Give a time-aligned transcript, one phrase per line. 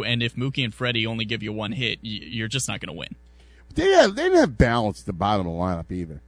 [0.00, 2.98] and if Mookie and Freddie only give you one hit, you're just not going to
[2.98, 3.14] win.
[3.74, 6.22] They have, they didn't have balance at the bottom of the lineup either.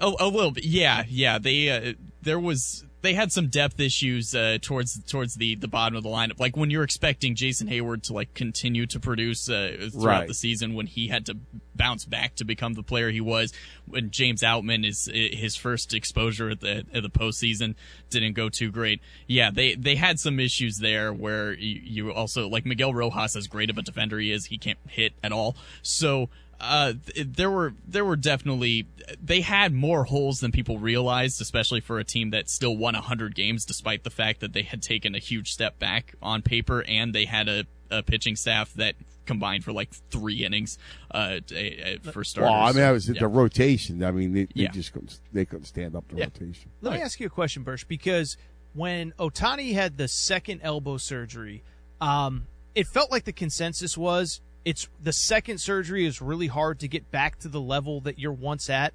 [0.00, 1.38] Oh, a little bit, yeah, yeah.
[1.38, 1.92] They uh,
[2.22, 6.08] there was they had some depth issues uh, towards towards the the bottom of the
[6.08, 6.40] lineup.
[6.40, 10.28] Like when you're expecting Jason Heyward to like continue to produce uh, throughout Right.
[10.28, 11.36] the season, when he had to
[11.74, 13.52] bounce back to become the player he was.
[13.86, 17.74] When James Outman is his first exposure at the at the postseason
[18.10, 19.00] didn't go too great.
[19.26, 23.46] Yeah, they they had some issues there where you, you also like Miguel Rojas, as
[23.46, 25.54] great of a defender he is, he can't hit at all.
[25.82, 26.30] So
[26.64, 26.92] uh,
[27.24, 28.86] there were there were definitely
[29.22, 33.34] they had more holes than people realized, especially for a team that still won hundred
[33.34, 37.14] games, despite the fact that they had taken a huge step back on paper and
[37.14, 38.94] they had a, a pitching staff that
[39.26, 40.76] combined for like three innings
[41.10, 42.50] uh, a- a- for starters.
[42.50, 43.20] Well, I mean, I was Yeah.
[43.20, 44.02] the rotation.
[44.04, 44.70] I mean, they, they Yeah.
[44.70, 46.24] just couldn't, they couldn't stand up to Yeah.
[46.24, 46.70] rotation.
[46.82, 48.36] Let me ask you a question, Bursch, because
[48.74, 51.62] when Ohtani had the second elbow surgery,
[52.02, 56.88] um, it felt like the consensus was it's the second surgery is really hard to
[56.88, 58.94] get back to the level that you're once at.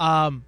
[0.00, 0.44] Um,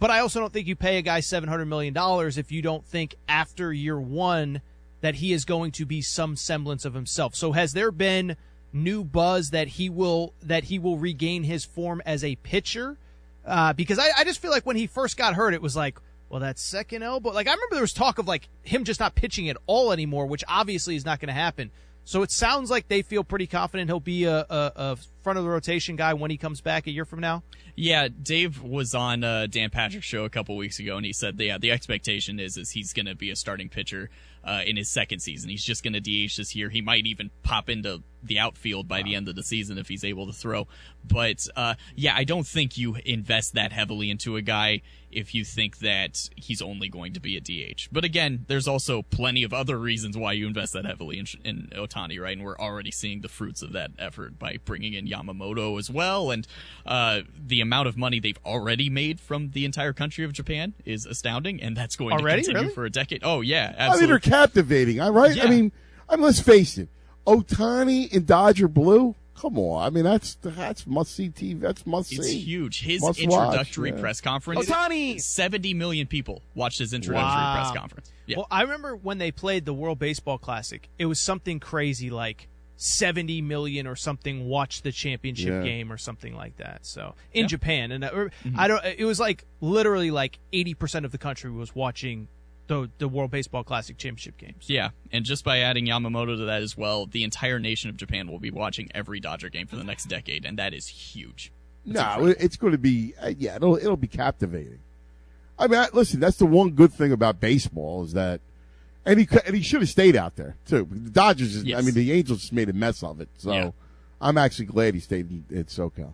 [0.00, 2.62] but I also don't think you pay a guy seven hundred million dollars if you
[2.62, 4.60] don't think after year one
[5.00, 7.34] that he is going to be some semblance of himself.
[7.34, 8.36] So has there been
[8.72, 12.96] new buzz that he will that he will regain his form as a pitcher?
[13.46, 15.98] Uh, because I, I just feel like when he first got hurt, it was like,
[16.28, 17.30] well, that second elbow.
[17.30, 20.26] Like I remember there was talk of like him just not pitching at all anymore,
[20.26, 21.70] which obviously is not going to happen.
[22.08, 25.44] So it sounds like they feel pretty confident he'll be a, a, a front of
[25.44, 27.42] the rotation guy when he comes back a year from now.
[27.76, 31.38] Yeah, Dave was on uh, Dan Patrick's show a couple weeks ago, and he said,
[31.38, 34.08] "Yeah, the expectation is is he's going to be a starting pitcher
[34.42, 35.50] uh, in his second season.
[35.50, 36.70] He's just going to DH this year.
[36.70, 40.04] He might even pop into the outfield by the end of the season if he's
[40.04, 40.66] able to throw.
[41.06, 45.42] But uh, yeah, I don't think you invest that heavily into a guy if you
[45.42, 47.88] think that he's only going to be a DH.
[47.90, 51.68] But again, there's also plenty of other reasons why you invest that heavily in, in
[51.74, 52.36] Ohtani, right?
[52.36, 56.30] And we're already seeing the fruits of that effort by bringing in Yamamoto as well,
[56.30, 56.46] and
[56.84, 61.06] uh, the amount of money they've already made from the entire country of Japan is
[61.06, 62.42] astounding, and that's going Already?
[62.42, 62.74] to continue Really?
[62.74, 63.22] for a decade.
[63.24, 64.06] Oh yeah, I mean, absolutely.
[64.08, 65.00] they're captivating.
[65.00, 65.34] All right.
[65.34, 65.44] Yeah.
[65.44, 65.72] I mean,
[66.08, 66.88] I mean, let's face it.
[67.28, 69.14] Ohtani in Dodger blue.
[69.36, 69.86] Come on.
[69.86, 71.60] I mean, that's that's must see TV.
[71.60, 72.40] That's must it's see.
[72.40, 72.80] huge.
[72.82, 74.00] His Must introductory yeah.
[74.00, 74.66] press conference.
[74.68, 75.20] Ohtani!
[75.20, 77.54] 70 million people watched his introductory Wow.
[77.62, 78.10] press conference.
[78.26, 78.38] Yeah.
[78.38, 82.48] Well, I remember when they played the World Baseball Classic, it was something crazy like
[82.78, 85.62] 70 million or something watched the championship Yeah.
[85.62, 86.84] game or something like that.
[86.84, 87.46] So in Yeah.
[87.48, 88.58] Japan, and I, or- Mm-hmm.
[88.58, 88.84] I don't.
[88.84, 92.26] It was like literally like 80 percent of the country was watching
[92.68, 94.68] the the World Baseball Classic championship games.
[94.68, 98.30] Yeah, and just by adding Yamamoto to that as well, the entire nation of Japan
[98.30, 101.52] will be watching every Dodger game for the next decade, and that is huge.
[101.84, 103.56] No, it's going to be uh, yeah.
[103.56, 104.80] It'll it'll be captivating.
[105.58, 106.20] I mean, I, listen.
[106.20, 108.40] That's the one good thing about baseball is that,
[109.04, 110.86] and he and he should have stayed out there too.
[110.90, 111.62] The Dodgers.
[111.62, 113.28] Just, I mean, the Angels just made a mess of it.
[113.38, 113.70] So Yeah.
[114.20, 116.12] I'm actually glad he stayed in, in SoCal.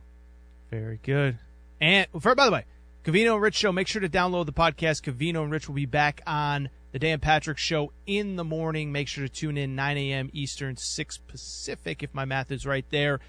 [0.70, 1.38] Very good.
[1.80, 2.64] And for, by the way,
[3.04, 3.70] Covino and Rich show.
[3.72, 5.02] Make sure to download the podcast.
[5.02, 8.92] Covino and Rich will be back on the Dan Patrick show in the morning.
[8.92, 10.30] Make sure to tune in 9 a.m.
[10.32, 13.20] Eastern, 6 Pacific, if my math is right there.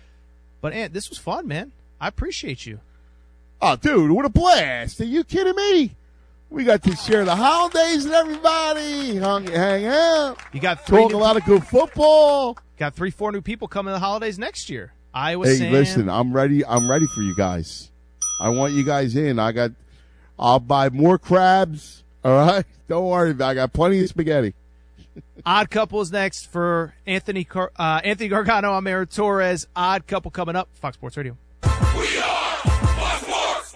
[0.62, 1.74] But Ant, this was fun, man.
[2.00, 2.80] I appreciate you.
[3.62, 5.00] Oh, dude, what a blast!
[5.02, 5.96] Are you kidding me?
[6.50, 11.14] We got to share the holidays with everybody, hung, hang out, You got three talk
[11.14, 12.58] a lot of good football.
[12.78, 14.94] got three, four new people coming to the holidays next year.
[15.14, 15.72] Iowa Hey, Sam.
[15.72, 16.66] listen, I'm ready.
[16.66, 17.92] I'm ready for you guys.
[18.40, 19.40] I want you guys in.
[19.40, 19.72] I got.
[20.38, 22.04] I'll buy more crabs.
[22.24, 23.32] All right, don't worry.
[23.32, 23.52] about it.
[23.52, 24.54] I got plenty of spaghetti.
[25.46, 28.74] Odd Couple is next for Anthony Car- uh, Anthony Gargano.
[28.74, 29.68] I'm Aaron Torres.
[29.76, 30.70] Odd Couple coming up.
[30.74, 31.38] Fox Sports Radio.
[31.64, 31.72] We are.
[32.58, 33.76] Fox Sports.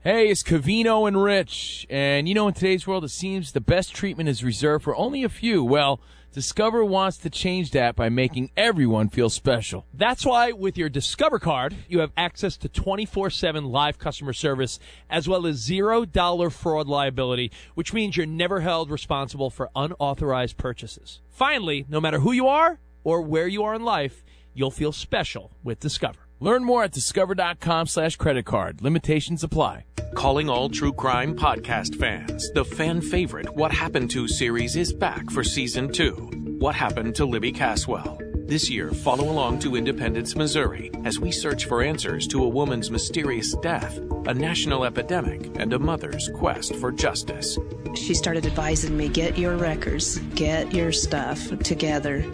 [0.00, 1.86] Hey, it's Covino and Rich.
[1.90, 5.24] And you know, in today's world, it seems the best treatment is reserved for only
[5.24, 5.62] a few.
[5.64, 6.00] Well,
[6.32, 9.86] Discover wants to change that by making everyone feel special.
[9.94, 14.78] That's why with your Discover card, you have access to 24-7 live customer service
[15.08, 21.20] as well as $0 fraud liability, which means you're never held responsible for unauthorized purchases.
[21.30, 25.50] Finally, no matter who you are or where you are in life, you'll feel special
[25.64, 26.27] with Discover.
[26.40, 28.80] Learn more at discover.com slash credit card.
[28.82, 29.84] Limitations apply.
[30.14, 32.50] Calling all true crime podcast fans.
[32.52, 36.14] The fan favorite What Happened to series is back for season two.
[36.58, 38.18] What Happened to Libby Caswell?
[38.46, 42.90] This year, follow along to Independence, Missouri, as we search for answers to a woman's
[42.90, 47.58] mysterious death, a national epidemic, and a mother's quest for justice.
[47.94, 52.24] She started advising me get your records, get your stuff together,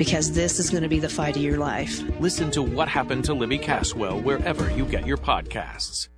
[0.00, 2.02] because this is going to be the fight of your life.
[2.20, 6.08] Listen to What Happened to Libby Caswell wherever you get your podcasts.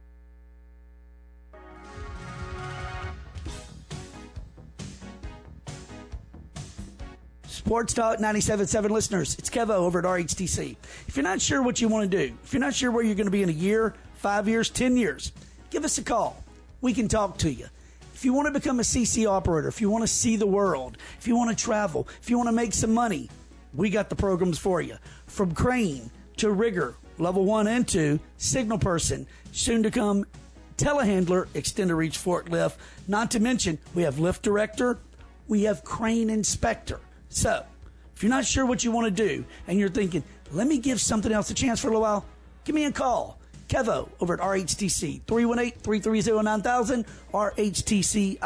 [7.48, 10.76] Sports Talk 97.7 listeners, it's Kevo over at RHTC.
[11.08, 13.16] If you're not sure what you want to do, if you're not sure where you're
[13.16, 15.32] going to be in a year, five years, ten years,
[15.70, 16.44] give us a call.
[16.82, 17.66] We can talk to you.
[18.14, 20.98] If you want to become a CC operator, if you want to see the world,
[21.18, 23.28] if you want to travel, if you want to make some money,
[23.74, 24.96] we got the programs for you.
[25.26, 30.24] From crane to rigger, level one and two, signal person, soon to come
[30.76, 32.76] telehandler, extended reach forklift.
[33.08, 34.98] Not to mention, we have lift director,
[35.48, 37.00] we have crane inspector.
[37.28, 37.64] So,
[38.14, 40.22] if you're not sure what you want to do and you're thinking,
[40.52, 42.26] let me give something else a chance for a little while,
[42.64, 43.38] give me a call.
[43.68, 48.42] Kevo over at RHTC, 318 330 9000, RHTCINC.com.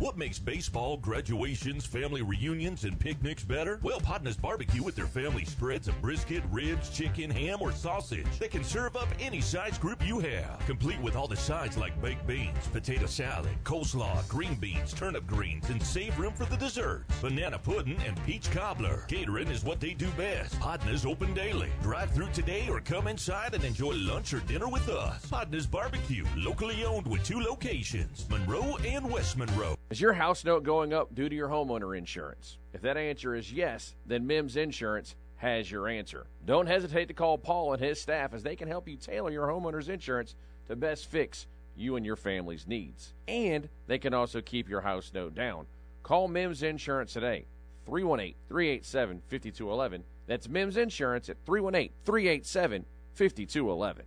[0.00, 3.78] What makes baseball, graduations, family reunions, and picnics better?
[3.82, 8.38] Well, Podna's Barbecue with their family spreads of brisket, ribs, chicken, ham, or sausage.
[8.38, 12.00] They can serve up any size group you have, complete with all the sides like
[12.00, 17.14] baked beans, potato salad, coleslaw, green beans, turnip greens, and save room for the desserts.
[17.20, 19.04] Banana pudding and peach cobbler.
[19.06, 20.58] Catering is what they do best.
[20.60, 21.68] Podna's open daily.
[21.82, 25.26] Drive through today or come inside and enjoy lunch or dinner with us.
[25.26, 29.76] Podna's Barbecue, locally owned with two locations, Monroe and West Monroe.
[29.90, 32.58] Is your house note going up due to your homeowner insurance?
[32.72, 36.28] If that answer is yes, then Mims Insurance has your answer.
[36.44, 39.48] Don't hesitate to call Paul and his staff as they can help you tailor your
[39.48, 40.36] homeowner's insurance
[40.68, 43.14] to best fix you and your family's needs.
[43.26, 45.66] And they can also keep your house note down.
[46.04, 47.46] Call Mims Insurance today,
[47.84, 50.04] 318 387 5211.
[50.28, 52.84] That's Mims Insurance at 318 387
[53.14, 54.04] 5211.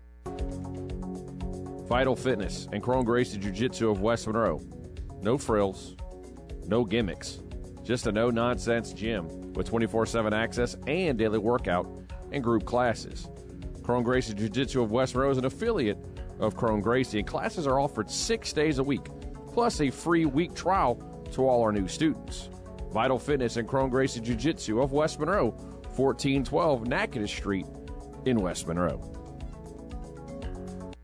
[1.87, 4.61] Vital Fitness and Kron Gracie Jiu Jitsu of West Monroe.
[5.23, 5.95] No frills,
[6.67, 7.39] no gimmicks,
[7.81, 11.87] just a no nonsense gym with 24 7 access and daily workout
[12.33, 13.29] and group classes.
[13.83, 15.97] Kron Gracie Jiu Jitsu of West is an affiliate
[16.41, 19.07] of Kron Gracie, and classes are offered six days a week,
[19.47, 20.95] plus a free week trial
[21.31, 22.49] to all our new students.
[22.91, 25.51] Vital Fitness and Kron Gracie Jiu Jitsu of West Monroe,
[25.95, 27.65] 1412 Natchitoches Street
[28.25, 29.13] in West Monroe.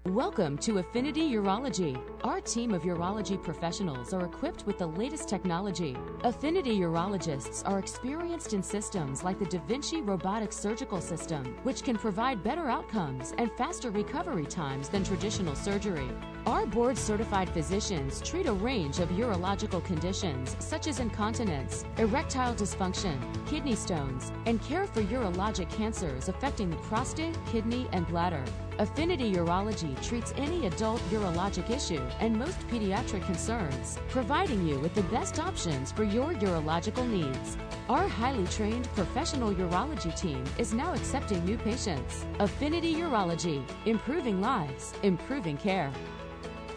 [0.05, 1.95] Welcome to Affinity Urology.
[2.23, 5.95] Our team of urology professionals are equipped with the latest technology.
[6.25, 11.97] Affinity urologists are experienced in systems like the Da Vinci robotic surgical system, which can
[11.97, 16.09] provide better outcomes and faster recovery times than traditional surgery.
[16.45, 23.17] Our board certified physicians treat a range of urological conditions such as incontinence, erectile dysfunction,
[23.47, 28.43] kidney stones, and care for urologic cancers affecting the prostate, kidney, and bladder.
[28.77, 35.03] Affinity Urology treats any adult urologic issue and most pediatric concerns, providing you with the
[35.03, 37.57] best options for your urological needs.
[37.89, 42.25] Our highly trained professional urology team is now accepting new patients.
[42.39, 45.91] Affinity Urology, improving lives, improving care.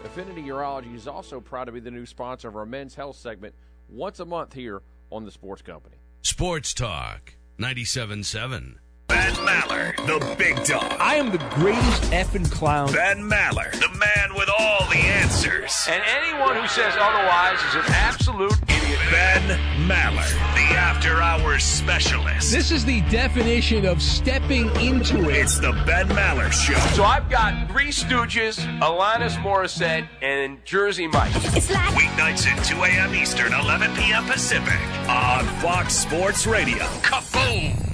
[0.03, 3.55] Affinity Urology is also proud to be the new sponsor of our men's health segment
[3.87, 4.81] once a month here
[5.11, 5.97] on the Sports Company.
[6.21, 8.75] Sports Talk 97.7.
[9.13, 10.91] Ben Maller, the big dog.
[10.99, 12.91] I am the greatest effing clown.
[12.91, 15.87] Ben Maller, the man with all the answers.
[15.87, 18.99] And anyone who says otherwise is an absolute idiot.
[19.11, 22.51] Ben Maller, the after hours specialist.
[22.51, 25.35] This is the definition of stepping into it.
[25.35, 26.73] It's the Ben Maller Show.
[26.95, 31.31] So I've got three Stooges, Alanis Morissette, and Jersey Mike.
[31.33, 33.13] Weeknights at 2 a.m.
[33.13, 34.25] Eastern, 11 p.m.
[34.25, 36.83] Pacific on Fox Sports Radio.
[37.03, 37.92] Kaboom!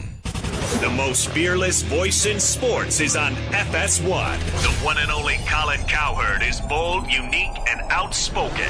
[0.77, 4.39] The most fearless voice in sports is on FS1.
[4.61, 8.69] The one and only Colin Cowherd is bold, unique, and outspoken.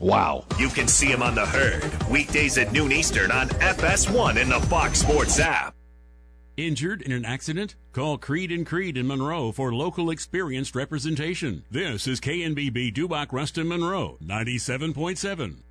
[0.00, 0.44] Wow.
[0.58, 4.60] You can see him on the herd weekdays at noon Eastern on FS1 in the
[4.62, 5.72] Fox Sports app.
[6.56, 7.76] Injured in an accident?
[7.92, 11.64] Call Creed and Creed in Monroe for local experienced representation.
[11.70, 15.62] This is KNBB Dubach Ruston Monroe 97.7.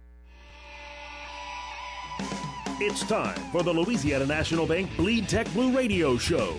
[2.81, 6.55] It's time for the Louisiana National Bank Bleed Tech Blue Radio Show.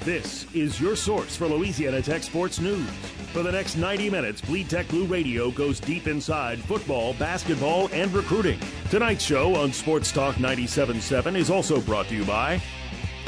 [0.00, 2.86] This is your source for Louisiana Tech sports news.
[3.32, 8.12] For the next 90 minutes, Bleed Tech Blue Radio goes deep inside football, basketball, and
[8.12, 8.60] recruiting.
[8.90, 12.60] Tonight's show on Sports Talk 97.7 is also brought to you by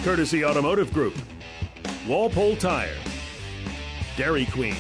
[0.01, 1.17] Courtesy Automotive Group,
[2.07, 2.99] Walpole Tire,
[4.19, 4.77] Dairy Queen.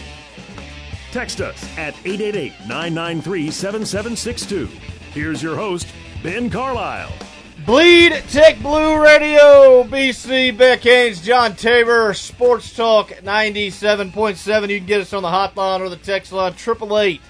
[1.13, 4.67] Text us at 888 993 7762.
[5.15, 5.89] Here's your host,
[6.23, 7.24] Ben Carlisle.
[7.67, 14.69] Bleed Tech Blue Radio, BC Beck Haynes, John Tabor, Sports Talk 97.7.
[14.69, 17.23] You can get us on the hotline or the text line, 888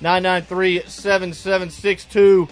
[0.00, 2.46] 993 7762.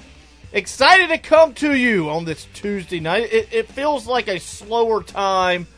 [0.52, 3.33] Excited to come to you on this Tuesday night.
[3.33, 5.68] It, it feels like a slower time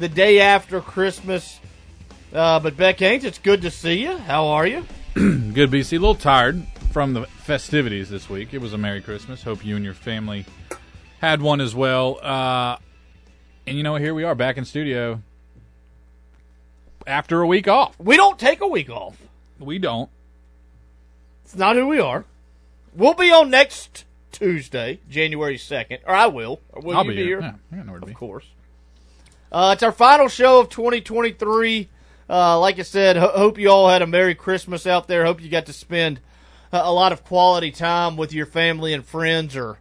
[0.00, 1.60] the day after Christmas.
[2.32, 4.16] Uh, but Beck Haynes, it's good to see you.
[4.18, 4.84] How are you?
[5.14, 5.92] Good, BC.
[5.92, 6.66] A little tired.
[6.90, 8.52] from the festivities this week.
[8.52, 9.44] It was a Merry Christmas.
[9.44, 10.44] Hope you and your family
[11.24, 12.18] had one as well.
[12.22, 12.76] Uh,
[13.66, 15.22] and you know, here we are back in studio
[17.06, 17.98] after a week off.
[17.98, 19.16] We don't take a week off.
[19.58, 20.10] We don't.
[21.44, 22.24] It's not who we are.
[22.94, 26.00] We'll be on next Tuesday, January 2nd.
[26.06, 26.60] Or I will.
[26.72, 27.40] Or will I'll you be be here.
[27.40, 27.54] here?
[27.72, 28.14] Yeah, I know where to of be.
[28.14, 28.44] course.
[29.50, 31.88] Uh, it's our final show of 2023.
[32.28, 35.24] Uh, like I said, ho- hope you all had a Merry Christmas out there.
[35.24, 36.20] Hope you got to spend
[36.72, 39.78] uh, a lot of quality time with your family and friends or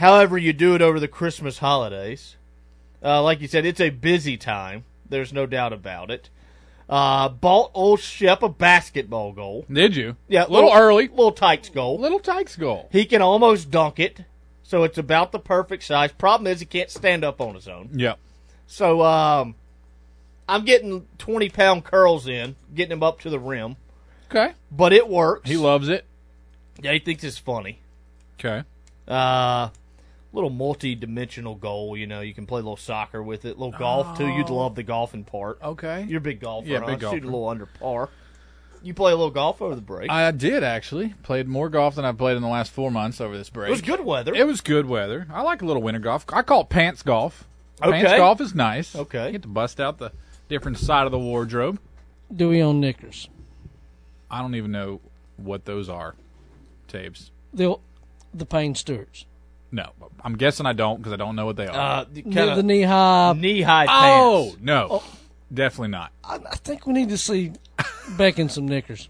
[0.00, 2.36] however you do it over the Christmas holidays.
[3.02, 4.84] Uh, like you said, it's a busy time.
[5.06, 6.30] There's no doubt about it.
[6.88, 9.66] Uh, bought old Shep a basketball goal.
[9.70, 10.16] Did you?
[10.26, 11.08] Yeah, a little, early.
[11.08, 12.00] Little Tikes goal.
[12.00, 12.88] Little Tikes goal.
[12.90, 14.24] He can almost dunk it,
[14.62, 16.12] so it's about the perfect size.
[16.12, 17.90] Problem is, he can't stand up on his own.
[17.92, 18.18] Yep.
[18.66, 19.54] So um,
[20.48, 23.76] I'm getting 20 pound curls in, getting him up to the rim.
[24.30, 24.54] Okay.
[24.72, 25.48] But it works.
[25.48, 26.06] He loves it.
[26.80, 27.80] Yeah, he thinks it's funny.
[28.38, 28.64] Okay.
[29.06, 29.68] Uh,
[30.32, 31.96] little multi-dimensional goal.
[31.96, 34.28] You know, you can play a little soccer with it, a little golf too.
[34.28, 34.56] You'd oh.
[34.56, 35.58] love the golfing part.
[35.62, 36.04] Okay.
[36.08, 36.68] You're a big golfer.
[36.68, 36.86] Yeah, huh?
[36.86, 37.16] big Shoot golfer.
[37.18, 38.10] a little under par.
[38.82, 40.10] You play a little golf over the break.
[40.10, 41.14] I did actually.
[41.22, 43.68] Played more golf than I've played in the last four months over this break.
[43.68, 44.34] It was good weather.
[44.34, 45.26] It was good weather.
[45.30, 46.24] I like a little winter golf.
[46.32, 47.46] I call it pants golf.
[47.82, 47.90] Okay.
[47.90, 48.96] Pants golf is nice.
[48.96, 49.26] Okay.
[49.26, 50.12] You get to bust out the
[50.48, 51.78] different side of the wardrobe.
[52.34, 53.28] Do we own knickers?
[54.30, 55.00] I don't even know
[55.36, 56.14] what those are.
[56.88, 57.30] Tapes.
[57.52, 57.76] The
[58.32, 59.26] the Payne Stewarts.
[59.72, 59.90] No,
[60.24, 62.00] I'm guessing I don't because I don't know what they are.
[62.00, 63.34] Uh, the, The, the knee high.
[63.36, 64.62] knee high oh pants.
[64.62, 65.02] no,
[65.52, 66.12] definitely not.
[66.24, 67.52] I, I think we need to see
[68.16, 69.08] Beck in some knickers.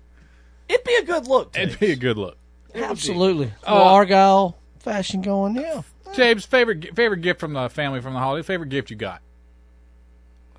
[0.69, 1.57] It'd be a good look.
[1.59, 2.37] It'd be a good look.
[2.75, 3.53] Absolutely.
[3.67, 5.57] Uh, Argyle fashion going.
[5.57, 5.83] Yeah.
[6.15, 8.45] James, favorite favorite gift from the family from the holiday.
[8.47, 9.23] Favorite gift you got?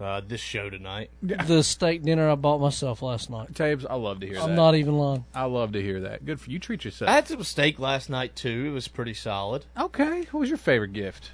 [0.01, 1.11] Uh, this show tonight.
[1.21, 3.53] The steak dinner I bought myself last night.
[3.53, 4.55] Tabes, I love to hear I'm that.
[4.55, 5.25] not even lying.
[5.35, 6.25] I love to hear that.
[6.25, 6.57] Good for you.
[6.57, 7.07] Treat yourself.
[7.09, 8.65] I had some steak last night too.
[8.67, 9.65] It was pretty solid.
[9.79, 10.21] Okay.
[10.31, 11.31] What was your favorite gift?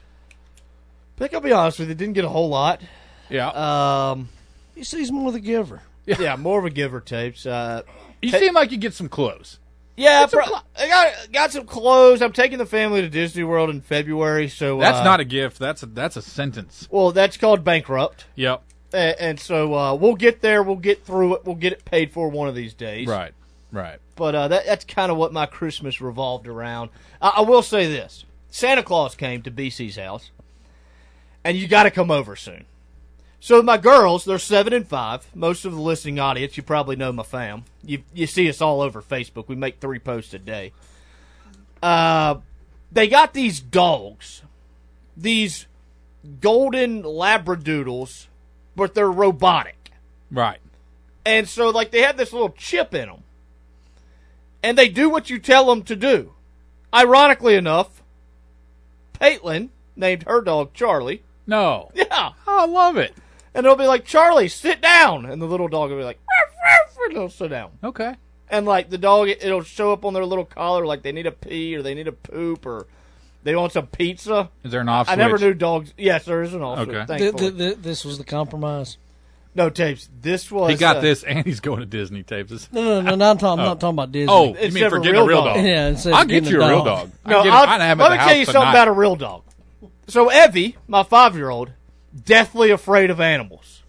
[1.15, 2.81] I think I'll be honest with you, didn't get a whole lot.
[3.29, 3.47] Yeah.
[3.49, 4.29] Um,
[4.75, 5.81] He sees more of the giver.
[6.05, 6.35] yeah.
[6.35, 7.45] more of a giver tapes.
[7.45, 7.83] Uh,
[8.21, 9.59] You ta- seem like you get some clothes.
[9.97, 12.21] Yeah, Get some pro- I got got some clothes.
[12.21, 15.59] I'm taking the family to Disney World in February, so That's uh, not a gift.
[15.59, 16.87] That's a that's a sentence.
[16.89, 17.11] well.
[17.11, 18.61] That's called bankrupt, Yep.
[18.93, 20.63] and, and so uh, we'll get there.
[20.63, 21.45] We'll get through it.
[21.45, 23.07] We'll get it paid for one of these days.
[23.07, 23.33] Right.
[23.71, 23.99] Right.
[24.15, 26.89] But uh, that, that's kind of what my Christmas revolved around.
[27.21, 30.31] I, I will say this: Santa Claus came to BC's house,
[31.43, 32.65] and you got to come over soon.
[33.39, 35.27] So my girls, they're seven and five.
[35.35, 37.65] Most of the listening audience, you probably know my fam.
[37.83, 39.47] You you see us all over Facebook.
[39.47, 40.73] We make three posts a day.
[41.81, 42.39] Uh,
[42.91, 44.41] they got these dogs,
[45.15, 45.67] these
[46.41, 48.27] golden labradoodles,
[48.75, 49.91] but they're robotic.
[50.31, 50.59] Right.
[51.25, 53.23] And so, like, they have this little chip in them.
[54.63, 56.33] And they do what you tell them to do.
[56.93, 58.01] Ironically enough,
[59.19, 61.23] Caitlin named her dog Charlie.
[61.45, 61.91] No.
[61.93, 62.31] Yeah.
[62.47, 63.13] Oh, I love it.
[63.57, 65.25] And it'll be like, Charlie, sit down.
[65.25, 67.71] And the little dog will be like, ruff, ruff, and they'll sit down.
[67.83, 68.13] Okay.
[68.49, 71.25] And, like, the dog, it- it'll show up on their little collar, like they need
[71.25, 72.87] a pee or they need a poop or
[73.43, 74.49] they want some pizza.
[74.63, 75.93] Is there an off I never knew dogs.
[75.97, 77.17] Yes, there is an off switch, Okay.
[77.17, 78.97] Th- th- th- this was the compromise.
[79.55, 80.07] no, tapes.
[80.21, 80.69] This was.
[80.69, 82.51] He got uh, this, and he's going to Disney tapes.
[82.51, 83.15] This- No, no, no.
[83.15, 83.69] no I'm, talking, I'm Oh.
[83.69, 84.31] not talking about Disney.
[84.31, 85.55] Oh, you Instead mean for a getting real a real dog.
[85.55, 85.65] dog?
[85.65, 87.09] Yeah, instead of I'll get getting you a a real dog.
[87.09, 87.11] dog.
[87.25, 88.69] No, I get, I'll- I have let me tell you house something tonight.
[88.71, 89.43] about a real dog.
[90.07, 91.71] So Evie, my five-year-old,
[92.25, 93.83] deathly afraid of animals.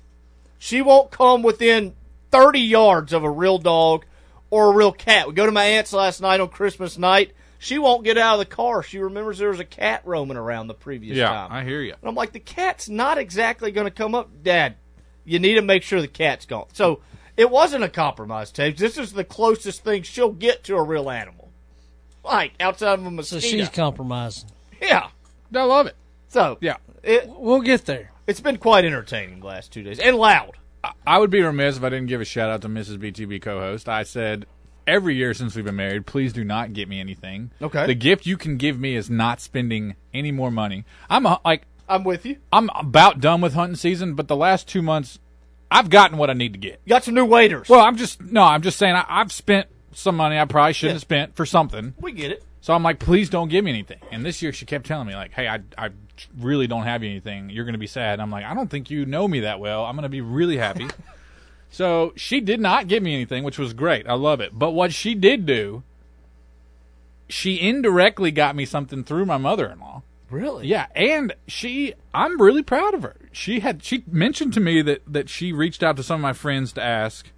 [0.59, 1.95] She won't come within
[2.31, 4.05] thirty yards of a real dog
[4.51, 5.29] or a real cat.
[5.29, 7.33] We go to my aunt's last night on Christmas night.
[7.61, 8.83] She won't get out of the car.
[8.85, 11.49] She remembers there was a cat roaming around the previous Yeah, time.
[11.53, 11.93] I hear you.
[12.01, 14.77] And I'm like, the cat's not exactly going to come up, Dad.
[15.25, 16.67] You need to make sure the cat's gone.
[16.73, 17.01] So
[17.37, 18.79] it wasn't a compromise, Tapes.
[18.81, 21.51] This is the closest thing she'll get to a real animal,
[22.25, 23.41] like outside of a mosquito.
[23.41, 24.51] So she's compromising.
[24.81, 25.09] yeah.
[25.55, 25.97] I love it.
[26.29, 26.77] So Yeah.
[27.03, 28.13] It, We'll get there.
[28.27, 30.53] it's been quite entertaining the last two days and loud.
[30.85, 32.99] I- I would be remiss if I didn't give a shout out to Mrs.
[32.99, 33.89] BTB co-host.
[33.89, 34.47] I said
[34.87, 37.51] every year since we've been married, please do not get me anything.
[37.61, 37.87] Okay.
[37.87, 40.85] The gift you can give me is not spending any more money.
[41.11, 42.37] I'm a, like I'm with you.
[42.53, 45.19] I'm about done with hunting season, but the last two months,
[45.71, 46.81] I've gotten what I need to get.
[46.85, 47.69] You got some new waiters.
[47.69, 50.95] Well, I'm just no, I'm just saying I, I've spent some money I probably shouldn't
[50.95, 51.95] have spent for something.
[52.01, 52.45] we get it.
[52.61, 53.99] So I'm like, please don't give me anything.
[54.13, 55.91] And this year she kept telling me like, hey, I I
[56.39, 57.51] really don't have anything.
[57.51, 58.15] You're gonna be sad.
[58.15, 59.85] And I'm like, I don't think you know me that well.
[59.85, 60.89] I'm gonna be really happy.
[61.71, 64.09] so she did not give me anything, which was great.
[64.09, 64.59] I love it.
[64.59, 65.83] But what she did do,
[67.29, 70.03] she indirectly got me something through my mother-in-law.
[70.31, 70.67] Really?
[70.67, 73.17] Yeah, and she I'm really proud of her.
[73.33, 76.33] She had she mentioned to me that that she reached out to some of my
[76.33, 77.31] friends to ask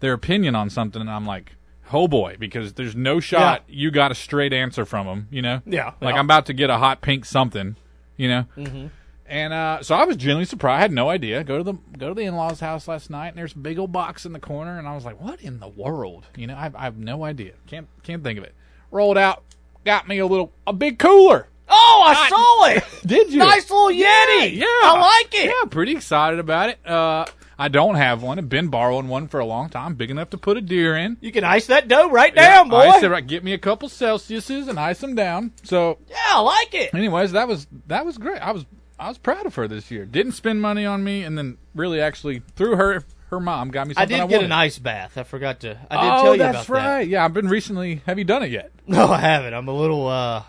[0.00, 1.52] their opinion on something and I'm like,
[1.92, 5.28] oh boy, because there's no shot you got a straight answer from them.
[5.30, 5.92] You know, Yeah.
[6.00, 6.20] Like Yeah.
[6.20, 7.76] I'm about to get a hot pink something.
[8.18, 8.44] You know.
[8.58, 8.90] Mhm.
[9.26, 10.78] And uh, so I was genuinely surprised.
[10.78, 11.44] I had no idea.
[11.44, 13.78] Go to the go to the in laws' house last night, and there's a big
[13.78, 16.54] old box in the corner, and I was like, "What in the world?" You know,
[16.54, 17.52] I, I have no idea.
[17.66, 18.54] Can't can't think of it.
[18.90, 19.42] Rolled out,
[19.84, 21.46] got me a little a big cooler.
[21.68, 22.84] Oh, I saw it.
[23.06, 23.38] Did you?
[23.40, 24.56] Nice little Yeti.
[24.56, 25.46] Yeah, I like it.
[25.54, 26.78] Yeah, pretty excited about it.
[26.86, 27.26] Uh,
[27.58, 28.38] I don't have one.
[28.38, 31.16] I've been borrowing one for a long time, big enough to put a deer in.
[31.20, 32.78] You can ice that dough right down, boy.
[32.78, 35.52] I said, right, get me a couple Celsiuses and ice them down.
[35.64, 36.94] So, yeah, I like it.
[36.94, 38.38] anyways, that was that was great.
[38.40, 38.64] I was
[38.98, 40.04] I was proud of her this year.
[40.04, 43.94] Didn't spend money on me, and then really actually through her her mom got me
[43.96, 44.44] I something did I, get wanted.
[44.46, 45.18] an ice bath.
[45.18, 45.70] I forgot to.
[45.90, 47.08] I did oh, tell you that's about right.
[47.08, 48.02] Yeah, I've been recently.
[48.06, 48.70] Have you done it yet?
[48.86, 49.52] No, I haven't.
[49.52, 50.06] I'm a little.
[50.06, 50.44] uh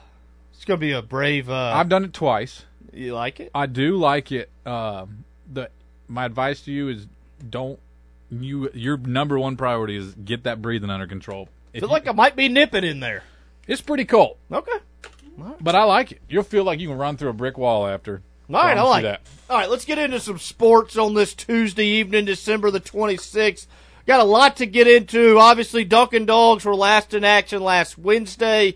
[0.54, 1.50] It's gonna be a brave.
[1.50, 2.66] uh I've done it twice.
[2.94, 3.52] You like it?
[3.54, 4.50] I do like it.
[4.66, 5.26] Um,
[6.10, 7.08] my advice to you is
[7.50, 7.80] don't
[8.32, 11.48] you your number one priority is get that breathing under control.
[11.74, 13.24] If Feel you- like I might be nipping in there.
[13.68, 14.78] it's pretty cold, Okay.
[15.62, 16.22] but I like it.
[16.28, 18.22] You'll feel like you can run through a brick wall after.
[18.52, 19.22] All right, I like that.
[19.50, 23.68] All right, let's get into some sports on this Tuesday evening, December the 26th.
[24.08, 25.38] Got a lot to get into.
[25.38, 28.74] Obviously, Dunkin' Dogs were last in action last Wednesday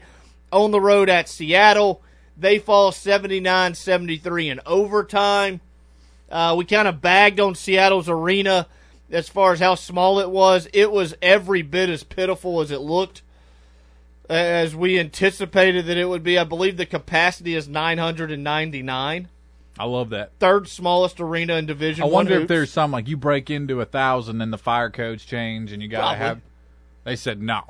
[0.51, 2.03] on the road at Seattle.
[2.37, 5.59] They fall 79 73 in overtime.
[6.33, 8.65] Uh, we kind of bagged on Seattle's arena
[9.11, 10.67] as far as how small it was.
[10.73, 13.21] It was every bit as pitiful as it looked
[14.27, 16.39] as we anticipated that it would be.
[16.39, 19.27] I believe the capacity is 999
[19.77, 20.31] I love that.
[20.39, 23.85] third smallest arena in Division I wonder if there's some like you break into a
[23.85, 26.25] thousand and the fire codes change and you gotta Probably.
[26.25, 26.41] have.
[27.03, 27.61] They said no.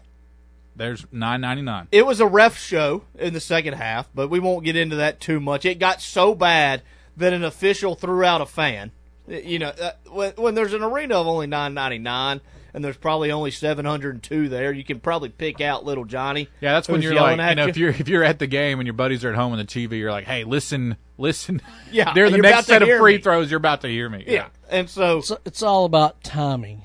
[0.75, 1.87] There's nine ninety nine.
[1.91, 5.19] It was a ref show in the second half, but we won't get into that
[5.19, 5.65] too much.
[5.65, 6.81] It got so bad
[7.17, 8.91] that an official threw out a fan.
[9.27, 12.41] You know, uh, when, when there's an arena of only 999
[12.73, 16.49] and there's probably only 702 there, you can probably pick out little Johnny.
[16.59, 18.47] Yeah, that's when you're yelling like, you at know, if you're if you're at the
[18.47, 21.61] game and your buddies are at home on the TV, you're like, hey, listen, listen.
[21.91, 23.21] Yeah, they're the next set of free me.
[23.21, 23.49] throws.
[23.51, 24.23] You're about to hear me.
[24.27, 26.83] Yeah, and so It's, it's all about timing.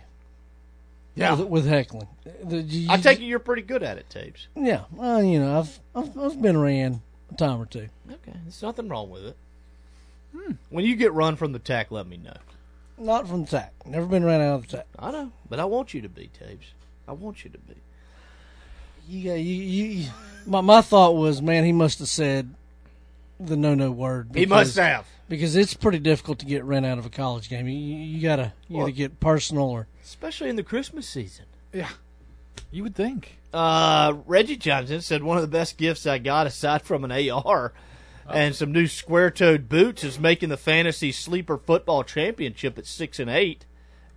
[1.16, 1.34] Yeah.
[1.34, 2.06] with, with heckling.
[2.44, 4.46] The- you- I take it you're pretty good at it, Tapes.
[4.54, 7.88] Yeah, well, you know, I've, I've I've been ran a time or two.
[8.08, 9.36] Okay, there's nothing wrong with it.
[10.36, 10.52] Hmm.
[10.70, 12.36] When you get run from the tack, let me know.
[12.98, 13.72] Not from the tack.
[13.86, 14.86] Never been ran out of the tack.
[14.98, 16.66] I know, but I want you to be, Tapes.
[17.06, 17.74] I want you to be.
[19.08, 20.08] You, got- you, you,
[20.46, 22.52] my my thought was, man, he must have said
[23.40, 24.30] the no no word.
[24.34, 25.06] He must have.
[25.28, 27.66] because it's pretty difficult to get ran out of a college game.
[27.68, 31.44] You, you, you gotta you Well- gotta get personal or Especially in the Christmas season.
[31.72, 31.88] Yeah.
[32.70, 33.38] You would think.
[33.52, 37.72] Uh, Reggie Johnson said one of the best gifts I got, aside from an AR
[38.30, 43.30] and some new square-toed boots, is making the fantasy sleeper football championship at six and
[43.30, 43.66] eight.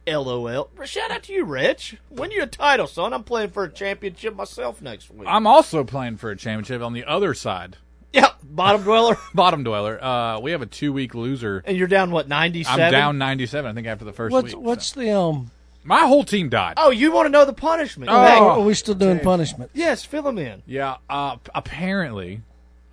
[0.08, 0.69] LOL.
[0.84, 1.97] Shout out to you, Rich.
[2.10, 3.13] Win you a title, son.
[3.13, 5.28] I'm playing for a championship myself next week.
[5.30, 7.78] I'm also playing for a championship on the other side.
[8.12, 9.17] yeah, bottom dweller.
[9.34, 10.04] Bottom dweller.
[10.04, 11.63] Uh, we have a two week loser.
[11.65, 13.69] And you're down what ninety I'm down 97.
[13.69, 14.63] I think after the first what's week.
[14.63, 15.52] what's the um?
[15.84, 16.76] My whole team died.
[16.78, 18.12] Oh, you want to know the punishment?
[18.12, 18.13] Oh.
[18.15, 19.71] Are we still doing punishment?
[19.74, 20.62] Yes, fill them in.
[20.67, 20.97] Yeah.
[21.10, 22.41] Uh, apparently,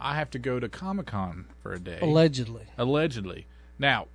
[0.00, 1.98] I have to go to Comic Con for a day.
[2.00, 2.64] Allegedly.
[2.76, 3.46] Allegedly.
[3.78, 4.06] Now,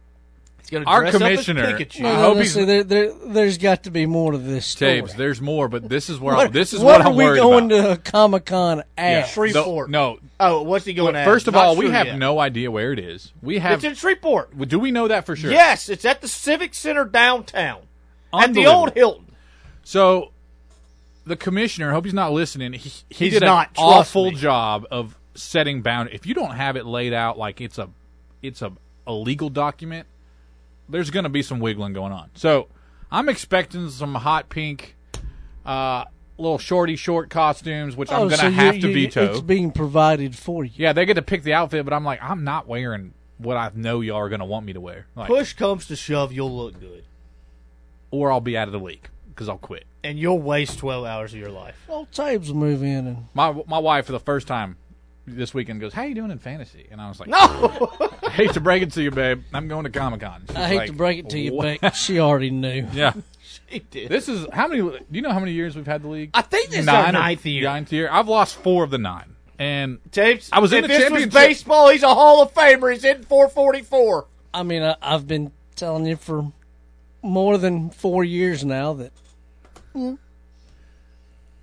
[0.71, 1.77] gonna our dress up as commissioner.
[1.99, 4.65] No, I no, hope no, he's there, there, there's got to be more to this
[4.65, 5.01] story.
[5.01, 5.13] tapes.
[5.13, 7.25] There's more, but this is where What, I'm, this is what, what, are I'm we
[7.37, 8.03] going about.
[8.05, 9.03] to Comic Con Yeah.
[9.03, 9.27] at?
[9.27, 9.89] Shreveport.
[9.89, 10.19] No.
[10.39, 11.25] Oh, what's he going Well, at?
[11.25, 12.17] First of Not all, we have yet.
[12.17, 13.31] no idea where it is.
[13.41, 13.73] We have.
[13.73, 14.57] It's in Shreveport.
[14.69, 15.51] do we know that for sure?
[15.51, 17.81] Yes, it's at the Civic Center downtown.
[18.33, 19.25] At the old Hilton.
[19.83, 20.31] So,
[21.25, 22.73] the commissioner, I hope he's not listening.
[22.73, 24.37] He, he He's did not, an trust awful me.
[24.37, 27.89] job of setting bound If you don't have it laid out like it's a,
[28.41, 28.71] it's a,
[29.07, 30.07] a legal document,
[30.89, 32.29] there's going to be some wiggling going on.
[32.35, 32.67] So,
[33.11, 34.95] I'm expecting some hot pink,
[35.65, 36.05] uh,
[36.37, 39.31] little shorty short costumes, which I'm Oh, going to so you- have to you- veto.
[39.31, 40.71] It's being provided for you.
[40.75, 43.71] Yeah, they get to pick the outfit, but I'm like, I'm not wearing what I
[43.75, 45.05] know y'all are going to want me to wear.
[45.15, 47.03] Like, Push comes to shove, you'll look good.
[48.11, 49.85] or I'll be out of the league because I'll quit.
[50.03, 51.75] And you'll waste 12 hours of your life.
[51.87, 54.75] Well, Tabes will move in and My my wife for the first time
[55.25, 57.37] this weekend goes, "How you doing in fantasy?" And I was like, No!
[58.23, 59.43] I hate to break it to you, babe.
[59.53, 62.49] I'm going to Comic Con." I hate to break it to you, but she already
[62.51, 62.87] knew.
[62.93, 63.13] Yeah.
[63.69, 64.09] She did.
[64.09, 64.81] This is how many?
[64.81, 66.31] Do you know how many years we've had the league?
[66.33, 67.63] I think this is our or ninth year.
[67.63, 68.09] Ninth year.
[68.11, 70.49] I've lost four of the nine, and Tapes.
[70.51, 71.33] I was if in the this was championship.
[71.33, 72.91] baseball, he's a Hall of Famer.
[72.91, 74.25] He's in 444.
[74.55, 76.51] I mean, I, I've been telling you for
[77.21, 79.11] more than four years now that
[79.93, 80.15] yeah,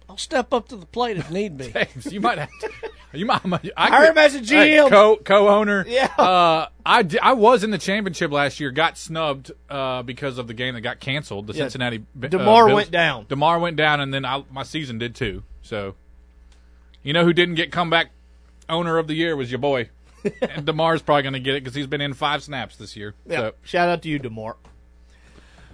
[0.09, 1.71] I'll step up to the plate if need be.
[1.73, 2.51] James, you might have.
[2.61, 2.71] To,
[3.13, 3.41] You might,
[3.77, 4.89] I could- him as a hey, GM.
[4.89, 5.85] co co-owner.
[5.89, 6.07] Yeah.
[6.17, 8.71] Uh, I, I was in the championship last year.
[8.71, 11.49] Got snubbed uh, because of the game that got canceled.
[11.49, 11.65] The Yeah.
[11.65, 12.05] Cincinnati.
[12.23, 12.75] uh, Damar Bills.
[12.77, 13.27] went down.
[13.29, 15.43] Damar went down, and then I, my season did too.
[15.63, 15.97] So,
[17.03, 18.11] you know who didn't get comeback
[18.69, 19.89] owner of the year was your boy.
[20.43, 23.15] and Damar's probably going to get it because he's been in five snaps this year.
[23.27, 23.37] Yeah.
[23.39, 24.57] So Shout out to you, Damar.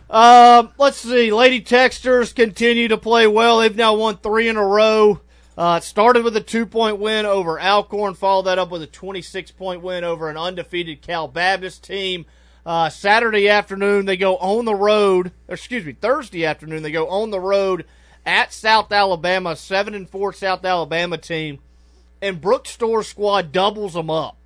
[0.09, 1.33] Um, let's see.
[1.33, 3.59] Lady Techsters continue to play well.
[3.59, 5.20] They've now won three in a row.
[5.57, 9.53] Uh, started with a two point win over Alcorn, followed that up with a 26
[9.53, 12.27] point win over an undefeated Cal Baptist team.
[12.66, 17.31] Uh, Saturday afternoon, they go on the road, excuse me, Thursday afternoon, they go on
[17.31, 17.85] the road
[18.27, 21.61] at South Alabama, 7 and 4 South Alabama team,
[22.21, 24.37] and Brooks Stoehr squad doubles them up.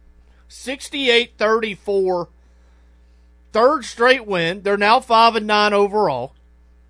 [0.49, 2.29] 68 34
[3.53, 4.63] third straight win.
[4.63, 6.35] They're now five and nine overall.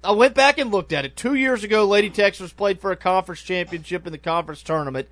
[0.02, 1.16] I went back and looked at it.
[1.16, 5.08] Two years ago, Lady Techsters played for a conference championship in the conference tournament.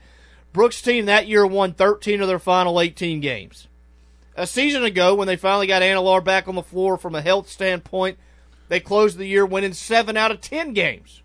[0.53, 3.69] Brooks' team that year won 13 of their final 18 games.
[4.35, 7.51] A season ago, when they finally got Analar back on the floor from a health
[7.51, 8.19] standpoint,
[8.69, 11.23] they closed the year winning seven out of 10 games.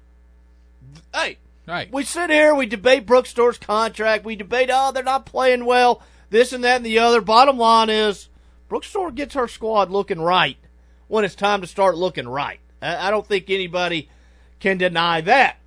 [1.14, 1.92] Hey, right.
[1.92, 6.02] we sit here, we debate Brooks Stoehr's contract, we debate, oh, they're not playing well,
[6.32, 7.22] this and that and the other.
[7.22, 8.30] Bottom line is,
[8.68, 10.58] Brooks Stoehr gets her squad looking right
[11.08, 12.60] when it's time to start looking right.
[12.84, 14.10] I don't think anybody
[14.60, 15.58] can deny that.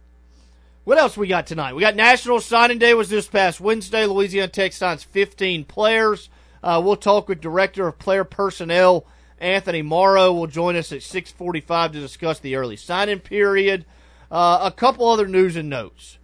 [0.84, 1.74] What else we got tonight?
[1.74, 4.06] We got National Signing Day was this past Wednesday.
[4.06, 6.28] Louisiana Tech signs 15 players.
[6.62, 9.04] Uh, we'll talk with Director of Player Personnel
[9.38, 10.32] Anthony Mauro.
[10.32, 13.84] Will join us at 6:45 to discuss the early signing period.
[14.30, 16.18] Uh, a couple other news and notes.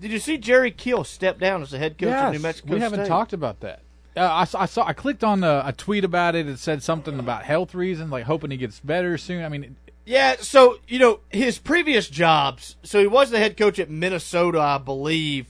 [0.00, 2.74] Did you see Jerry Kill step down as the head coach of New Yes, Mexico
[2.74, 3.80] we haven't talked about that.
[4.16, 4.86] Uh, I, I saw.
[4.86, 6.48] I clicked on a, a tweet about it.
[6.48, 9.44] It said something about health reasons, like hoping he gets better soon.
[9.44, 12.76] I mean, Yeah, so you know his previous jobs.
[12.82, 15.46] So he was the head coach at Minnesota, I believe.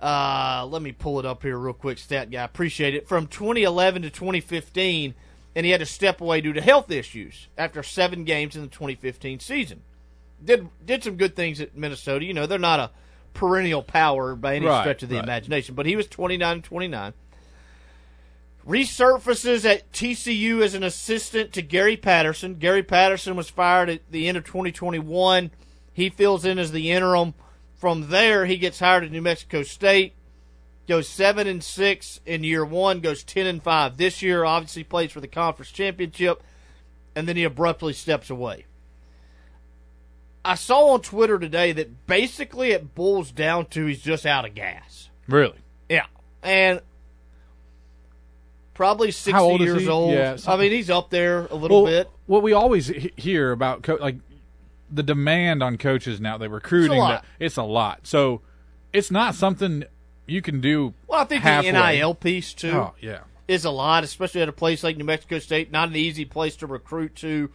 [0.00, 2.42] Uh, let me pull it up here real quick, stat guy.
[2.44, 3.08] Appreciate it.
[3.08, 5.14] From 2011 to 2015,
[5.54, 8.68] and he had to step away due to health issues after seven games in the
[8.68, 9.82] 2015 season.
[10.44, 12.24] Did did some good things at Minnesota.
[12.24, 12.90] You know they're not a
[13.34, 15.24] perennial power by any Right, stretch of the right.
[15.24, 17.12] imagination, but he was 29 and 29
[18.66, 22.56] resurfaces at TCU as an assistant to Gary Patterson.
[22.56, 25.50] Gary Patterson was fired at the end of 2021.
[25.92, 27.34] He fills in as the interim.
[27.74, 30.14] From there, he gets hired at New Mexico State.
[30.88, 33.00] Goes seven and six in year one.
[33.00, 34.44] Goes ten and five this year.
[34.44, 36.42] Obviously, plays for the conference championship,
[37.14, 38.66] and then he abruptly steps away.
[40.44, 44.54] I saw on Twitter today that basically it boils down to he's just out of
[44.54, 45.10] gas.
[45.26, 45.58] really.
[45.88, 46.06] Yeah,
[46.42, 46.80] and
[48.76, 49.88] probably sixty old years he?
[49.88, 50.12] old.
[50.14, 52.10] Yeah, I mean, he's up there a little well, bit.
[52.26, 54.16] What we always hear about, co- like
[54.90, 56.98] the demand on coaches now, they're recruiting.
[56.98, 57.24] lot.
[57.38, 58.06] the- it's a lot.
[58.06, 58.42] So
[58.92, 59.84] it's not something
[60.26, 60.94] you can do.
[61.08, 61.72] Well, I think halfway.
[61.72, 63.20] the NIL piece too Oh yeah.
[63.48, 65.72] is a lot, especially at a place like New Mexico State.
[65.72, 67.50] Not an easy place to recruit to.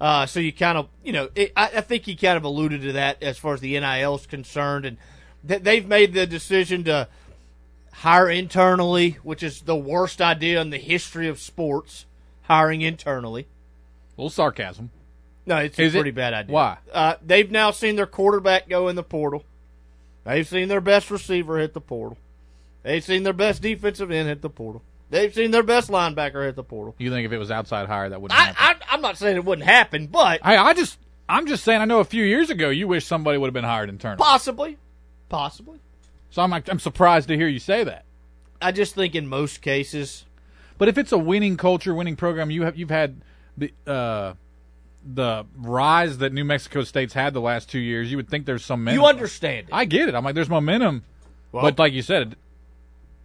[0.00, 2.82] Uh, so you kind of, you know, it, I, I think he kind of alluded
[2.82, 4.96] to that as far as the NIL is concerned, and
[5.46, 7.08] th- they've made the decision to
[7.94, 12.06] hire internally, which is the worst idea in the history of sports.
[12.42, 13.42] Hiring internally.
[14.16, 14.90] A little sarcasm.
[15.46, 16.00] No, it's Is a it?
[16.00, 16.52] pretty bad idea.
[16.54, 16.76] Why?
[16.92, 19.44] Uh, they've now seen their quarterback go in the portal.
[20.24, 22.18] They've seen their best receiver hit the portal.
[22.82, 24.82] They've seen their best defensive end hit the portal.
[25.10, 26.94] They've seen their best linebacker hit the portal.
[26.98, 28.82] You think if it was outside hire, that wouldn't I, happen?
[28.90, 31.80] I, I'm not saying it wouldn't happen, but I, I just, I'm just saying.
[31.80, 34.18] I know a few years ago, you wish somebody would have been hired internally.
[34.18, 34.76] possibly,
[35.28, 35.78] possibly.
[36.34, 38.04] So I'm, I'm surprised to hear you say that.
[38.60, 40.24] I just think in most cases,
[40.78, 43.20] But if it's a winning culture, winning program, you have you've had
[43.56, 44.34] the uh,
[45.06, 48.10] the rise that New Mexico State's had the last two years.
[48.10, 49.00] You would think there's some momentum.
[49.00, 49.72] you understand it.
[49.72, 50.16] I get it.
[50.16, 51.04] I'm like, there's momentum,
[51.52, 52.34] Well- but like you said,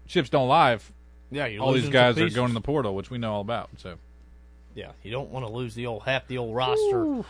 [0.08, 0.74] chips don't lie.
[0.74, 0.92] if
[1.32, 3.72] Yeah, all these guys are going in the portal, which we know all about.
[3.78, 3.96] So
[4.76, 7.24] Yeah, you don't want to lose the old half the old roster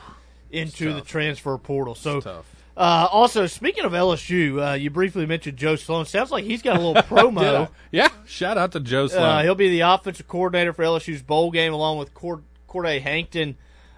[0.52, 1.96] into the transfer portal.
[1.96, 2.54] So, tough.
[2.80, 6.06] Uh, also speaking of LSU, uh, you briefly mentioned Joe Sloan.
[6.06, 7.68] Sounds like he's got a little promo.
[7.92, 9.22] yeah, shout out to Joe Sloan.
[9.22, 13.58] Uh, he'll be the offensive coordinator for LSU's bowl game, along with Cord- Corday Hankton,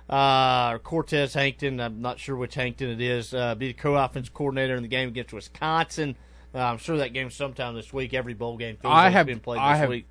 [0.09, 1.79] uh, or Cortez Hankton.
[1.79, 3.35] I'm not sure which Hankton it is.
[3.35, 6.15] Uh, be the co-offensive coordinator in the game against Wisconsin.
[6.55, 8.15] Uh, I'm sure that game's sometime this week.
[8.15, 10.07] Every bowl game feels I like have been played I this have week.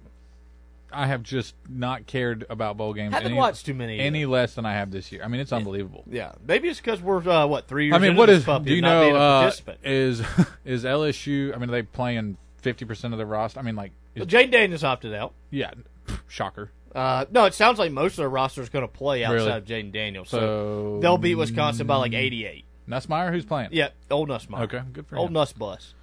[0.92, 3.14] I have just not cared about bowl games.
[3.14, 5.22] Haven't any, watched too many any less than I have this year.
[5.24, 6.04] I mean, it's unbelievable.
[6.08, 7.94] Yeah, maybe it's because we're uh, what three years.
[7.94, 8.64] I mean, into what this is?
[8.64, 9.14] Do you know?
[9.14, 9.50] Uh,
[9.82, 10.20] is
[10.64, 11.54] is LSU?
[11.54, 13.60] I mean, are they playing fifty percent of the roster?
[13.60, 15.34] I mean, like, is, Well, Jayden Daniels opted out.
[15.50, 15.72] yeah,
[16.28, 16.70] shocker.
[16.94, 19.52] Uh, no, it sounds like most of the roster is going to play outside Really?
[19.52, 20.28] of Jayden Daniels.
[20.28, 22.64] So, So they'll beat Wisconsin by like 88.
[22.88, 23.68] Nussmeier, who's playing?
[23.72, 24.62] Yeah, old Nussmeier.
[24.62, 25.34] Okay, good for Old him.
[25.34, 25.94] Nuss Bus.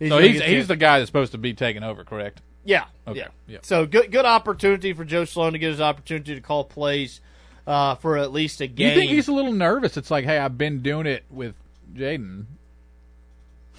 [0.00, 2.42] He's so he's he's the guy that's supposed to be taking over, correct?
[2.64, 2.84] Yeah.
[3.08, 3.18] Okay.
[3.20, 3.28] Yeah.
[3.46, 3.58] Yeah.
[3.62, 7.20] So good good opportunity for Joe Sloan to get his opportunity to call plays
[7.66, 8.88] uh, for at least a game.
[8.90, 9.96] you think he's a little nervous?
[9.96, 11.54] It's like, hey, I've been doing it with
[11.94, 12.44] Jayden.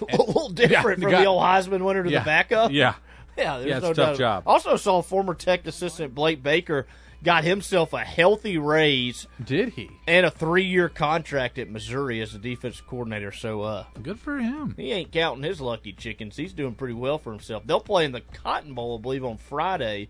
[0.00, 2.18] a little different from guy- the old Heisman winner to Yeah.
[2.20, 2.70] the backup?
[2.72, 2.94] Yeah.
[3.36, 4.18] Yeah, there's Yeah, it's no a tough doubt.
[4.18, 4.42] job.
[4.46, 6.86] Also saw former Tech assistant Blake Baker
[7.24, 9.26] got himself a healthy raise.
[9.42, 9.90] Did he?
[10.06, 13.32] And a three-year contract at Missouri as a defensive coordinator.
[13.32, 14.74] So, uh, good for him.
[14.76, 16.36] He ain't counting his lucky chickens.
[16.36, 17.64] He's doing pretty well for himself.
[17.66, 20.08] They'll play in the Cotton Bowl, I believe, on Friday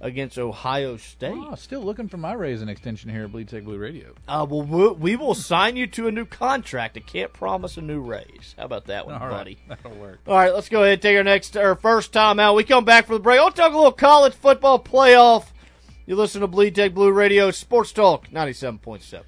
[0.00, 1.32] against Ohio State.
[1.36, 4.14] Oh, still looking for my raise and extension here at Bleed Tech Blue Radio.
[4.26, 6.96] Uh, well, we- we will sign you to a new contract.
[6.96, 8.56] I can't promise a new raise.
[8.58, 9.58] How about that one, All right, buddy?
[9.68, 10.18] that'll work.
[10.26, 12.56] All right, let's go ahead and take our next, our first time out.
[12.56, 13.38] We come back for the break.
[13.38, 15.44] I'll talk a little college football playoff.
[16.12, 19.22] You listen to Bleed Tech Blue Radio Sports Talk 97.7.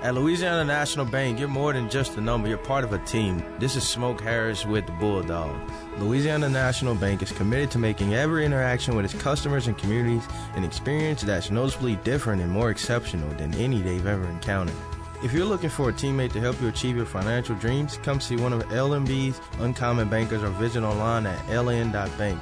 [0.00, 3.44] At Louisiana National Bank, you're more than just a number, you're part of a team.
[3.58, 5.70] This is Smoke Harris with the Bulldogs.
[5.98, 10.64] Louisiana National Bank is committed to making every interaction with its customers and communities an
[10.64, 14.76] experience that's noticeably different and more exceptional than any they've ever encountered.
[15.22, 18.36] If you're looking for a teammate to help you achieve your financial dreams, come see
[18.36, 22.40] one of LNB's uncommon bankers or visit online at ln.bank.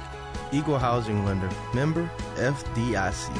[0.53, 3.35] Equal housing lender, member FDIC.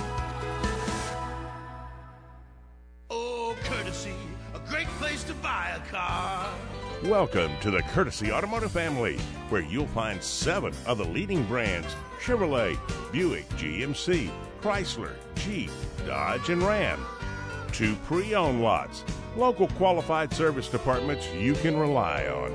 [3.12, 4.16] Oh, courtesy,
[4.56, 6.50] a great place to buy a car.
[7.04, 12.80] Welcome to the Courtesy Automotive family, where you'll find seven of the leading brands Chevrolet,
[13.12, 15.70] Buick, GMC, Chrysler, Jeep,
[16.08, 17.00] Dodge, and Ram.
[17.72, 19.04] Two pre owned lots,
[19.36, 22.52] local qualified service departments you can rely on.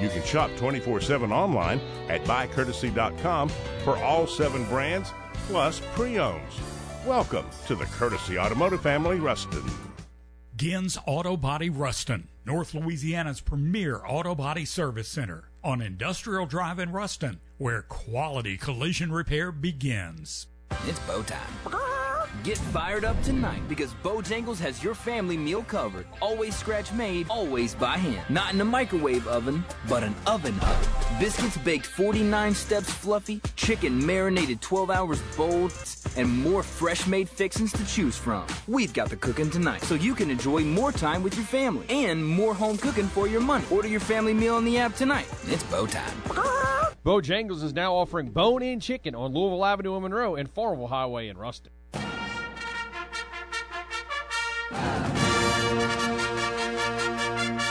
[0.00, 3.48] You can shop 24 7 online at buycourtesy.com
[3.84, 5.12] for all seven brands
[5.46, 6.60] plus pre owns.
[7.06, 9.64] Welcome to the Courtesy Automotive family, Ruston.
[10.56, 16.92] Ginn's Auto Body Ruston, North Louisiana's premier auto body service center on Industrial Drive in
[16.92, 20.46] Ruston, where quality collision repair begins.
[20.86, 22.01] It's bow time.
[22.42, 26.06] Get fired up tonight because Bojangles has your family meal covered.
[26.20, 28.24] Always scratch made, always by hand.
[28.28, 31.20] Not in a microwave oven, but an oven oven.
[31.20, 35.72] Biscuits baked 49 steps fluffy, chicken marinated 12 hours bold,
[36.16, 38.46] and more fresh made fixings to choose from.
[38.66, 42.26] We've got the cooking tonight so you can enjoy more time with your family and
[42.26, 43.66] more home cooking for your money.
[43.70, 45.28] Order your family meal on the app tonight.
[45.46, 46.16] It's bow time.
[47.04, 51.36] Bojangles is now offering bone-in chicken on Louisville Avenue in Monroe and Farmerville Highway in
[51.36, 51.72] Ruston.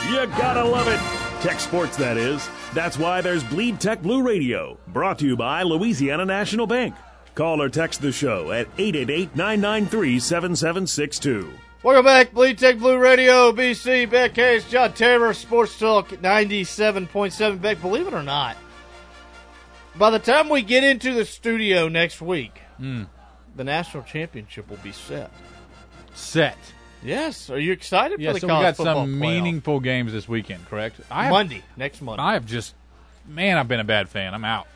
[0.08, 1.00] You gotta love it.
[1.42, 2.48] Tech sports, that is.
[2.74, 6.94] That's why there's Bleed Tech Blue Radio, brought to you by Louisiana National Bank.
[7.34, 11.50] Call or text the show at 888 993 7762.
[11.82, 14.08] Welcome back, Bleed Tech Blue Radio, BC.
[14.10, 17.60] Beck Hayes, John Taylor, Sports Talk 97.7.
[17.60, 18.56] Beck, believe it or not,
[19.96, 23.06] by the time we get into the studio next week, Mm.
[23.56, 25.30] the national championship will be set.
[26.14, 26.58] Set.
[27.02, 27.50] Yes.
[27.50, 29.18] Are you excited Yeah, for the so we college got football some playoff?
[29.18, 31.00] meaningful games this weekend, correct?
[31.10, 32.22] I have, Monday, next Monday.
[32.22, 32.74] I have just,
[33.26, 34.34] man, I've been a bad fan.
[34.34, 34.66] I'm out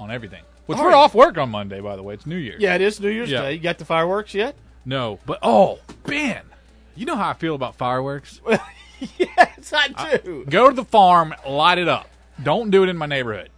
[0.00, 0.42] on everything.
[0.66, 0.96] Which All we're right.
[0.98, 2.14] off work on Monday, by the way.
[2.14, 2.60] It's New Year's.
[2.60, 3.42] Yeah, it is New Year's Yeah.
[3.42, 3.54] Day.
[3.54, 4.54] You got the fireworks yet?
[4.84, 6.42] No, but oh, Ben,
[6.96, 8.40] you know how I feel about fireworks.
[9.18, 10.44] yes, I do.
[10.48, 12.08] Go to the farm, light it up.
[12.42, 13.50] Don't do it in my neighborhood.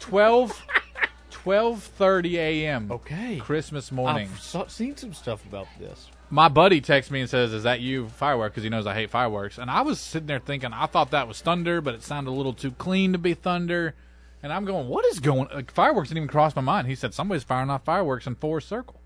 [0.00, 0.66] 12
[1.44, 2.90] 12:30 a.m.
[2.92, 3.38] Okay.
[3.38, 4.28] Christmas morning.
[4.54, 6.08] I've seen some stuff about this.
[6.30, 9.10] My buddy texts me and says, "Is that you firework?" Because he knows I hate
[9.10, 9.56] fireworks.
[9.58, 12.32] And I was sitting there thinking, I thought that was thunder, but it sounded a
[12.32, 13.94] little too clean to be thunder.
[14.42, 16.86] And I'm going, "What is going?" Like, fireworks didn't even cross my mind.
[16.86, 19.00] He said somebody's firing off fireworks in Forest Circle.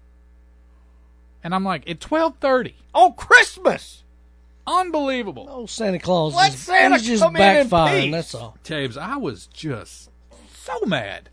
[1.44, 4.04] And I'm like, at 12:30 on Christmas.
[4.66, 5.46] Unbelievable.
[5.50, 6.34] Oh, Santa Claus.
[6.34, 8.02] Let is, Santa he's just come in in backfiring.
[8.04, 8.12] peace.
[8.12, 8.56] That's all.
[8.64, 10.10] Taves, I was just
[10.54, 11.30] so mad.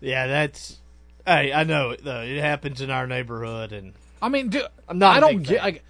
[0.00, 0.78] Yeah, that's.
[1.26, 2.22] Hey, I know it though.
[2.22, 5.16] It happens in our neighborhood, and I mean, do, I'm not.
[5.16, 5.84] I don't get like.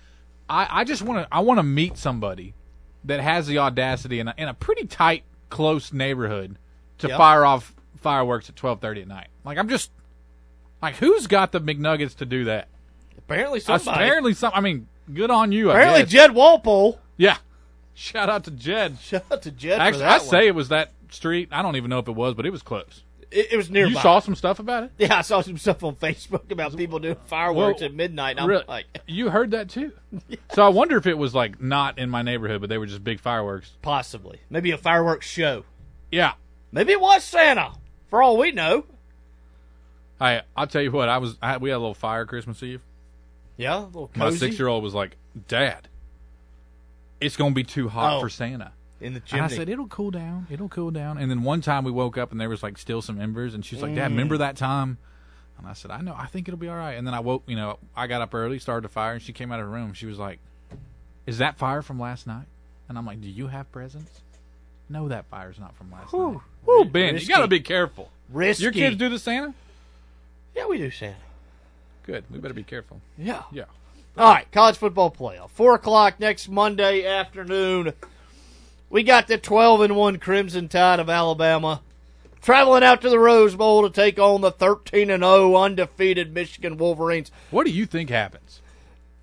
[0.49, 1.29] I, I just want to.
[1.35, 2.55] I want to meet somebody
[3.05, 6.57] that has the audacity in a, in a pretty tight, close neighborhood
[6.99, 7.17] to Yep.
[7.17, 9.29] fire off fireworks at twelve thirty at night.
[9.45, 9.91] Like I'm just
[10.83, 12.69] like, who's got the McNuggets to do that?
[13.19, 13.91] Apparently, somebody.
[13.91, 14.53] Apparently, some.
[14.55, 15.71] I mean, good on you.
[15.71, 16.05] I Apparently.
[16.07, 16.99] Jed Walpole.
[17.17, 17.37] Yeah.
[17.95, 18.99] Shout out to Jed.
[19.01, 19.81] Shout out to Jed.
[19.81, 21.49] Actually, I that say it was that street.
[21.53, 23.05] I don't even know if it was, but it was close.
[23.31, 23.91] It, it was nearby.
[23.93, 24.93] You saw some stuff about it.
[24.99, 28.33] Yeah, I saw some stuff on Facebook about people doing fireworks Well, at midnight.
[28.33, 28.65] And I'm really?
[28.69, 29.93] like, You heard that too.
[30.53, 33.05] So I wonder if it was like not in my neighborhood, but they were just
[33.05, 33.73] big fireworks.
[33.83, 35.65] possibly, maybe a fireworks show.
[36.11, 36.33] Yeah.
[36.73, 37.73] Maybe it was Santa.
[38.09, 38.85] For all we know.
[40.21, 41.09] I I'll tell you what.
[41.09, 42.83] I was I, we had a little fire Christmas Eve.
[43.57, 45.17] Yeah, a little My six year old was like,
[45.49, 45.89] "Dad,
[47.21, 48.21] it's going to be too hot Oh.
[48.21, 48.73] for Santa.
[49.01, 50.47] In the And I said, it'll cool down.
[50.51, 51.17] It'll cool down.
[51.19, 53.55] And then one time we woke up and there was like still some embers.
[53.55, 54.15] And she's like, Dad, Mm.
[54.15, 54.99] remember that time?
[55.59, 56.15] And I said, I know.
[56.17, 56.93] I think it'll be all right.
[56.95, 59.33] And then I woke, you know, I got up early, started a fire, and she
[59.33, 59.93] came out of her room.
[59.95, 60.39] She was like,
[61.27, 62.47] Is that fire from last night?
[62.89, 64.21] And I'm like, Do you have presents?
[64.89, 66.41] No, that fire's not from last night.
[66.67, 67.29] Woo, Ben, Risky.
[67.29, 68.11] you got to be careful.
[68.29, 68.65] Risky.
[68.65, 69.55] Your kids do the Santa?
[70.57, 71.15] Yeah, we do Santa.
[72.05, 72.25] Good.
[72.31, 73.01] We better be careful.
[73.17, 73.43] Yeah.
[73.53, 73.65] Yeah.
[74.19, 75.51] All right, college football playoff.
[75.51, 77.93] Four o'clock next Monday afternoon.
[78.91, 81.81] We got the twelve and one Crimson Tide of Alabama
[82.43, 86.77] traveling out to the Rose Bowl to take on the thirteen and zero undefeated Michigan
[86.77, 87.31] Wolverines.
[87.51, 88.61] What do you think happens?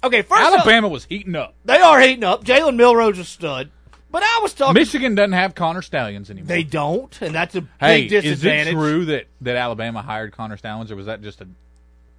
[0.03, 1.53] Okay, first Alabama was heating up.
[1.65, 2.43] They are heating up.
[2.45, 3.71] Jalen Milroe's a stud,
[4.09, 4.75] but I was talking.
[4.75, 6.47] Michigan doesn't have Connor Stalions anymore.
[6.47, 8.73] They don't, and that's a Hey, big is disadvantage.
[8.73, 11.47] it true that, that Alabama hired Connor Stalions, or was that just a I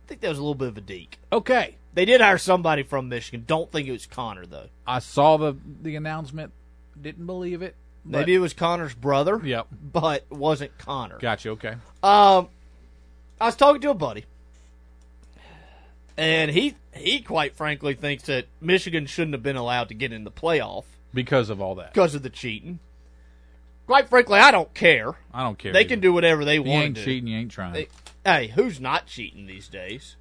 [0.09, 1.19] think that was a little bit of a deke.
[1.33, 1.77] Okay.
[1.95, 3.45] They did hire somebody from Michigan.
[3.47, 4.67] Don't think it was Connor though.
[4.87, 6.53] I saw the the announcement,
[7.03, 7.75] didn't believe it.
[8.05, 9.41] Maybe it was Connor's brother.
[9.45, 9.67] Yep.
[9.93, 11.19] But wasn't Connor.
[11.19, 11.51] Gotcha.
[11.51, 11.75] Okay.
[12.03, 12.49] Um,
[13.41, 14.25] I was talking to a buddy,
[16.17, 20.25] and he he quite frankly thinks that Michigan shouldn't have been allowed to get in
[20.25, 20.85] the playoff
[21.15, 22.79] Because of all that, because of the cheating.
[23.87, 25.15] Quite frankly, I don't care.
[25.33, 25.73] I don't care.
[25.73, 25.89] They either.
[25.89, 27.05] can do whatever they You want ain't to do.
[27.07, 27.29] cheating.
[27.29, 27.73] You ain't trying.
[27.73, 27.89] They-
[28.25, 30.17] hey, who's not cheating these days?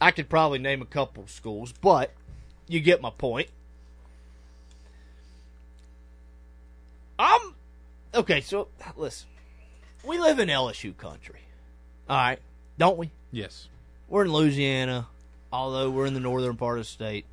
[0.00, 2.12] I could probably name a couple schools, but
[2.68, 3.48] you get my point.
[7.18, 7.54] I'm
[8.14, 8.40] okay.
[8.40, 9.28] So listen,
[10.04, 11.40] we live in LSU country,
[12.08, 12.38] all right,
[12.78, 13.10] don't we?
[13.32, 13.68] yes.
[14.08, 15.08] We're in Louisiana,
[15.52, 17.24] although we're in the northern part of the state.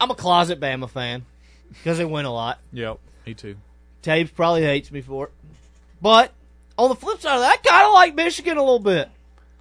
[0.00, 1.26] I'm a closet Bama fan
[1.70, 2.58] because they win a lot.
[2.72, 2.98] Yep.
[3.26, 3.56] Me too.
[4.02, 5.32] Taves probably hates me for it.
[6.00, 6.32] But
[6.78, 9.10] on the flip side of that, I kind of like Michigan a little bit.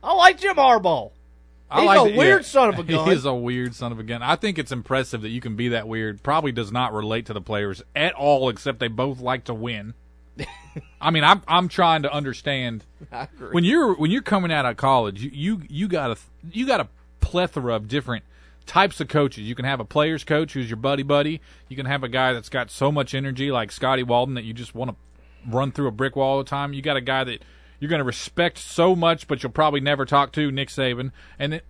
[0.01, 1.11] I like Jim Harbaugh.
[1.69, 2.47] I He's like a weird yeah.
[2.47, 3.07] son of a gun.
[3.07, 4.21] He is a weird son of a gun.
[4.21, 6.23] I think it's impressive that you can be that weird.
[6.23, 9.93] Probably does not relate to the players at all, except they both like to win.
[11.01, 12.85] I mean, I'm I'm trying to understand
[13.51, 16.17] when you're when you're coming out of college, you you, you got a
[16.51, 16.87] you got a
[17.19, 18.23] plethora of different
[18.65, 19.47] types of coaches.
[19.47, 21.41] You can have a players coach who's your buddy buddy.
[21.67, 24.53] You can have a guy that's got so much energy like Scotty Walden that you
[24.53, 24.97] just want to
[25.49, 26.73] run through a brick wall all the time.
[26.73, 27.41] You got a guy that
[27.79, 31.11] you're going to respect so much, but you'll probably never talk to, Nick Saban.
[31.37, 31.61] And then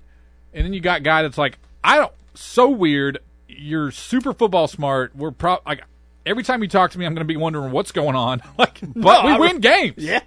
[0.54, 3.20] and then you got guy that's like, I don't so weird.
[3.48, 5.16] You're super football smart.
[5.16, 5.82] We're pro like
[6.26, 8.42] every time you talk to me, I'm going to be wondering what's going on.
[8.58, 9.96] like, but No, we win games.
[9.98, 10.22] Yeah.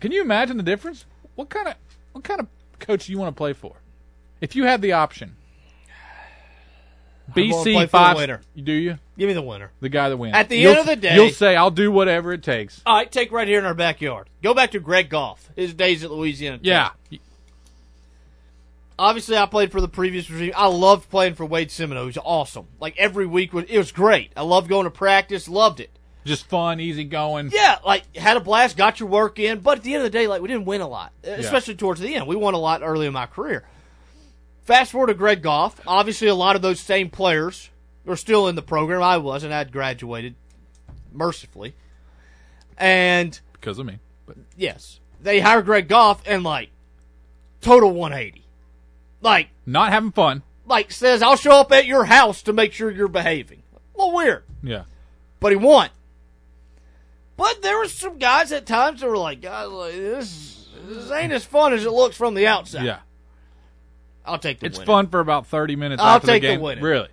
[0.00, 1.04] Can you imagine the difference?
[1.34, 1.74] What kind of
[2.12, 2.46] what kind of
[2.78, 3.76] coach do you want to play for?
[4.40, 5.41] If you had the option, I'm gonna play
[7.34, 8.16] BC for the five.
[8.16, 8.40] winner.
[8.56, 8.98] Do you?
[9.18, 9.70] Give me the winner.
[9.80, 10.34] The guy that wins.
[10.34, 12.96] At the You'll- end of the day- you'll say, "I'll do whatever it takes." All
[12.96, 14.28] right, take right here in our backyard.
[14.42, 16.58] Go back to Greg Goff, his days at Louisiana.
[16.58, 16.66] Tech.
[16.66, 17.18] Yeah,
[18.98, 20.52] Obviously, I played for the previous regime.
[20.54, 22.00] I loved playing for Wade Semino.
[22.00, 22.66] He was awesome.
[22.78, 24.30] Like every week was it was great.
[24.36, 25.48] I loved going to practice.
[25.48, 25.90] Loved it.
[26.24, 27.50] just fun, easy going.
[27.52, 29.58] Yeah, like had a blast, got your work in.
[29.58, 32.00] But at the end of the day, like we didn't win a lot, especially towards
[32.00, 32.26] the end.
[32.28, 33.64] We won a lot early in my career.
[34.64, 35.80] Fast forward to Greg Goff.
[35.86, 37.70] Obviously, a lot of those same players
[38.06, 39.02] are still in the program.
[39.02, 40.34] I was, and I'd graduated
[41.12, 41.74] mercifully.
[42.78, 43.98] And because of me.
[44.26, 46.70] But yes, they hire Greg Goff, and like
[47.60, 48.44] total 180.
[49.20, 50.42] Like not having fun.
[50.66, 53.62] like says, I'll show up at your house to make sure you're behaving.
[53.94, 54.84] A little weird, Yeah,
[55.40, 55.90] but he won.
[57.36, 61.32] But there were some guys at times that were like, guys, like this, this ain't
[61.32, 62.84] as fun as it looks from the outside.
[62.84, 63.00] yeah.
[64.24, 66.02] I'll take the It's fun for about thirty minutes.
[66.02, 66.60] I'll after take the the game.
[66.60, 66.84] winning.
[66.84, 67.08] Really,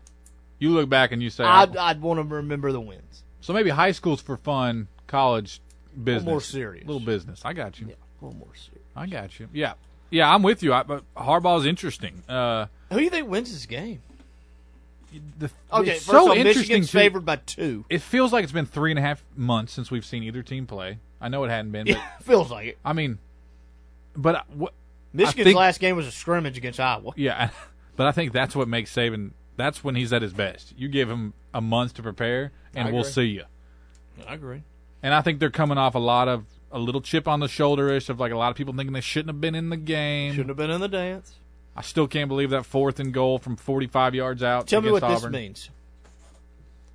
[0.59, 3.23] you look back and you say, I'd, I'd want to remember the wins.
[3.41, 5.61] so maybe high school's for fun, college
[5.95, 6.85] business, A little more serious.
[6.87, 7.41] little business.
[7.43, 7.87] I got you.
[7.87, 8.85] Yeah, a little more serious.
[8.95, 9.47] I got you.
[9.53, 9.73] Yeah,
[10.09, 10.33] yeah.
[10.33, 10.73] I'm with you.
[10.73, 12.21] I, but Harbaugh's interesting.
[12.29, 14.01] Uh, Who do you think wins this game?
[15.39, 16.81] the, Okay, it's first so all, interesting.
[16.83, 16.87] Too.
[16.87, 17.83] favored by two.
[17.89, 20.67] It feels like it's been three and a half months since we've seen either team
[20.67, 20.99] play.
[21.19, 22.77] I know it hadn't been, but Yeah, feels like it.
[22.85, 23.17] I mean,
[24.15, 24.73] but what
[25.13, 27.11] Michigan's think, last game was a scrimmage against Iowa.
[27.15, 27.49] Yeah,
[27.95, 29.31] but I think that's what makes Saban.
[29.57, 30.73] That's when he's at his best.
[30.77, 33.43] You give him a month to prepare, and we'll see you.
[34.27, 34.63] I agree.
[35.01, 37.89] And I think they're coming off a lot of a little chip on the shoulder
[37.89, 40.33] ish of like a lot of people thinking they shouldn't have been in the game.
[40.33, 41.33] Shouldn't have been in the dance.
[41.75, 44.67] I still can't believe that fourth and goal from 45 yards out.
[44.67, 45.69] Tell me what against this means.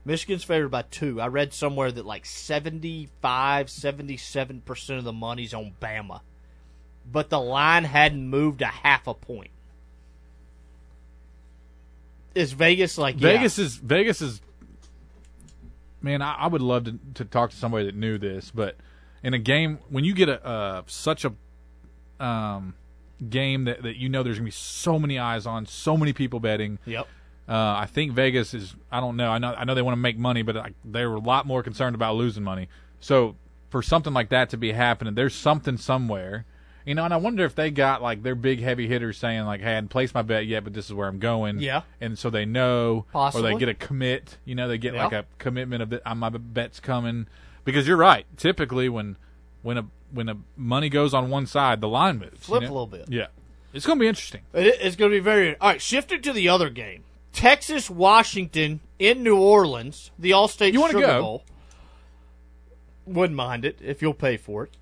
[0.05, 1.21] Michigan's favored by two.
[1.21, 6.21] I read somewhere that like 75, 77% of the money's on Bama.
[7.11, 9.51] But the line hadn't moved a half a point.
[12.35, 13.33] Is Vegas like yeah.
[13.33, 14.41] Vegas is Vegas is.
[16.01, 18.77] Man, I, I would love to to talk to somebody that knew this, but
[19.23, 21.33] in a game when you get a uh, such a
[22.25, 22.75] um,
[23.29, 26.41] game that, that you know there's gonna be so many eyes on, so many people
[26.41, 26.79] betting.
[26.87, 27.07] Yep.
[27.47, 28.75] Uh, I think Vegas is.
[28.91, 29.31] I don't know.
[29.31, 29.55] I know.
[29.55, 32.17] I know they want to make money, but I, they're a lot more concerned about
[32.17, 32.69] losing money.
[33.01, 33.37] So
[33.69, 36.47] for something like that to be happening, there's something somewhere.
[36.85, 39.61] You know, and I wonder if they got like their big heavy hitters saying like,
[39.61, 41.83] "Hey, I hadn't placed my bet yet, but this is where I'm going." Yeah.
[42.01, 43.51] and so they know, Possibly.
[43.51, 44.37] or they get a commit.
[44.45, 45.05] You know, they get Yeah.
[45.05, 46.17] like a commitment of that.
[46.17, 47.27] My bet's coming
[47.65, 48.27] because you're right.
[48.37, 49.17] Typically, when
[49.63, 52.33] when a when a money goes on one side, the line moves.
[52.33, 52.69] you Flip know?
[52.69, 53.07] a little bit.
[53.09, 53.29] Yeah,
[53.73, 54.43] it's going to be interesting.
[54.53, 55.57] It, it's going to be very.
[55.59, 57.03] All right, shifting to the other game.
[57.33, 61.21] Texas, Washington in New Orleans, the Allstate You wanna Sugar go?
[61.23, 61.45] Bowl.
[63.07, 64.77] Wouldn't mind it if you'll pay for it.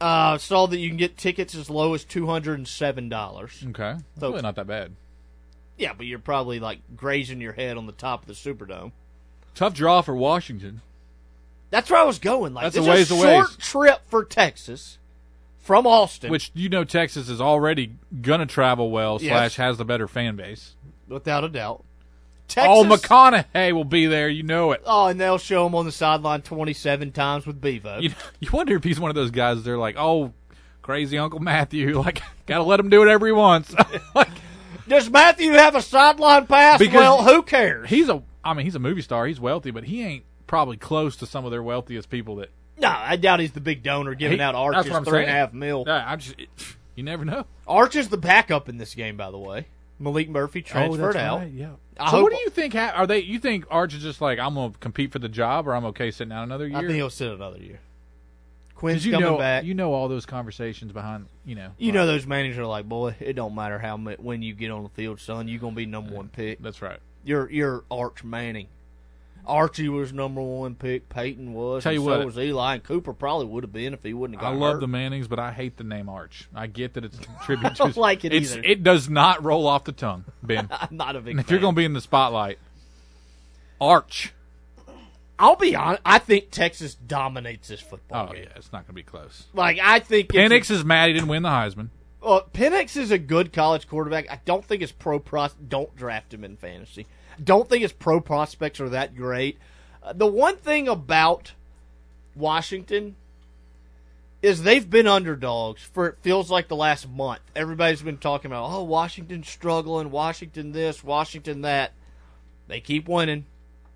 [0.00, 3.62] Uh, saw that you can get tickets as low as two hundred and seven dollars.
[3.68, 4.92] Okay, that's So- really not that bad.
[5.76, 8.92] Yeah, but you're probably like grazing your head on the top of the Superdome.
[9.54, 10.82] Tough draw for Washington.
[11.70, 12.52] That's where I was going.
[12.54, 14.98] Like That's a ways a short trip for Texas
[15.58, 17.92] from Austin, Which you know Texas is already
[18.22, 19.30] gonna travel well Yes.
[19.30, 20.74] slash has the better fan base.
[21.08, 21.84] without a doubt.
[22.58, 24.28] Oh, McConaughey will be there.
[24.28, 24.82] You know it.
[24.86, 27.98] Oh, and they'll show him on the sideline twenty-seven times with Bevo.
[28.00, 29.62] You, you wonder if he's one of those guys.
[29.62, 30.32] They're like, oh,
[30.82, 32.00] crazy Uncle Matthew.
[32.00, 33.74] Like, gotta let him do whatever he wants.
[34.88, 36.80] Does Matthew have a sideline pass?
[36.80, 37.88] well, who cares?
[37.88, 38.22] He's a.
[38.42, 39.26] I mean, he's a movie star.
[39.26, 42.36] He's wealthy, but he ain't probably close to some of their wealthiest people.
[42.36, 45.04] That No, I doubt he's the big donor giving He- out that's Arches what I'm
[45.04, 45.36] three and a saying.
[45.38, 45.84] half mil.
[45.86, 46.34] Yeah, I'm just.
[46.96, 47.46] You never know.
[47.68, 49.66] Arch is the backup in this game, by the way.
[50.00, 51.38] Maalik Murphy oh, transferred oh, out.
[51.40, 51.70] Right, yeah.
[51.98, 52.74] I so what do you think?
[52.74, 53.20] Ha- are they?
[53.20, 56.10] You think Arch is just like I'm gonna compete for the job, or I'm okay
[56.10, 56.78] sitting out another year?
[56.78, 57.80] I think he'll sit another year.
[58.74, 59.64] Quinn's you coming know, back.
[59.64, 61.26] You know all those conversations behind.
[61.44, 61.72] You know.
[61.76, 64.82] You know those managers are like, boy, it don't matter how when you get on
[64.82, 66.62] the field, son, you're gonna be number one pick.
[66.62, 66.98] That's right.
[67.22, 68.68] You're you're Arch Manning.
[69.50, 71.08] Archie was number one pick.
[71.08, 71.82] Peyton was.
[71.82, 72.20] Tell you what.
[72.20, 72.74] so was Eli.
[72.74, 74.80] And Cooper probably would have been if he wouldn't have gotten I love hurt.
[74.80, 76.48] the Mannings, but I hate the name Arch.
[76.54, 78.62] I get that it's a tribute I don't like it it's, either.
[78.64, 80.68] It does not roll off the tongue, Ben.
[80.70, 81.32] I'm not a big.
[81.32, 82.58] And if you're going to be in the spotlight,
[83.80, 84.32] Arch.
[85.38, 86.02] I'll be honest.
[86.04, 88.42] I think Texas dominates this football Oh game.
[88.44, 89.46] yeah, it's not going to be close.
[89.54, 91.88] Like I think Penix is mad he didn't win the Heisman.
[92.20, 94.30] Well, Penix is a good college quarterback.
[94.30, 95.54] I don't think it's pro pros.
[95.54, 97.06] Don't draft him in fantasy.
[97.42, 99.58] Don't think his pro prospects are that great.
[100.02, 101.52] Uh, the one thing about
[102.34, 103.16] Washington
[104.42, 107.40] is they've been underdogs for it feels like the last month.
[107.54, 111.92] Everybody's been talking about oh Washington's struggling, Washington this, Washington that.
[112.68, 113.46] They keep winning.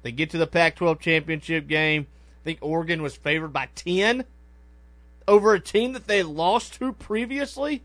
[0.03, 2.07] They get to the Pac-12 championship game.
[2.43, 4.25] I think Oregon was favored by ten
[5.27, 7.83] over a team that they lost to previously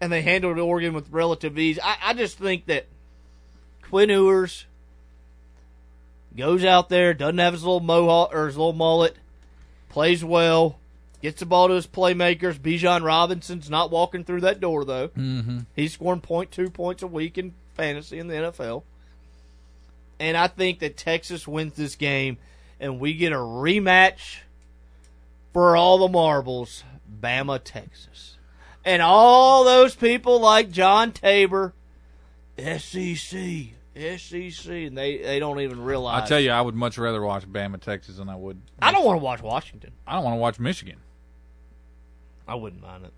[0.00, 1.78] and they handled Oregon with relative ease.
[1.82, 2.86] I, I just think that
[3.94, 4.66] Quinn Ewers
[6.36, 9.14] goes out there, doesn't have his little mohawk or his little mullet,
[9.88, 10.80] plays well,
[11.22, 12.58] gets the ball to his playmakers.
[12.58, 15.10] Bijan Robinson's not walking through that door though.
[15.10, 15.60] Mm-hmm.
[15.76, 18.82] He's scoring 0.2 points a week in fantasy in the NFL.
[20.18, 22.38] And I think that Texas wins this game
[22.80, 24.38] and we get a rematch
[25.52, 26.82] for all the marbles,
[27.22, 28.38] Bama, Texas.
[28.84, 31.74] And all those people like John Tabor,
[32.58, 36.24] SEC, SEC, and they, they don't even realize.
[36.24, 38.60] I tell you, I would much rather watch Bama, Texas, than I would.
[38.82, 39.92] I don't want to watch Washington.
[40.06, 40.96] I don't want to watch Michigan.
[42.46, 43.12] I wouldn't mind it.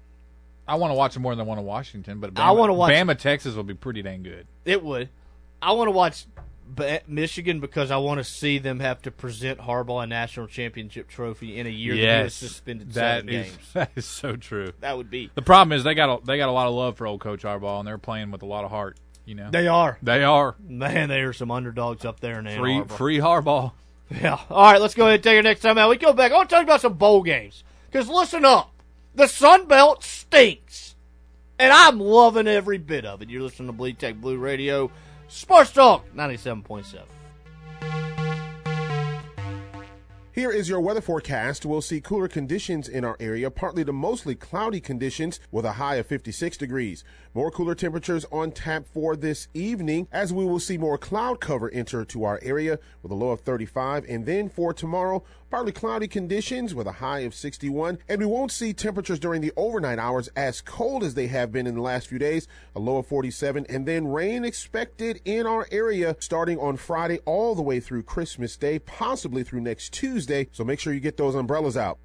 [0.68, 2.74] I want to watch it more than I want to Washington, but Bama, I wanna
[2.74, 4.46] watch- Bama, Texas will be pretty dang good.
[4.64, 5.08] It would.
[5.62, 6.26] I want to watch
[7.06, 11.58] Michigan because I want to see them have to present Harbaugh a national championship trophy
[11.58, 13.58] in a year that he was suspended that seven is games.
[13.74, 14.72] that is so true.
[14.80, 15.30] That would be.
[15.34, 17.42] The problem is they got a, they got a lot of love for old Coach
[17.42, 18.96] Harbaugh, and they're playing with a lot of heart.
[19.26, 19.98] You know, They are.
[20.02, 20.54] They are.
[20.66, 23.72] Man, they are some underdogs up there in free free Harbaugh.
[24.08, 24.38] Yeah.
[24.50, 25.90] All right, let's go ahead and take our next time out.
[25.90, 26.30] We go back.
[26.30, 27.64] I want to talk about some bowl games.
[27.90, 28.70] Because listen up.
[29.16, 30.94] The Sun Belt stinks.
[31.58, 33.30] And I'm loving every bit of it.
[33.30, 34.90] You're listening to Bleed Tech Blue Radio,
[35.26, 37.00] Sports Talk 97.7.
[40.36, 41.64] Here is your weather forecast.
[41.64, 45.94] We'll see cooler conditions in our area, partly to mostly cloudy conditions with a high
[45.94, 47.04] of 56 degrees.
[47.32, 51.70] More cooler temperatures on tap for this evening as we will see more cloud cover
[51.72, 54.04] enter to our area with a low of 35.
[54.10, 55.24] And then for tomorrow,
[55.56, 57.96] partly cloudy conditions with a high of 61.
[58.10, 61.66] And we won't see temperatures during the overnight hours as cold as they have been
[61.66, 63.64] in the last few days, a low of 47.
[63.70, 68.54] And then rain expected in our area starting on Friday all the way through Christmas
[68.58, 70.46] Day, possibly through next Tuesday.
[70.52, 72.00] So make sure you get those umbrellas out.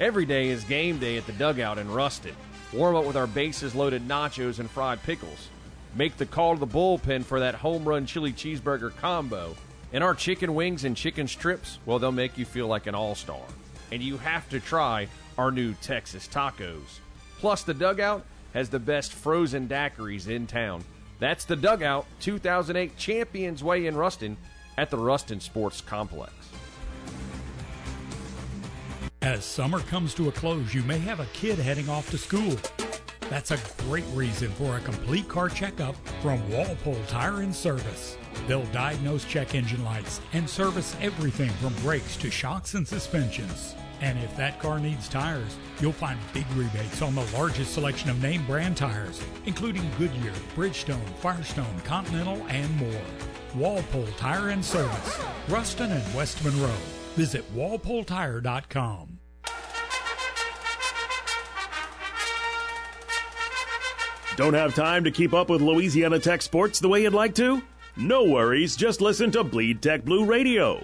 [0.00, 2.34] Every day is game day at the dugout in Ruston.
[2.72, 5.48] Warm up with our bases loaded nachos and fried pickles.
[5.94, 9.54] Make the call to the bullpen for that home run chili cheeseburger combo.
[9.92, 13.14] And our chicken wings and chicken strips, well, they'll make you feel like an all
[13.14, 13.42] star.
[13.90, 17.00] And you have to try our new Texas tacos.
[17.38, 18.24] Plus, the dugout
[18.54, 20.84] has the best frozen daiquiris in town.
[21.18, 24.36] That's the Dugout 2008 Champions Way in Ruston
[24.78, 26.32] at the Ruston Sports Complex.
[29.22, 32.56] As summer comes to a close, you may have a kid heading off to school.
[33.30, 38.18] That's a great reason for a complete car checkup from Walpole Tire and Service.
[38.48, 43.76] They'll diagnose check engine lights and service everything from brakes to shocks and suspensions.
[44.00, 48.20] And if that car needs tires, you'll find big rebates on the largest selection of
[48.20, 53.02] name brand tires, including Goodyear, Bridgestone, Firestone, Continental, and more.
[53.54, 56.74] Walpole Tire and Service, Ruston and West Monroe.
[57.14, 59.09] Visit walpoletire.com.
[64.40, 67.60] Don't have time to keep up with Louisiana Tech sports the way you'd like to?
[67.94, 70.82] No worries, just listen to Bleed Tech Blue Radio.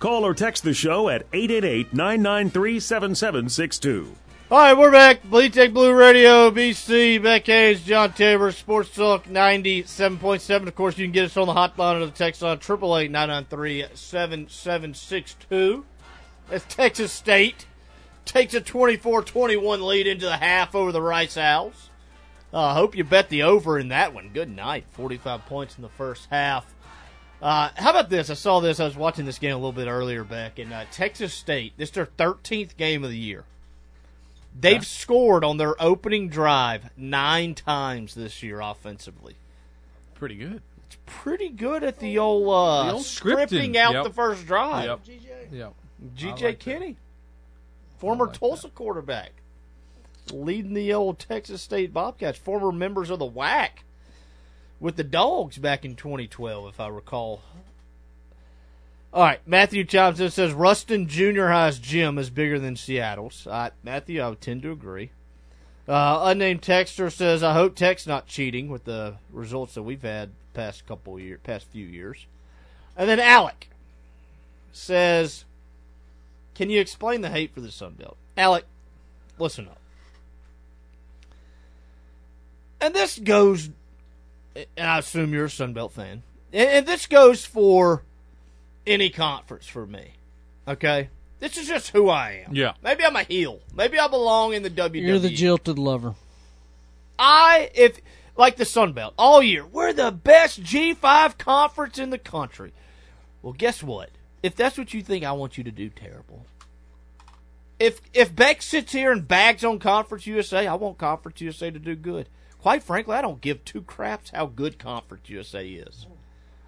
[0.00, 4.12] Call or text the show at 888 993 7762.
[4.50, 5.22] All right, we're back.
[5.22, 10.66] Bleed Tech Blue Radio, BC, Beck Hayes, John Tabor, Sports Talk 97.7.
[10.66, 13.84] Of course, you can get us on the hotline or the text on 888 993
[13.94, 15.84] 7762.
[16.50, 17.66] As Texas State
[18.24, 21.85] takes a 24 21 lead into the half over the Rice Owls.
[22.56, 24.30] I uh, hope you bet the over in that one.
[24.32, 24.86] Good night.
[24.92, 26.74] 45 points in the first half.
[27.42, 28.30] Uh, how about this?
[28.30, 28.80] I saw this.
[28.80, 31.74] I was watching this game a little bit earlier back in uh, Texas State.
[31.76, 33.44] This is their 13th game of the year.
[34.58, 34.80] They've yeah.
[34.80, 39.36] scored on their opening drive nine times this year offensively.
[40.14, 40.62] Pretty good.
[40.86, 44.04] It's pretty good at the old, uh, the old scripting, scripting out yep.
[44.04, 44.86] the first drive.
[44.86, 45.00] Yep.
[45.52, 45.74] Yep.
[46.16, 46.96] GJ like Kinney,
[47.98, 49.42] former like Tulsa quarterback,
[50.32, 53.70] leading the old Texas State Bobcats, former members of the WAC
[54.80, 57.42] with the Dogs back in 2012, if I recall.
[59.12, 63.46] All right, Matthew Thompson says Ruston Junior High's gym is bigger than Seattle's.
[63.46, 65.10] Uh, Matthew, I would tend to agree.
[65.88, 70.32] Uh, unnamed texter says, "I hope Tech's not cheating with the results that we've had
[70.52, 72.26] past couple year, past few years."
[72.96, 73.70] And then Alec
[74.72, 75.44] says,
[76.54, 78.64] "Can you explain the hate for the Sun Belt?" Alec,
[79.38, 79.78] listen up.
[82.80, 83.70] And this goes
[84.76, 86.22] and I assume you're a Sun Belt fan,
[86.52, 88.02] and, and this goes for
[88.86, 90.12] any conference for me.
[90.66, 92.54] Okay, this is just who I am.
[92.54, 92.72] Yeah.
[92.82, 93.60] Maybe I'm a heel.
[93.74, 95.06] Maybe I belong in the WWE.
[95.06, 96.14] You're the jilted lover.
[97.18, 98.00] I if
[98.36, 99.64] like the Sun Belt all year.
[99.64, 102.72] We're the best G5 conference in the country.
[103.42, 104.10] Well, guess what?
[104.42, 106.44] If that's what you think, I want you to do terrible.
[107.78, 111.78] If if Beck sits here and bags on Conference USA, I want Conference USA to
[111.78, 112.28] do good.
[112.66, 116.08] Quite frankly, I don't give two craps how good Conference USA is.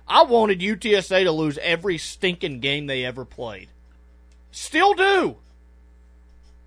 [0.07, 3.69] I wanted UTSA to lose every stinking game they ever played.
[4.53, 5.39] Still do.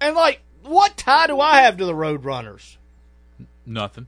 [0.02, 2.76] And like, what tie do I have to the Roadrunners?
[3.66, 4.08] Nothing.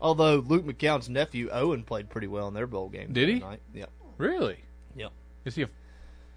[0.00, 3.12] Although Luke McCown's nephew Owen played pretty well in their bowl game.
[3.12, 3.40] Did he?
[3.40, 3.60] Tonight.
[3.74, 3.90] Yep.
[4.18, 4.58] Really?
[4.94, 5.10] Yep.
[5.46, 5.68] Is he a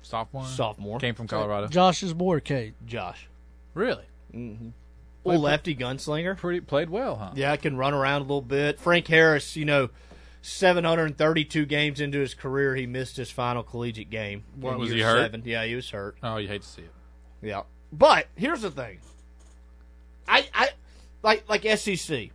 [0.02, 0.46] sophomore?
[0.46, 0.98] Sophomore.
[0.98, 1.68] Came from Colorado.
[1.68, 2.74] Josh's boy, Kate.
[2.88, 3.28] Josh.
[3.76, 4.06] Really?
[4.34, 4.70] Mm-hmm.
[5.34, 6.38] Old lefty gunslinger.
[6.38, 7.32] Pretty played well, huh?
[7.36, 8.80] Yeah, I can run around a little bit.
[8.80, 9.90] Frank Harris, you know,
[10.42, 14.44] 732 games into his career, he missed his final collegiate game.
[14.56, 15.24] What, was he hurt?
[15.24, 15.44] Seven.
[15.46, 16.18] Yeah, he was hurt.
[16.24, 16.92] Oh, you hate to see it.
[17.42, 19.00] Yeah, but here's the thing.
[20.28, 20.70] I I
[21.24, 22.30] like like SEC.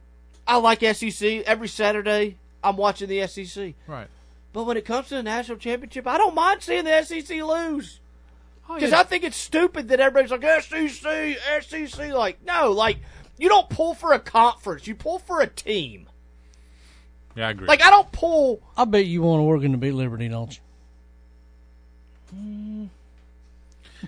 [0.46, 2.36] I like SEC every Saturday.
[2.62, 3.74] I'm watching the SEC.
[3.86, 4.08] Right.
[4.52, 8.00] But when it comes to the national championship, I don't mind seeing the SEC lose.
[8.68, 9.00] Oh, Because yeah.
[9.00, 12.12] I think it's stupid that everybody's like SEC, SEC.
[12.12, 12.98] Like, no, like
[13.38, 16.08] you don't pull for a conference, you pull for a team.
[17.34, 17.66] Yeah, I agree.
[17.66, 18.62] Like I don't pull.
[18.76, 20.60] I bet you want Oregon to beat Liberty, don't you?
[22.34, 22.88] Mm.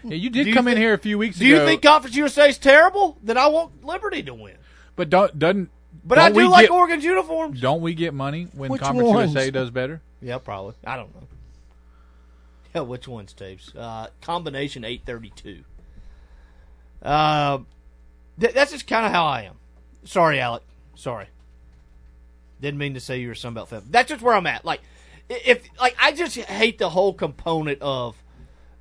[0.05, 1.55] yeah, you did Do you come in thi- here a few weeks Do ago.
[1.57, 3.18] Do you think Conference USA is terrible?
[3.22, 4.57] Then I want Liberty to win.
[4.96, 5.70] But don't doesn't.
[6.05, 7.61] But don't I do like get, Oregon's uniforms.
[7.61, 9.34] Don't we get money when Which Conference ones?
[9.34, 10.00] USA does better?
[10.20, 10.74] Yeah, probably.
[10.86, 11.26] I don't know.
[12.79, 13.72] Yeah, which ones, tapes?
[13.75, 15.62] Uh, combination eight thirty two.
[17.01, 17.59] Uh,
[18.41, 19.55] th- that's just kind of how I am.
[20.05, 20.64] Sorry, Alec.
[20.97, 21.27] Sorry.
[22.61, 23.83] Didn't mean to say you were a Sunbelt fan.
[23.91, 24.64] That's just where I'm at.
[24.64, 24.81] Like,
[25.29, 28.16] if like I just hate the whole component of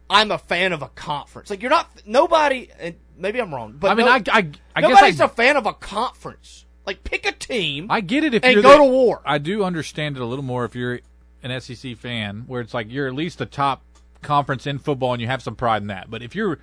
[0.09, 1.51] I'm a fan of a conference.
[1.51, 2.69] Like you're not nobody.
[2.79, 4.37] And maybe I'm wrong, but I mean, no- I, I,
[4.75, 6.65] I guess nobody's I, a fan of a conference.
[6.87, 7.87] Like pick a team.
[7.91, 9.21] I get it if and you're go the- to war.
[9.23, 10.99] I do understand it a little more if you're
[11.43, 13.83] an SEC fan, where it's like you're at least the top
[14.21, 16.09] conference in football and you have some pride in that.
[16.09, 16.57] But if you're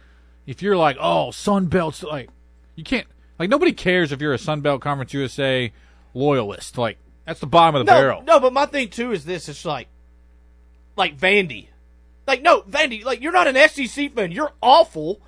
[0.47, 2.31] if you're like, oh, Sun Belt's like
[2.74, 3.07] you can't
[3.39, 5.72] like nobody cares if you're a Sun Belt Conference USA
[6.14, 6.78] loyalist.
[6.78, 8.22] Like that's the bottom of the no, barrel.
[8.22, 9.89] No, but my thing too is this: it's like,
[10.97, 11.68] like Vandy,
[12.26, 14.33] like no Vandy, like you're not an SEC fan.
[14.33, 15.20] You're awful,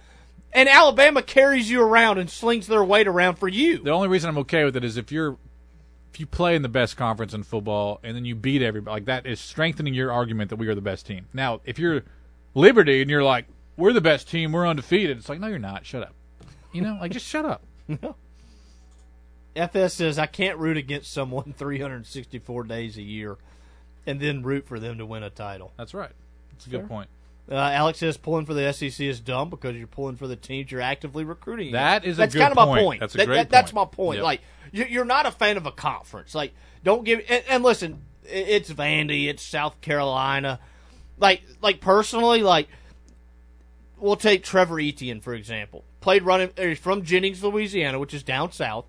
[0.53, 3.79] and Alabama carries you around and slings their weight around for you.
[3.79, 5.37] The only reason I'm okay with it is if you're
[6.13, 9.05] if you play in the best conference in football and then you beat everybody, like
[9.07, 11.27] that is strengthening your argument that we are the best team.
[11.33, 12.03] Now, if you're
[12.55, 13.47] Liberty and you're like,
[13.79, 15.87] we're the best team, we're undefeated, it's like, no, you're not.
[15.87, 16.15] Shut up.
[16.71, 17.63] You know, like just shut up.
[19.57, 23.39] FS says I can't root against someone 364 days a year
[24.07, 25.73] and then root for them to win a title.
[25.79, 26.13] That's right.
[26.51, 27.09] That's a good point.
[27.51, 30.71] Uh, Alex says pulling for the SEC is dumb because you're pulling for the teams
[30.71, 31.73] you're actively recruiting.
[31.73, 32.83] That is a that's kind of my point.
[32.85, 33.01] point.
[33.01, 33.91] That's a That- great that- That's point.
[33.91, 34.17] my point.
[34.19, 34.25] Yep.
[34.25, 34.41] Like
[34.71, 36.35] you- you're not a fan of a conference.
[36.35, 36.53] Like
[36.85, 37.21] don't give.
[37.29, 40.61] And, and listen, it's Vandy, it's South Carolina.
[41.19, 42.69] Like like personally, like
[43.99, 45.85] we'll take Trevor Etienne for example.
[46.01, 46.51] Played running.
[46.57, 48.87] He's from Jennings, Louisiana, which is down south.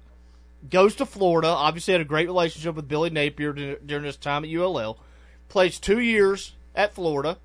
[0.70, 1.48] Goes to Florida.
[1.50, 3.52] Obviously, had a great relationship with Billy Napier
[3.86, 4.98] during his time at ULL.
[5.50, 7.38] Plays two years at Florida.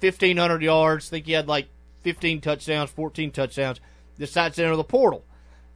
[0.00, 1.08] 1,500 yards.
[1.08, 1.68] think he had like
[2.02, 3.80] 15 touchdowns, 14 touchdowns.
[4.18, 5.24] Decides to enter the portal.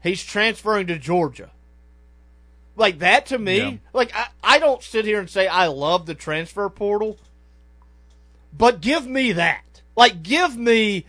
[0.02, 1.50] He's transferring to Georgia.
[2.74, 3.76] Like that to me, Yeah.
[3.92, 7.18] like I, I don't sit here and say I love the transfer portal,
[8.56, 9.82] but give me that.
[9.94, 11.04] Like give me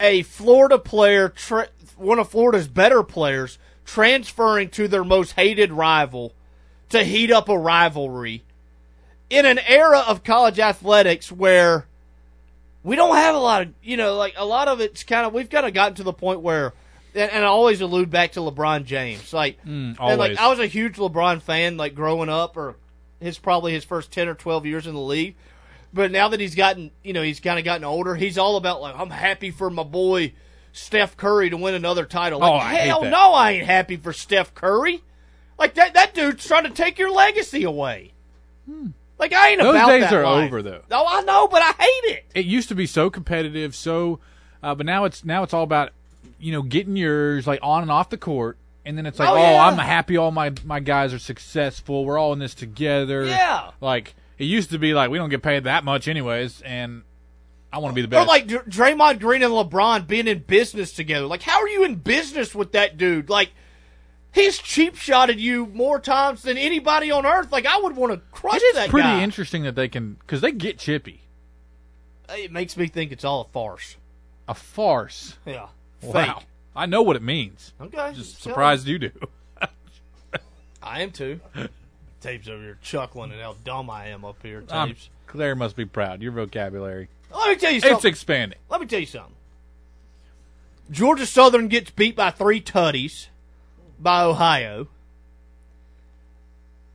[0.00, 6.32] a Florida player, tra- one of Florida's better players, transferring to their most hated rival
[6.90, 8.44] to heat up a rivalry
[9.28, 11.86] in an era of college athletics where
[12.84, 15.32] we don't have a lot of, you know, like a lot of it's kind of,
[15.32, 16.72] we've kind of gotten to the point where,
[17.14, 19.32] and, and I always allude back to LeBron James.
[19.32, 20.38] Like, Mm, and like.
[20.38, 22.76] I was a huge LeBron fan, like growing up, or
[23.20, 25.34] his probably his first 10 or 12 years in the league.
[25.92, 28.80] But now that he's gotten, you know, he's kind of gotten older, he's all about,
[28.82, 30.32] like, I'm happy for my boy
[30.72, 32.40] Steph Curry to win another title.
[32.40, 35.02] Like, Oh, I hate hell no, I ain't happy for Steph Curry.
[35.56, 38.12] Like, that, that dude's trying to take your legacy away.
[39.18, 39.60] Like, I ain't.
[39.60, 40.46] Those about days that are life.
[40.48, 40.82] over, though.
[40.90, 42.24] Oh, I know, but I hate it.
[42.34, 44.18] It used to be so competitive, so,
[44.62, 45.90] uh, but now it's now it's all about
[46.38, 49.34] you know getting yours like on and off the court, and then it's like, Oh,
[49.34, 49.64] oh, yeah.
[49.66, 52.04] I'm happy all my my guys are successful.
[52.04, 53.24] We're all in this together.
[53.24, 53.70] Yeah.
[53.80, 57.02] Like it used to be like we don't get paid that much anyways, and
[57.72, 58.24] I want to be the best.
[58.24, 61.26] Or like Dr- Draymond Green and LeBron being in business together.
[61.26, 63.28] Like, how are you in business with that dude?
[63.28, 63.50] Like,
[64.34, 67.50] he's cheap shotted you more times than anybody on earth.
[67.50, 68.62] Like, I would want to crush that.
[68.62, 69.22] it is that pretty guy.
[69.22, 71.22] interesting that they can because they get chippy.
[72.28, 73.96] It makes me think it's all a farce.
[74.48, 75.36] A farce.
[75.46, 75.68] Yeah.
[76.02, 76.12] Wow.
[76.12, 76.46] Fake.
[76.76, 77.72] I know what it means.
[77.80, 78.12] Okay.
[78.14, 79.10] Just surprised you do.
[80.82, 81.40] I am too.
[82.20, 84.62] Tapes over here chuckling at how dumb I am up here.
[84.62, 85.08] Tapes.
[85.26, 86.20] Claire must be proud.
[86.20, 87.08] Your vocabulary.
[87.34, 87.96] Let me tell you something.
[87.96, 88.58] It's expanding.
[88.68, 89.34] Let me tell you something.
[90.90, 93.28] Georgia Southern gets beat by three tutties
[94.00, 94.88] by Ohio.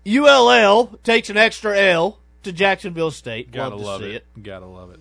[0.07, 3.51] ULL takes an extra L to Jacksonville State.
[3.51, 4.25] Gotta love to love see it.
[4.41, 4.99] Gotta love it.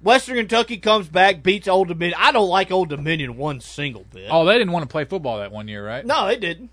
[0.00, 2.18] Western Kentucky comes back, beats Old Dominion.
[2.20, 4.28] I don't like Old Dominion one single bit.
[4.30, 6.06] Oh, they didn't want to play football that one year, right?
[6.06, 6.70] No, they didn't.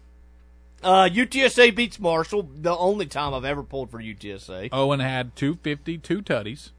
[0.83, 2.43] Uh, UTSA beats Marshall.
[2.43, 4.69] The only time I've ever pulled for UTSA.
[4.71, 6.69] Owen had 250, two tutties.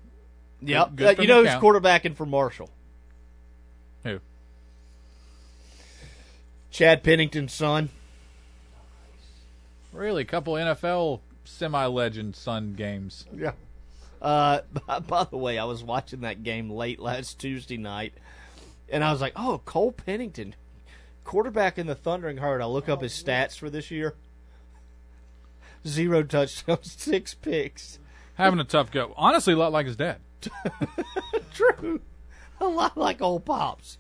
[0.63, 0.91] Yep.
[0.95, 1.65] Good- good Uh, you know the who's count.
[1.65, 2.71] quarterbacking for Marshall?
[6.77, 7.89] Chad Pennington's son.
[9.95, 13.25] Really, a couple NFL semi-legend son games.
[13.35, 13.53] Yeah.
[14.21, 18.13] Uh, by, by the way, I was watching that game late last Tuesday night,
[18.91, 20.55] and I was like, "Oh, Cole Pennington,
[21.25, 24.15] quarterback in the Thundering Herd." I look up his stats for this year:
[25.87, 27.99] zero touchdowns, six picks.
[28.35, 29.15] Having a tough go.
[29.17, 30.19] Honestly, a lot like his dad.
[31.55, 32.03] True,
[32.61, 33.97] a lot like old pops.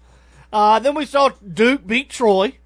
[0.52, 2.58] Uh, then we saw Duke beat Troy.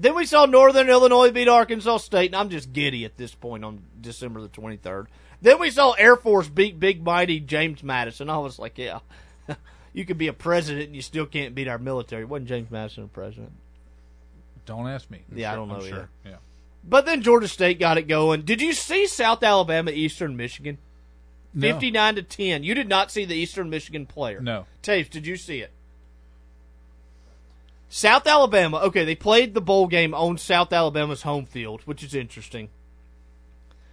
[0.00, 3.66] Then we saw Northern Illinois beat Arkansas State, and I'm just giddy at this point
[3.66, 5.08] on December the 23rd.
[5.42, 8.30] Then we saw Air Force beat big mighty James Madison.
[8.30, 9.00] I was like, yeah,
[9.92, 12.24] you could be a president and you still can't beat our military.
[12.24, 13.52] Wasn't James Madison a president?
[14.64, 15.22] Don't ask me.
[15.30, 16.08] I'm Yeah, I don't know sure.
[16.24, 16.36] Yeah.
[16.82, 18.42] But then Georgia State got it going.
[18.42, 20.78] Did you see South Alabama, Eastern Michigan?
[21.52, 21.72] No.
[21.72, 22.64] 59 to 10.
[22.64, 24.40] You did not see the Eastern Michigan player.
[24.40, 24.64] No.
[24.80, 25.72] Tapes, did you see it?
[27.92, 32.14] South Alabama, okay, they played the bowl game on South Alabama's home field, which is
[32.14, 32.68] interesting.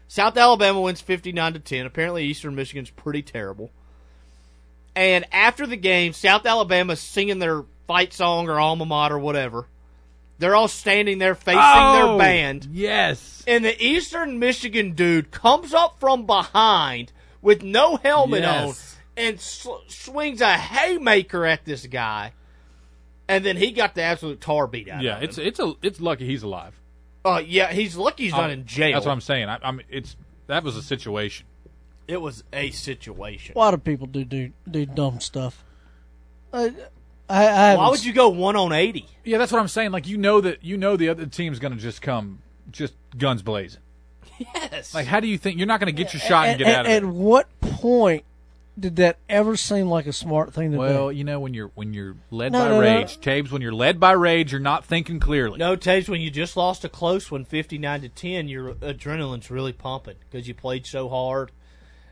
[0.07, 1.85] South Alabama wins 59 to 10.
[1.87, 3.71] Apparently Eastern Michigan's pretty terrible.
[4.95, 9.67] And after the game, South Alabama's singing their fight song or alma mater or whatever.
[10.39, 12.67] They're all standing there facing their Oh, band.
[12.71, 13.43] Yes.
[13.47, 18.95] And the Eastern Michigan dude comes up from behind with no helmet Yes.
[19.17, 22.33] on and sw- swings a haymaker at this guy.
[23.29, 25.47] And then he got the absolute tar beat out Yeah, of it's him.
[25.47, 26.79] it's a it's lucky he's alive.
[27.25, 28.93] Uh, yeah, he's lucky he's not Oh, in jail.
[28.93, 29.49] That's what I'm saying.
[29.49, 30.15] I, I'm it's
[30.47, 31.45] that was a situation.
[32.07, 33.53] It was a situation.
[33.55, 35.63] A lot of people do do, do dumb stuff.
[36.53, 36.73] I,
[37.29, 39.05] I, I Why would you go one on eighty?
[39.25, 39.91] Yeah, that's what I'm saying.
[39.91, 43.41] Like you know that you know the other team's going to just come just guns
[43.41, 43.81] blazing.
[44.53, 44.93] Yes.
[44.93, 46.75] Like, how do you think you're not going to get your shot and At, get
[46.75, 47.05] out of at it?
[47.07, 48.23] At what point
[48.79, 50.79] did that ever seem like a smart thing to do?
[50.79, 52.79] Well, you know when you're when you're led No, by no, no.
[52.81, 53.51] rage, Tabes.
[53.51, 55.57] When you're led by rage, you're not thinking clearly.
[55.57, 59.73] No, Taves, when you just lost a close one, fifty-nine to 10, your adrenaline's really
[59.73, 61.51] pumping because you played so hard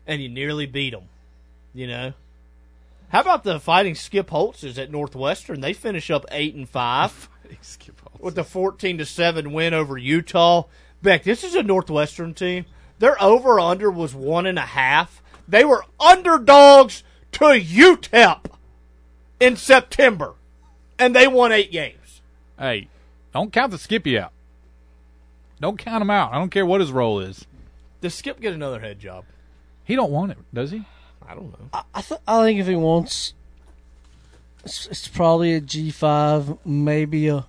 [0.06, 1.04] and you nearly beat them.
[1.74, 2.12] You know?
[3.10, 5.60] How about the fighting Skip Holtzes at Northwestern?
[5.60, 7.28] They finish up 8 and 5
[8.18, 10.64] with the 14 to 7 win over Utah.
[11.02, 12.64] Beck, this is a Northwestern team.
[12.98, 15.22] Their over under was one and a half.
[15.48, 18.46] They were underdogs to UTEP
[19.40, 20.34] in September,
[20.98, 22.20] and they won eight games.
[22.58, 22.88] Hey,
[23.32, 24.32] don't count the Skippy out.
[25.60, 26.32] Don't count him out.
[26.32, 27.46] I don't care what his role is.
[28.00, 29.24] Does Skip get another head job?
[29.84, 30.84] He don't want it, does he?
[31.26, 31.68] I don't know.
[31.72, 33.34] I, I, th- I think if he wants,
[34.64, 37.46] it's, it's probably a G five, maybe a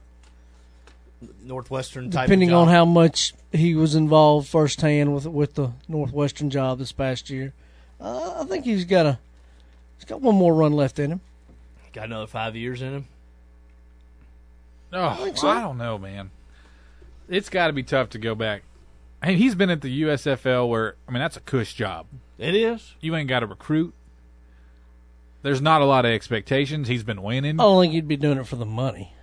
[1.44, 2.24] Northwestern type.
[2.24, 2.68] of depending job.
[2.68, 7.54] on how much he was involved firsthand with with the Northwestern job this past year.
[8.00, 9.20] Uh, I think he's got a
[9.98, 11.22] he's got one more run left in him.
[11.94, 13.08] got another five years in him.
[14.94, 15.54] Oh, I, think so.
[15.54, 16.32] don't know, man.
[17.28, 18.64] It's got to be tough to go back.
[19.22, 22.06] I mean, he's been at the USFL where I mean that's a cush job.
[22.38, 22.94] It is.
[23.02, 23.94] You ain't got to recruit.
[25.42, 26.88] There's not a lot of expectations.
[26.88, 27.60] He's been winning.
[27.60, 29.14] I don't think he'd be doing it for the money.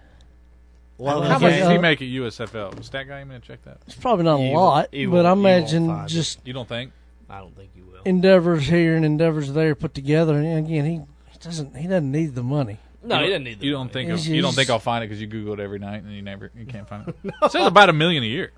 [0.96, 2.82] Well, How Okay, much does he make at USFL?
[2.84, 3.78] Stat guy, you gonna check that?
[3.86, 6.12] It's probably not a lot, won't- but I won't- imagine find it.
[6.12, 6.92] just You don't think?
[7.30, 8.02] I don't think you will.
[8.04, 10.34] endeavors here and endeavors there put together.
[10.34, 11.00] And again, he,
[11.32, 12.78] he doesn't he doesn't need the money.
[13.02, 13.92] No, he doesn't need the You don't money.
[13.92, 16.02] think He's- you don't he's- think I'll find it because you Google it every night
[16.02, 17.16] and you never you can't find it.
[17.42, 18.52] It says about a million a year.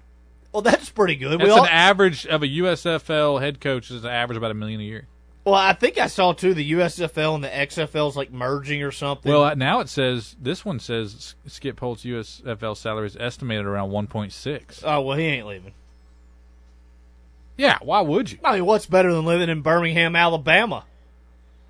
[0.53, 1.33] Well, that's pretty good.
[1.41, 4.55] That's we all, an average of a USFL head coach is an average about a
[4.55, 5.07] million a year.
[5.45, 9.31] well, I think I saw too the USFL and the XFL's like merging or something.
[9.31, 13.91] Well, uh, now it says this one says Skip Holtz's USFL salary is estimated around
[13.91, 14.83] 1.6.
[14.85, 15.75] oh well, he ain't leaving.
[17.57, 18.39] Yeah, why would you?
[18.45, 20.85] I mean, what's better than living in Birmingham, Alabama?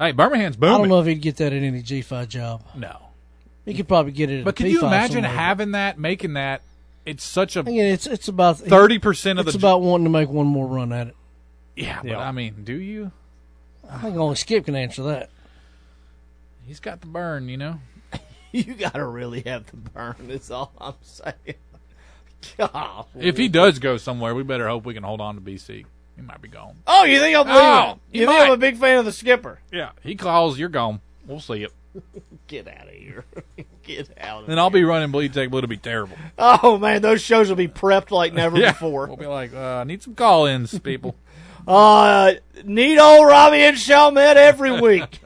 [0.00, 0.74] Hey, Birmingham's booming.
[0.74, 2.62] I don't know if he'd get that at any G five job.
[2.74, 2.98] No,
[3.64, 4.40] He could probably get it.
[4.40, 5.30] At but a can you P5 imagine somewhere.
[5.32, 6.62] having that, making that?
[7.06, 9.66] It's such a Again, it's it's about thirty percent of the It's the.
[9.66, 11.16] about wanting to make one more run at it.
[11.76, 12.18] yeah, but Yeah.
[12.18, 13.12] I mean, do you?
[13.88, 15.30] I think only Skip can answer that.
[16.66, 17.80] He's got the burn, you know.
[18.52, 20.14] You gotta really have the burn.
[20.20, 21.56] That's all I'm saying.
[22.58, 23.06] God.
[23.18, 25.84] If he does go somewhere, we better hope we can hold on to BC.
[26.16, 26.76] He might be gone.
[26.86, 27.60] Oh, you think I'm leaving?
[27.60, 29.58] Oh, you he think I'm a big fan of the skipper?
[29.72, 31.00] Yeah, he calls, you're gone.
[31.26, 31.72] We'll see it.
[32.46, 33.24] Get out of here.
[33.82, 34.48] Get out of here.
[34.48, 36.16] Then I'll be running Bleed Tech Blue to be terrible.
[36.38, 38.72] Oh man, those shows will be prepped like never Yeah.
[38.72, 39.06] before.
[39.08, 41.16] We'll be like, uh, need some call-ins, people.
[41.66, 42.34] Uh,
[42.64, 45.20] need old Robbie and Chalmette every week.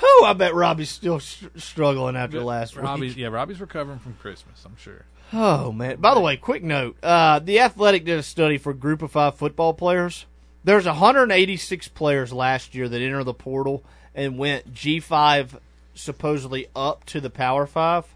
[0.00, 3.22] Whew, I bet Robbie's still str- struggling after last Robbie's, week.
[3.22, 5.04] yeah, Robbie's recovering from Christmas, I'm sure.
[5.32, 5.96] Oh man!
[5.96, 9.34] By the way, quick note: uh, the Athletic did a study for Group of Five
[9.36, 10.26] football players.
[10.62, 15.58] There's 186 players last year that entered the portal and went G5
[15.94, 18.06] supposedly up to the Power Five.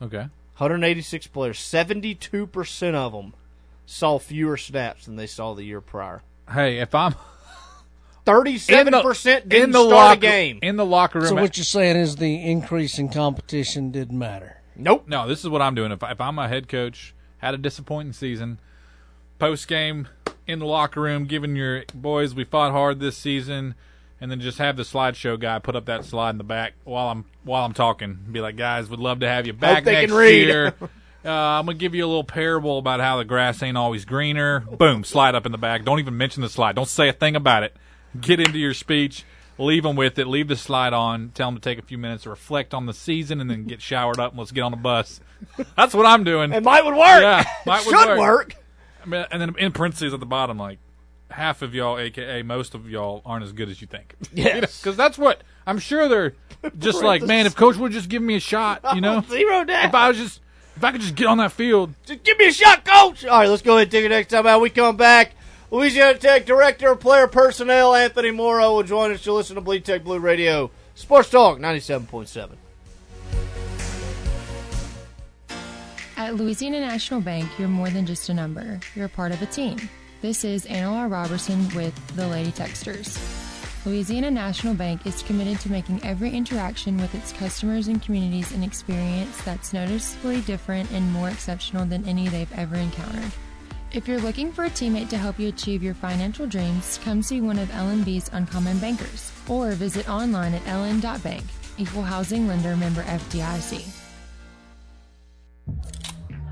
[0.00, 0.28] Okay.
[0.58, 1.58] 186 players.
[1.58, 3.34] 72 percent of them
[3.84, 6.22] saw fewer snaps than they saw the year prior.
[6.50, 7.14] Hey, if I'm
[8.24, 10.58] 37 percent didn't in the start locker, a game.
[10.62, 14.60] in the locker room, So what you're saying is the increase in competition didn't matter.
[14.76, 15.04] Nope.
[15.06, 15.92] No, this is what I'm doing.
[15.92, 18.60] If, if I'm a head coach, had a disappointing season,
[19.38, 20.08] post game
[20.46, 23.74] in the locker room, giving your boys, we fought hard this season,
[24.20, 27.08] and then just have the slideshow guy put up that slide in the back while
[27.08, 28.18] I'm while I'm talking.
[28.30, 30.74] Be like, guys, would love to have you back next year.
[31.24, 34.60] Uh, I'm gonna give you a little parable about how the grass ain't always greener.
[34.60, 35.84] Boom, slide up in the back.
[35.84, 36.76] Don't even mention the slide.
[36.76, 37.74] Don't say a thing about it.
[38.20, 39.24] Get into your speech.
[39.58, 40.26] Leave them with it.
[40.26, 41.30] Leave the slide on.
[41.34, 43.80] Tell them to take a few minutes to reflect on the season, and then get
[43.80, 45.20] showered up and let's get on the bus.
[45.76, 46.52] That's what I'm doing.
[46.52, 47.22] It might would work.
[47.22, 48.54] Yeah, might Should would work.
[49.02, 50.78] I mean, and then in parentheses at the bottom, like
[51.30, 54.14] half of y'all, aka most of y'all, aren't as good as you think.
[54.32, 54.80] Yes.
[54.80, 56.34] because that's what I'm sure they're
[56.78, 57.46] just like, man.
[57.46, 59.86] If coach would just give me a shot, you know, Zero down.
[59.86, 60.40] if I was just,
[60.76, 63.24] if I could just get on that field, Just give me a shot, coach.
[63.24, 64.60] All right, let's go ahead and take it next time out.
[64.60, 65.32] We come back.
[65.70, 69.84] Louisiana Tech Director of Player Personnel Anthony Mauro will join us to listen to Bleed
[69.84, 72.56] Tech Blue Radio Sports Talk 97.7.
[76.16, 78.80] At Louisiana National Bank, you're more than just a number.
[78.94, 79.76] You're a part of a team.
[80.22, 83.18] This is Anna Robertson with the Lady Techsters.
[83.84, 88.62] Louisiana National Bank is committed to making every interaction with its customers and communities an
[88.62, 93.32] experience that's noticeably different and more exceptional than any they've ever encountered.
[93.96, 97.40] If you're looking for a teammate to help you achieve your financial dreams, come see
[97.40, 101.44] one of LNB's Uncommon Bankers or visit online at ln.bank.
[101.78, 103.88] Equal housing lender member FDIC.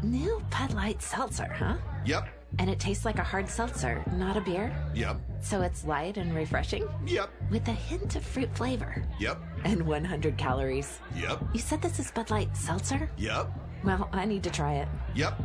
[0.03, 1.77] New Bud Light Seltzer, huh?
[2.07, 2.29] Yep.
[2.61, 4.75] And it tastes like a hard seltzer, not a beer?
[4.95, 5.21] Yep.
[5.43, 6.89] So it's light and refreshing?
[7.07, 7.29] Yep.
[7.51, 9.05] With a hint of fruit flavor.
[9.21, 9.39] Yep.
[9.65, 10.99] And 100 calories.
[11.15, 11.43] Yep.
[11.53, 13.11] You said this is Bud Light Seltzer?
[13.19, 13.51] Yep.
[13.85, 14.89] Well, I need to try it.
[15.15, 15.39] Yep.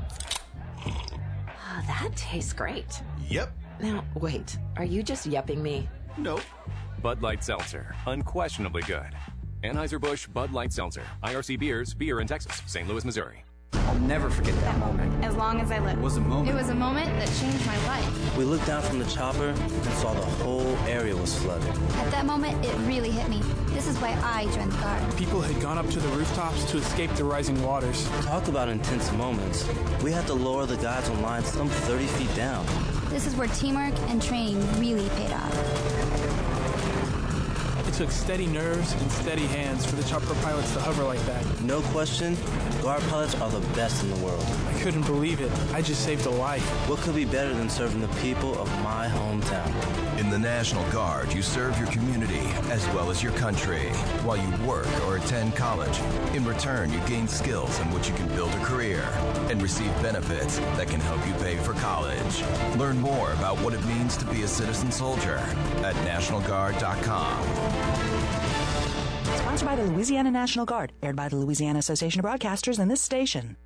[1.71, 3.01] Oh, that tastes great.
[3.27, 3.51] Yep.
[3.79, 5.87] Now, wait, are you just yupping me?
[6.17, 6.41] Nope.
[7.01, 9.15] Bud Light Seltzer, unquestionably good.
[9.63, 12.87] Anheuser-Busch Bud Light Seltzer, IRC Beers, beer in Texas, St.
[12.87, 13.43] Louis, Missouri.
[13.73, 15.25] I'll never forget that moment.
[15.25, 15.97] As long as I live.
[15.97, 16.49] It was a moment.
[16.49, 18.37] It was a moment that changed my life.
[18.37, 21.67] We looked down from the chopper and saw the whole area was flooded.
[21.67, 23.41] At that moment, it really hit me.
[23.67, 25.17] This is why I joined the Guard.
[25.17, 28.07] People had gone up to the rooftops to escape the rising waters.
[28.21, 29.67] Talk about intense moments.
[30.03, 32.65] We had to lower the guys on line some 30 feet down.
[33.09, 36.08] This is where teamwork and training really paid off.
[37.99, 41.43] It took steady nerves and steady hands for the chopper pilots to hover like that.
[41.63, 42.37] No question,
[42.81, 44.45] guard pilots are the best in the world.
[44.79, 45.51] I couldn't believe it.
[45.73, 46.63] I just saved a life.
[46.87, 49.67] What could be better than serving the people of my hometown?
[50.17, 53.89] In the National Guard, you serve your community as well as your country
[54.23, 55.99] while you work or attend college.
[56.33, 59.01] In return, you gain skills in which you can build a career
[59.49, 62.41] and receive benefits that can help you pay for college.
[62.77, 65.39] Learn more about what it means to be a citizen soldier
[65.83, 67.43] at NationalGuard.com.
[69.39, 73.01] Sponsored by the Louisiana National Guard, aired by the Louisiana Association of Broadcasters and this
[73.01, 73.57] station.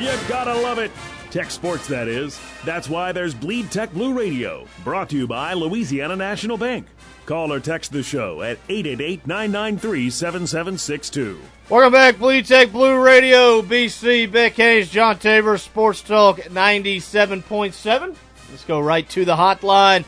[0.00, 0.92] You gotta love it.
[1.32, 2.40] Tech sports, that is.
[2.64, 6.86] That's why there's Bleed Tech Blue Radio, brought to you by Louisiana National Bank.
[7.26, 11.40] Call or text the show at 888 993 7762.
[11.68, 18.16] Welcome back, Bleed Tech Blue Radio, BC, Beck Hayes, John Tabor, Sports Talk 97.7.
[18.50, 20.04] Let's go right to the hotline.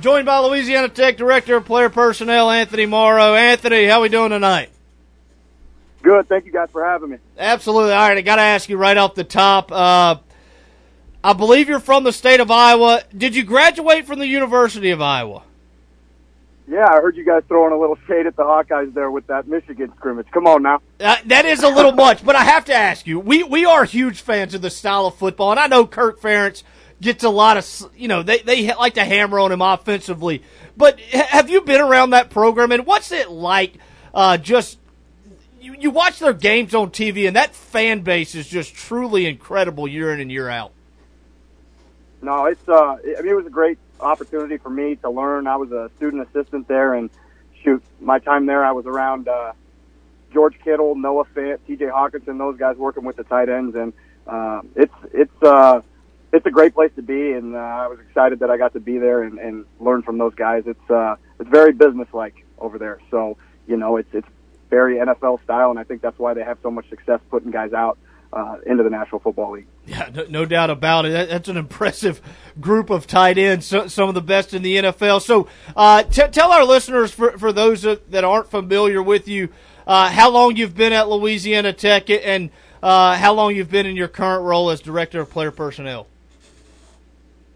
[0.00, 3.34] Joined by Louisiana Tech Director of Player Personnel, Anthony Mauro.
[3.34, 4.70] Anthony, how we doing tonight?
[6.02, 6.28] Good.
[6.28, 7.16] Thank you guys for having me.
[7.38, 7.92] Absolutely.
[7.92, 9.70] All right, I got to ask you right off the top.
[9.70, 10.16] Uh,
[11.22, 13.02] I believe you're from the state of Iowa.
[13.16, 15.42] Did you graduate from the University of Iowa?
[16.66, 19.48] Yeah, I heard you guys throwing a little shade at the Hawkeyes there with that
[19.48, 20.28] Michigan scrimmage.
[20.30, 20.80] Come on now.
[21.00, 23.18] Uh, that is a little much, but I have to ask you.
[23.18, 26.62] We we are huge fans of the style of football, and I know Kirk Ferentz
[27.00, 30.44] gets a lot of you know they they like to hammer on him offensively.
[30.76, 33.74] But have you been around that program, and what's it like?
[34.14, 34.78] Uh, just
[35.60, 39.86] you, you watch their games on TV, and that fan base is just truly incredible
[39.86, 40.72] year in and year out.
[42.22, 45.46] No, it's uh, I mean, it was a great opportunity for me to learn.
[45.46, 47.10] I was a student assistant there, and
[47.62, 49.52] shoot, my time there, I was around uh,
[50.32, 51.86] George Kittle, Noah Fant, T.J.
[51.86, 53.92] Hockenson, those guys working with the tight ends, and
[54.26, 55.80] uh, it's it's uh,
[56.32, 58.80] it's a great place to be, and uh, I was excited that I got to
[58.80, 60.64] be there and, and learn from those guys.
[60.66, 63.36] It's uh, it's very businesslike over there, so
[63.66, 64.28] you know, it's it's
[64.70, 67.72] very NFL style, and I think that's why they have so much success putting guys
[67.72, 67.98] out
[68.32, 69.66] uh, into the National Football League.
[69.86, 71.10] Yeah, no, no doubt about it.
[71.10, 72.20] That, that's an impressive
[72.60, 75.22] group of tight ends, so, some of the best in the NFL.
[75.22, 79.48] So, uh, t- tell our listeners, for, for those that aren't familiar with you,
[79.86, 82.50] uh, how long you've been at Louisiana Tech and
[82.82, 86.06] uh, how long you've been in your current role as Director of Player Personnel.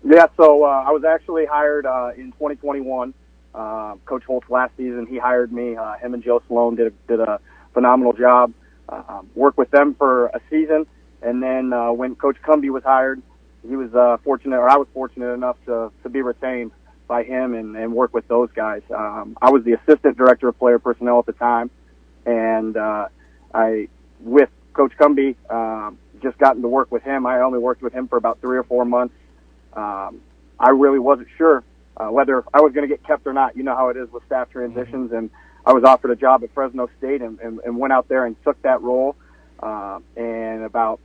[0.04, 3.14] Yeah, so uh, I was actually hired uh, in 2021.
[3.54, 5.76] Uh, Coach Holtz last season, he hired me.
[5.76, 7.40] Uh, him and Joe Sloan did a, did a
[7.72, 8.52] phenomenal job.
[8.88, 10.86] Uh, worked with them for a season,
[11.22, 13.22] and then uh, when Coach Cumbie was hired,
[13.66, 16.72] he was uh, fortunate, or I was fortunate enough to to be retained
[17.06, 18.82] by him and, and work with those guys.
[18.94, 21.70] Um, I was the assistant director of player personnel at the time,
[22.26, 23.08] and uh,
[23.54, 23.88] I,
[24.20, 27.26] with Coach Cumbie, um, just gotten to work with him.
[27.26, 29.14] I only worked with him for about three or four months.
[29.74, 30.20] Um,
[30.58, 31.64] I really wasn't sure
[31.96, 33.56] uh, whether I was going to get kept or not.
[33.56, 35.30] You know how it is with staff transitions, and
[35.66, 38.36] I was offered a job at Fresno State and, and, and went out there and
[38.44, 39.16] took that role.
[39.60, 41.00] Uh, and about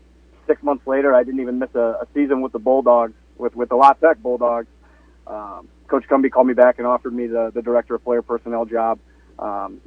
[0.47, 3.69] six months later, I didn't even miss a, a season with the Bulldogs, with with
[3.69, 4.67] the La Tech Bulldogs.
[5.27, 8.65] Um, Coach Cumbie called me back and offered me the, the director of player personnel
[8.65, 8.99] job
[9.37, 9.81] um,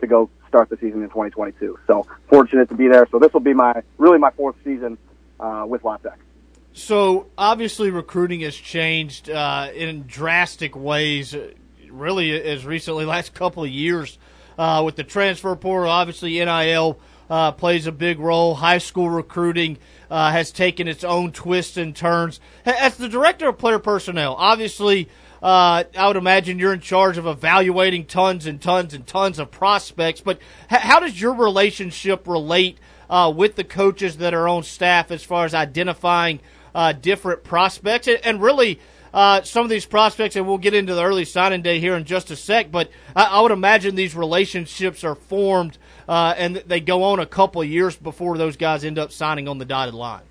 [0.00, 1.78] to go start the season in 2022.
[1.86, 3.06] So fortunate to be there.
[3.10, 4.98] So this will be my really my fourth season
[5.38, 6.18] uh, with La Tech.
[6.72, 11.34] So obviously, recruiting has changed uh, in drastic ways.
[11.88, 14.18] Really, as recently last couple of years,
[14.56, 16.98] uh, with the transfer portal, obviously NIL
[17.28, 18.54] uh, plays a big role.
[18.54, 19.78] High school recruiting
[20.10, 22.40] uh, has taken its own twists and turns.
[22.64, 25.08] As the director of player personnel, obviously,
[25.42, 29.50] uh, I would imagine you're in charge of evaluating tons and tons and tons of
[29.50, 30.20] prospects.
[30.20, 35.24] But how does your relationship relate uh, with the coaches that are on staff as
[35.24, 36.40] far as identifying
[36.74, 38.80] uh, different prospects and, really?
[39.12, 42.04] uh, some of these prospects, and we'll get into the early signing day here in
[42.04, 42.70] just a sec.
[42.70, 47.26] But I, I would imagine these relationships are formed, uh, and they go on a
[47.26, 50.22] couple years before those guys end up signing on the dotted line.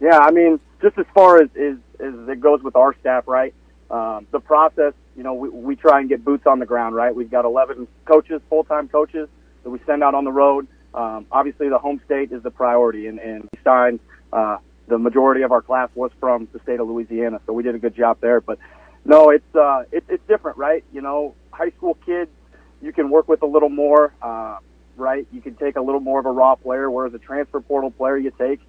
[0.00, 3.54] Yeah, I mean, just as far as as, as it goes with our staff, right?
[3.90, 7.14] Um, the process, you know, we, we try and get boots on the ground, right?
[7.14, 9.28] We've got 11 coaches, full-time coaches
[9.62, 10.66] that we send out on the road.
[10.94, 14.00] Um, obviously, the home state is the priority, and, and we signed
[14.32, 14.58] uh,
[14.88, 17.78] the majority of our class was from the state of Louisiana, so we did a
[17.78, 18.40] good job there.
[18.40, 18.58] But
[19.04, 20.84] no, it's uh, it, it's different, right?
[20.92, 22.30] You know, high school kids
[22.82, 24.58] you can work with a little more, uh,
[24.96, 25.26] right?
[25.32, 28.16] You can take a little more of a raw player, whereas a transfer portal player
[28.16, 28.60] you take,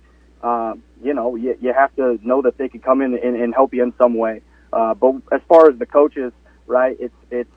[0.43, 3.53] um, you know, you, you have to know that they can come in and, and
[3.53, 4.41] help you in some way.
[4.71, 6.31] Uh, but as far as the coaches,
[6.67, 7.49] right, it's it's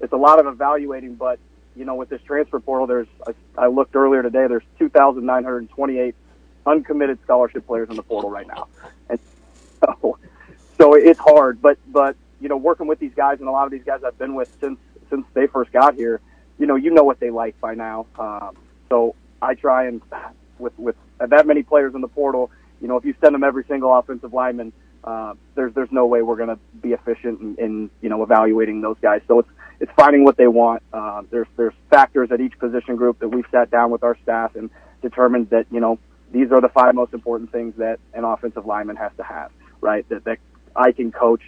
[0.00, 1.38] it's a lot of evaluating, but
[1.74, 4.46] you know, with this transfer portal, there's I, I looked earlier today.
[4.48, 6.14] There's 2,928
[6.68, 8.68] uncommitted scholarship players in the portal right now,
[9.08, 9.18] and
[9.80, 10.18] so
[10.76, 11.60] so it's hard.
[11.60, 14.18] But but you know, working with these guys and a lot of these guys I've
[14.18, 14.78] been with since
[15.10, 16.20] since they first got here,
[16.58, 18.06] you know, you know what they like by now.
[18.18, 18.56] Um,
[18.88, 20.02] so I try and
[20.58, 22.50] with with that many players in the portal,
[22.80, 24.72] you know, if you send them every single offensive lineman,
[25.04, 28.80] uh, there's there's no way we're going to be efficient in, in you know evaluating
[28.80, 29.20] those guys.
[29.26, 29.48] So it's
[29.80, 30.82] it's finding what they want.
[30.92, 34.54] Uh, there's there's factors at each position group that we've sat down with our staff
[34.56, 34.70] and
[35.02, 35.98] determined that you know
[36.32, 39.50] these are the five most important things that an offensive lineman has to have,
[39.80, 40.08] right?
[40.08, 40.38] That that
[40.76, 41.42] I can coach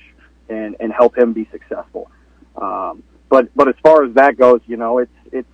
[0.49, 2.11] and and help him be successful.
[2.57, 5.49] Um, but but as far as that goes, you know, it's it's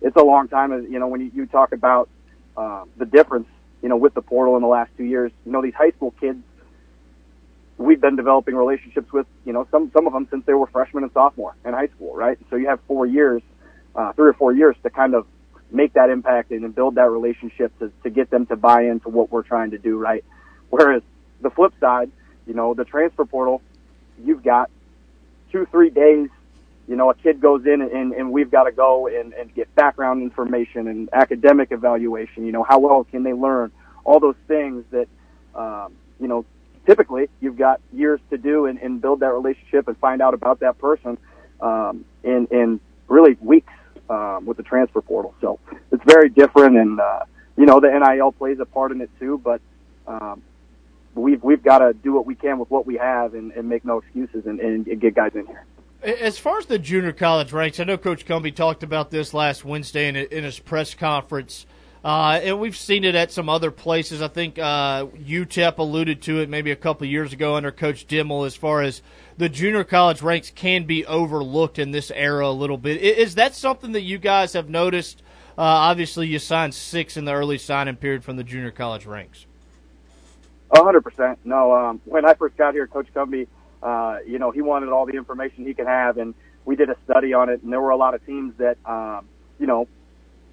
[0.00, 0.72] it's a long time.
[0.90, 2.08] You know, when you, you talk about
[2.56, 3.48] uh, the difference,
[3.82, 6.12] you know, with the portal in the last two years, you know, these high school
[6.20, 6.42] kids,
[7.78, 11.04] we've been developing relationships with, you know, some some of them since they were freshmen
[11.04, 12.38] and sophomore in high school, right?
[12.50, 13.42] So you have four years,
[13.94, 15.26] uh, three or four years to kind of
[15.72, 19.30] make that impact and, build that relationship to, to get them to buy into what
[19.30, 20.24] we're trying to do, right?
[20.70, 21.02] Whereas
[21.40, 22.10] the flip side,
[22.46, 23.62] you know, the transfer portal,
[24.22, 24.70] you've got
[25.50, 26.28] two, three days
[26.88, 29.72] you know, a kid goes in and, and we've got to go and, and get
[29.74, 32.44] background information and academic evaluation.
[32.44, 33.70] You know, how well can they learn?
[34.04, 35.08] All those things that,
[35.54, 36.44] um, you know,
[36.84, 40.60] typically you've got years to do and, and build that relationship and find out about
[40.60, 41.18] that person
[41.60, 43.72] um, in, in really weeks
[44.08, 45.34] um, with the transfer portal.
[45.40, 45.58] So
[45.90, 47.24] it's very different, and uh,
[47.56, 49.40] you know, the NIL plays a part in it too.
[49.42, 49.60] But
[50.06, 50.42] um,
[51.14, 53.84] we've we've got to do what we can with what we have and, and make
[53.84, 55.64] no excuses and, and get guys in here.
[56.02, 59.64] As far as the junior college ranks, I know Coach Cumbie talked about this last
[59.64, 61.72] Wednesday in, in his press conference, uh,
[62.04, 64.22] and we've seen it at some other places.
[64.22, 68.46] I think uh, UTEP alluded to it maybe a couple years ago under Coach Dimel
[68.46, 69.02] as far as
[69.38, 73.00] the junior college ranks can be overlooked in this era a little bit.
[73.00, 75.22] Is that something that you guys have noticed?
[75.56, 79.46] Uh, obviously, you signed six in the early signing period from the junior college ranks.
[80.70, 81.38] A hundred percent.
[81.44, 83.46] No, um, when I first got here, Coach Cumbie–
[83.82, 86.34] uh, you know, he wanted all the information he could have, and
[86.64, 87.62] we did a study on it.
[87.62, 89.26] And there were a lot of teams that, um,
[89.58, 89.88] you know,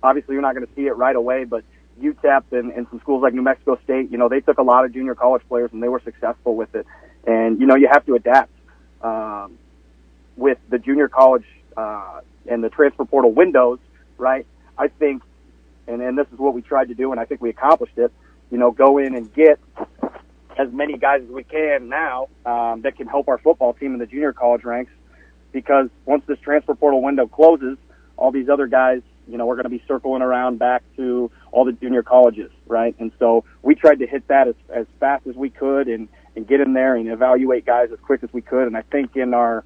[0.03, 1.63] obviously you're not going to see it right away, but
[2.01, 4.85] UTEP and, and some schools like New Mexico State, you know, they took a lot
[4.85, 6.85] of junior college players and they were successful with it.
[7.27, 8.51] And you know, you have to adapt
[9.01, 9.57] um,
[10.35, 11.45] with the junior college
[11.75, 13.79] uh, and the transfer portal windows,
[14.17, 14.45] right?
[14.77, 15.23] I think,
[15.87, 18.11] and, and this is what we tried to do, and I think we accomplished it.
[18.49, 19.59] You know, go in and get
[20.57, 23.99] as many guys as we can now um, that can help our football team in
[23.99, 24.91] the junior college ranks.
[25.51, 27.77] Because once this transfer portal window closes,
[28.17, 29.01] all these other guys,
[29.31, 32.95] you know, we're going to be circling around back to all the junior colleges, right?
[32.99, 36.47] And so we tried to hit that as, as fast as we could and, and
[36.47, 38.67] get in there and evaluate guys as quick as we could.
[38.67, 39.63] And I think in our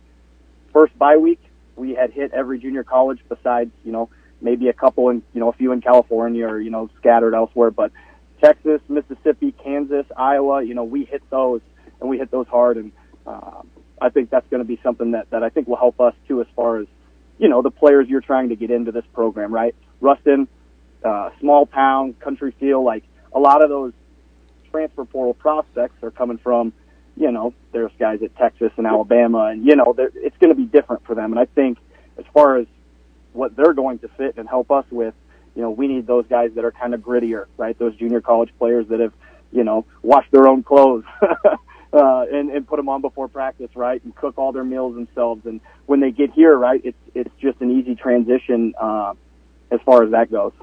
[0.72, 1.42] first bye week,
[1.76, 4.10] we had hit every junior college besides, you know,
[4.42, 7.72] maybe a couple in, you know, a few in California or, you know, scattered elsewhere.
[7.72, 7.92] But
[8.42, 11.62] Texas, Mississippi, Kansas, Iowa, you know, we hit those
[12.00, 12.78] and we hit those hard.
[12.78, 12.92] And
[13.26, 13.70] um,
[14.02, 16.42] I think that's going to be something that, that I think will help us too
[16.42, 16.88] as far as,
[17.38, 19.76] you know, the players you're trying to get into this program, right?
[20.02, 20.48] Ruston,
[21.04, 23.04] uh, small town, country feel, like
[23.34, 23.94] a lot of those
[24.72, 26.74] transfer portal prospects are coming from,
[27.16, 30.66] you know, there's guys at Texas and Alabama and, you know, it's going to be
[30.66, 31.32] different for them.
[31.32, 31.78] And I think
[32.18, 32.68] as far as
[33.34, 35.14] what they're going to fit and help us with,
[35.56, 37.78] you know, we need those guys that are kind of grittier, right?
[37.78, 39.14] Those junior college players that have,
[39.52, 41.04] you know, washed their own clothes.
[41.94, 44.04] uh, and, and put them on before practice, right?
[44.04, 45.46] And cook all their meals themselves.
[45.46, 49.14] And when they get here, right, it's, it's just an easy transition, uh,
[49.72, 50.54] as far as that goes.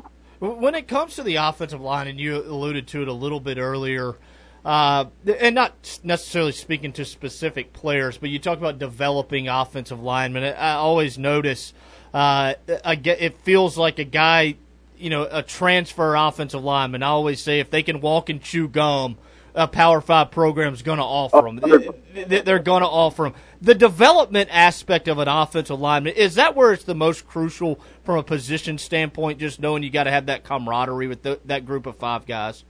[0.40, 3.58] When it comes to the offensive line, and you alluded to it a little bit
[3.58, 4.16] earlier,
[4.64, 5.06] uh,
[5.38, 10.42] and not necessarily speaking to specific players, but you talk about developing offensive linemen.
[10.42, 11.72] I always notice
[12.14, 14.56] uh, it feels like a guy
[15.00, 17.02] you know, a transfer offensive lineman.
[17.02, 19.16] I always say if they can walk and chew gum,
[19.54, 21.60] a Power Five program is going to offer them.
[21.62, 23.34] Oh, they're going to offer them.
[23.60, 28.18] The development aspect of an offensive lineman is that where it's the most crucial from
[28.18, 29.38] a position standpoint.
[29.38, 32.64] Just knowing you got to have that camaraderie with the, that group of five guys.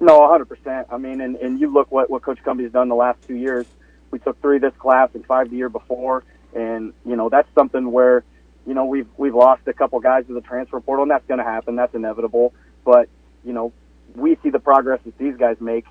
[0.00, 0.86] No, 100%.
[0.90, 3.66] I mean, and, and you look what, what Coach Cumbie's done the last two years.
[4.10, 6.24] We took three this class and five the year before.
[6.54, 8.24] And, you know, that's something where,
[8.66, 11.38] you know, we've, we've lost a couple guys to the transfer portal and that's going
[11.38, 11.76] to happen.
[11.76, 12.54] That's inevitable.
[12.84, 13.08] But,
[13.44, 13.72] you know,
[14.14, 15.84] we see the progress that these guys make,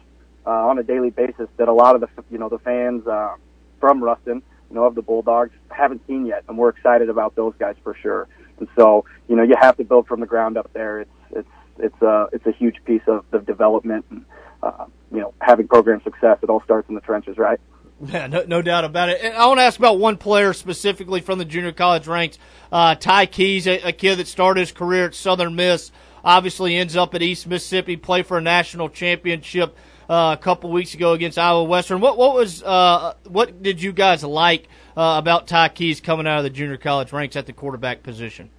[0.46, 3.36] uh, on a daily basis that a lot of the, you know, the fans, uh,
[3.80, 6.44] from Ruston, you know, of the Bulldogs haven't seen yet.
[6.48, 8.28] And we're excited about those guys for sure.
[8.60, 11.02] And so, you know, you have to build from the ground up there.
[11.02, 11.50] It's, it's,
[11.80, 14.26] it's a it's a huge piece of the development and
[14.64, 16.40] uh, you know having program success.
[16.42, 17.60] It all starts in the trenches, right?
[18.06, 19.22] Yeah, no, no doubt about it.
[19.22, 22.38] And I want to ask about one player specifically from the junior college ranks,
[22.72, 25.92] uh, Ty Keyes, a, a, kid that started his career at Southern Miss,
[26.24, 29.76] obviously ends up at East Mississippi, play for a national championship
[30.10, 32.00] uh, a couple weeks ago against Iowa Western.
[32.00, 36.40] What what was uh, what did you guys like uh, about Ty Keyes coming out
[36.40, 38.50] of the junior college ranks at the quarterback position?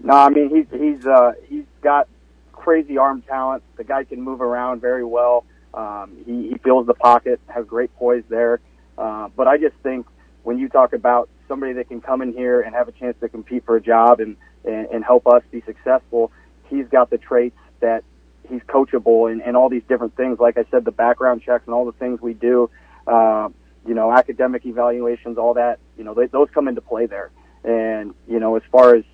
[0.00, 2.08] No, I mean he's he's uh, he's got
[2.52, 3.62] crazy arm talent.
[3.76, 5.44] The guy can move around very well.
[5.72, 8.60] Um, he, he feels the pocket, has great poise there.
[8.96, 10.06] Uh, but I just think
[10.42, 13.28] when you talk about somebody that can come in here and have a chance to
[13.28, 16.32] compete for a job and, and, and help us be successful,
[16.68, 18.04] he's got the traits that
[18.48, 20.38] he's coachable and, and all these different things.
[20.38, 22.70] Like I said, the background checks and all the things we do,
[23.06, 23.48] uh,
[23.86, 27.30] you know, academic evaluations, all that, you know, they, those come into play there.
[27.64, 29.04] And, you know, as far as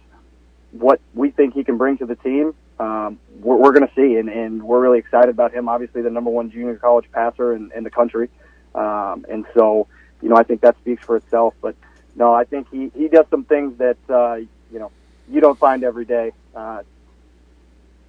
[0.72, 4.16] what we think he can bring to the team, um, we're, we're going to see,
[4.16, 5.68] and, and we're really excited about him.
[5.68, 8.28] Obviously, the number one junior college passer in, in the country,
[8.74, 9.86] um, and so
[10.20, 11.54] you know I think that speaks for itself.
[11.60, 11.76] But
[12.16, 14.36] no, I think he he does some things that uh,
[14.72, 14.90] you know
[15.32, 16.82] you don't find every day, uh,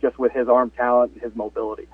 [0.01, 1.88] just with his arm talent and his mobility.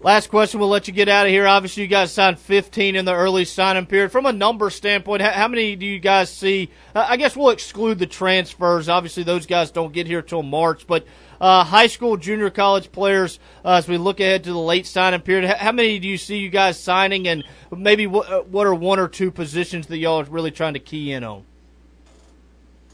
[0.00, 1.44] Last question, we'll let you get out of here.
[1.44, 4.12] Obviously, you guys signed 15 in the early signing period.
[4.12, 6.70] From a number standpoint, how many do you guys see?
[6.94, 8.88] Uh, I guess we'll exclude the transfers.
[8.88, 10.86] Obviously, those guys don't get here till March.
[10.86, 11.04] But
[11.40, 15.20] uh, high school, junior college players, uh, as we look ahead to the late signing
[15.20, 17.26] period, how many do you see you guys signing?
[17.26, 17.42] And
[17.76, 20.80] maybe what, uh, what are one or two positions that y'all are really trying to
[20.80, 21.42] key in on?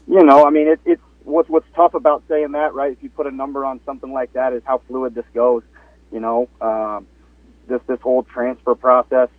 [0.07, 2.91] You know, I mean, it, it's what's what's tough about saying that, right?
[2.91, 5.63] If you put a number on something like that, is how fluid this goes
[6.11, 7.07] you know, um,
[7.67, 9.29] this this whole transfer process,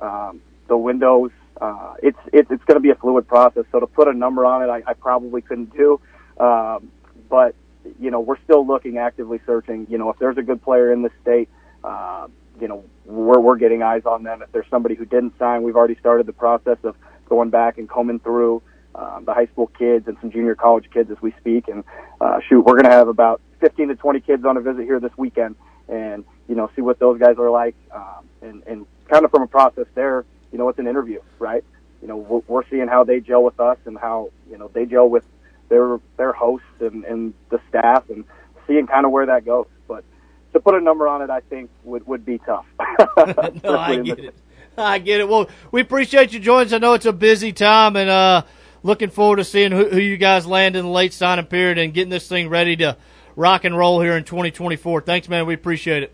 [0.00, 1.30] um, the windows.
[1.60, 3.64] Uh, it's it's it's going to be a fluid process.
[3.70, 6.00] So to put a number on it, I, I probably couldn't do.
[6.40, 6.90] Um,
[7.28, 7.54] but
[8.00, 9.86] you know, we're still looking, actively searching.
[9.90, 11.48] You know, if there's a good player in this state,
[11.84, 12.28] uh,
[12.60, 14.42] you know, we're we're getting eyes on them.
[14.42, 16.96] If there's somebody who didn't sign, we've already started the process of
[17.28, 18.62] going back and combing through
[18.94, 21.68] um, the high school kids and some junior college kids as we speak.
[21.68, 21.84] And
[22.20, 25.00] uh, shoot, we're going to have about 15 to 20 kids on a visit here
[25.00, 25.56] this weekend
[25.88, 29.42] and you know see what those guys are like, um, and and kind of from
[29.42, 31.64] a process there, you know, it's an interview, right?
[32.00, 34.86] You know, we're, we're seeing how they gel with us and how you know they
[34.86, 35.24] gel with
[35.68, 38.24] their their hosts and and the staff, and
[38.66, 39.66] seeing kind of where that goes.
[39.86, 40.04] But
[40.52, 42.66] to put a number on it, I think would would be tough.
[43.64, 44.34] no, I get it.
[44.76, 45.28] I get it.
[45.28, 46.72] Well, we appreciate you joining us.
[46.72, 48.42] I know it's a busy time, and uh,
[48.82, 51.94] looking forward to seeing who, who you guys land in the late signing period and
[51.94, 52.96] getting this thing ready to
[53.36, 55.02] rock and roll here in 2024.
[55.02, 55.46] Thanks, man.
[55.46, 56.12] We appreciate it.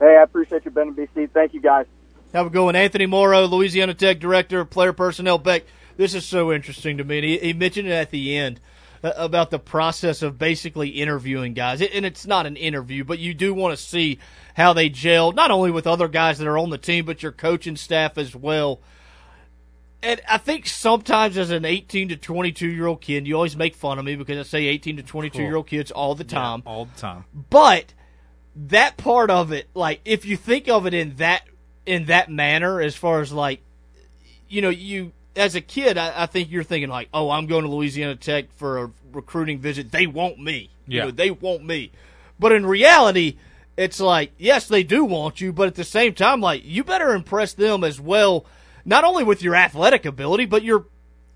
[0.00, 1.30] Hey, I appreciate you, Ben and BC.
[1.30, 1.86] Thank you, guys.
[2.32, 2.76] Have a good one.
[2.76, 5.38] Anthony Mauro, Louisiana Tech Director of Player Personnel.
[5.38, 5.64] Beck,
[5.96, 7.22] this is so interesting to me.
[7.22, 8.60] He, he mentioned it at the end
[9.02, 11.80] uh, about the process of basically interviewing guys.
[11.80, 14.18] and it's not an interview, but you do want to see
[14.54, 17.32] how they gel, not only with other guys that are on the team, but your
[17.32, 18.80] coaching staff as well
[20.02, 23.74] and I think sometimes as an 18 to 22 year old kid, you always make
[23.74, 26.62] fun of me because I say 18 to 22 year old kids all the time.
[26.64, 27.24] Yeah, all the time.
[27.50, 27.94] But
[28.54, 31.42] that part of it, like if you think of it in that
[31.84, 33.60] in that manner, as far as like,
[34.48, 37.64] you know, you as a kid, I, I think you're thinking like, oh, I'm going
[37.64, 39.90] to Louisiana Tech for a recruiting visit.
[39.90, 40.70] They want me.
[40.86, 40.94] Yeah.
[40.94, 41.92] You know, they want me.
[42.38, 43.36] But in reality,
[43.76, 47.14] it's like, yes, they do want you, but at the same time, like, you better
[47.14, 48.44] impress them as well
[48.88, 50.86] not only with your athletic ability, but your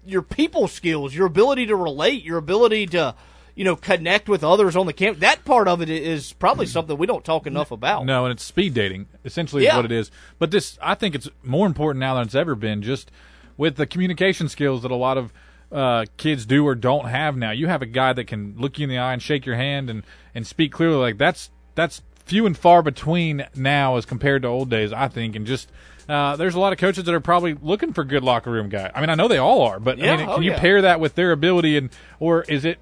[0.05, 3.15] your people skills, your ability to relate, your ability to
[3.55, 5.19] you know connect with others on the camp.
[5.19, 8.07] That part of it is probably something we don't talk enough about.
[8.07, 9.73] No, and it's speed dating essentially yeah.
[9.73, 10.11] is what it is.
[10.39, 12.81] But this, I think, it's more important now than it's ever been.
[12.81, 13.11] Just
[13.59, 15.33] with the communication skills that a lot of
[15.70, 17.51] uh, kids do or don't have now.
[17.51, 19.91] You have a guy that can look you in the eye and shake your hand
[19.91, 20.05] and
[20.35, 20.97] and speak clearly.
[20.97, 24.91] Like that's that's few and far between now as compared to old days.
[24.91, 25.70] I think, and just
[26.12, 28.90] uh, there's a lot of coaches that are probably looking for good locker room guy.
[28.94, 30.59] I mean, I know they all are, but yeah, I mean, oh, can you yeah.
[30.59, 31.90] pair that with their ability, and
[32.20, 32.78] or is it,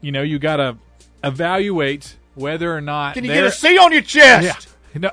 [0.00, 0.76] you know, you got to
[1.24, 4.68] evaluate whether or not Can you get a C on your chest?
[4.94, 4.98] Yeah.
[5.00, 5.10] No,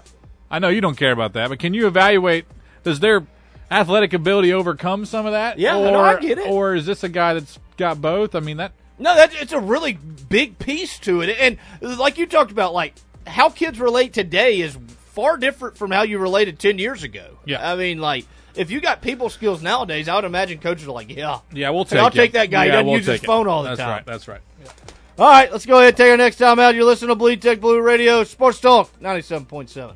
[0.51, 2.45] I know you don't care about that, but can you evaluate?
[2.83, 3.25] Does their
[3.71, 5.57] athletic ability overcome some of that?
[5.57, 6.49] Yeah, or, no, I get it.
[6.49, 8.35] Or is this a guy that's got both?
[8.35, 8.73] I mean that.
[8.99, 12.93] No, that it's a really big piece to it, and like you talked about, like
[13.25, 14.77] how kids relate today is
[15.13, 17.37] far different from how you related 10 years ago.
[17.45, 17.71] Yeah.
[17.71, 18.25] I mean, like,
[18.55, 21.39] if you got people skills nowadays, I would imagine coaches are like, yeah.
[21.51, 22.13] Yeah, we'll take I'll it.
[22.13, 22.65] take that guy.
[22.65, 23.25] Yeah, he doesn't we'll use his it.
[23.25, 23.89] phone all the that's time.
[23.89, 24.41] Right, that's right.
[24.63, 24.71] Yeah.
[25.19, 26.73] All right, let's go ahead and take our next time out.
[26.73, 29.93] You're listening to Bleed Tech Blue Radio Sports Talk 97.7.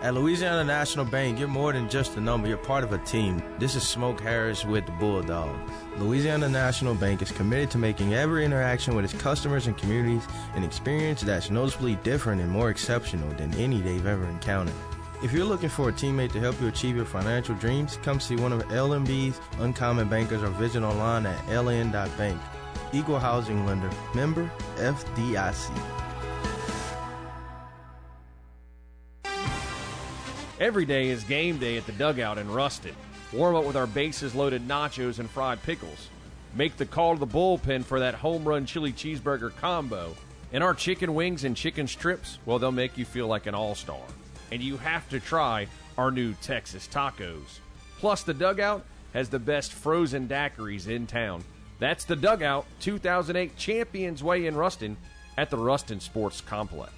[0.00, 3.42] At Louisiana National Bank, you're more than just a number, you're part of a team.
[3.58, 5.58] This is Smoke Harris with the Bulldogs.
[5.96, 10.22] Louisiana National Bank is committed to making every interaction with its customers and communities
[10.54, 14.76] an experience that's noticeably different and more exceptional than any they've ever encountered.
[15.20, 18.36] If you're looking for a teammate to help you achieve your financial dreams, come see
[18.36, 22.40] one of LNB's uncommon bankers or visit online at ln.bank.
[22.92, 26.07] Equal housing lender, member FDIC.
[30.60, 32.96] Every day is game day at the dugout in Ruston.
[33.32, 36.08] Warm up with our bases loaded nachos and fried pickles.
[36.56, 40.16] Make the call to the bullpen for that home run chili cheeseburger combo.
[40.52, 43.76] And our chicken wings and chicken strips, well, they'll make you feel like an all
[43.76, 44.02] star.
[44.50, 47.60] And you have to try our new Texas tacos.
[47.98, 51.44] Plus, the dugout has the best frozen daiquiris in town.
[51.78, 54.96] That's the dugout 2008 Champions Way in Ruston
[55.36, 56.97] at the Ruston Sports Complex.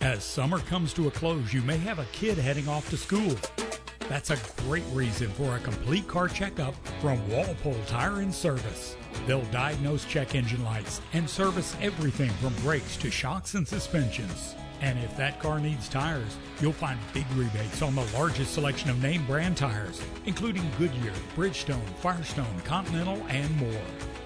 [0.00, 3.36] As summer comes to a close, you may have a kid heading off to school.
[4.08, 8.96] That's a great reason for a complete car checkup from Walpole Tire and Service.
[9.26, 14.54] They'll diagnose check engine lights and service everything from brakes to shocks and suspensions.
[14.80, 19.02] And if that car needs tires, you'll find big rebates on the largest selection of
[19.02, 23.82] name brand tires, including Goodyear, Bridgestone, Firestone, Continental, and more.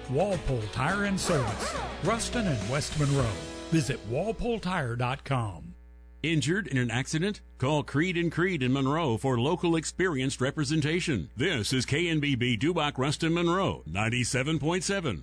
[0.09, 1.75] Walpole Tire and Service,
[2.05, 3.25] Ruston and West Monroe.
[3.71, 5.64] Visit walpoletire.com.
[6.25, 7.41] Injured in an accident?
[7.59, 11.29] Call Creed and Creed in Monroe for local experienced representation.
[11.37, 15.21] This is KNBB Dubach Ruston Monroe, 97.7.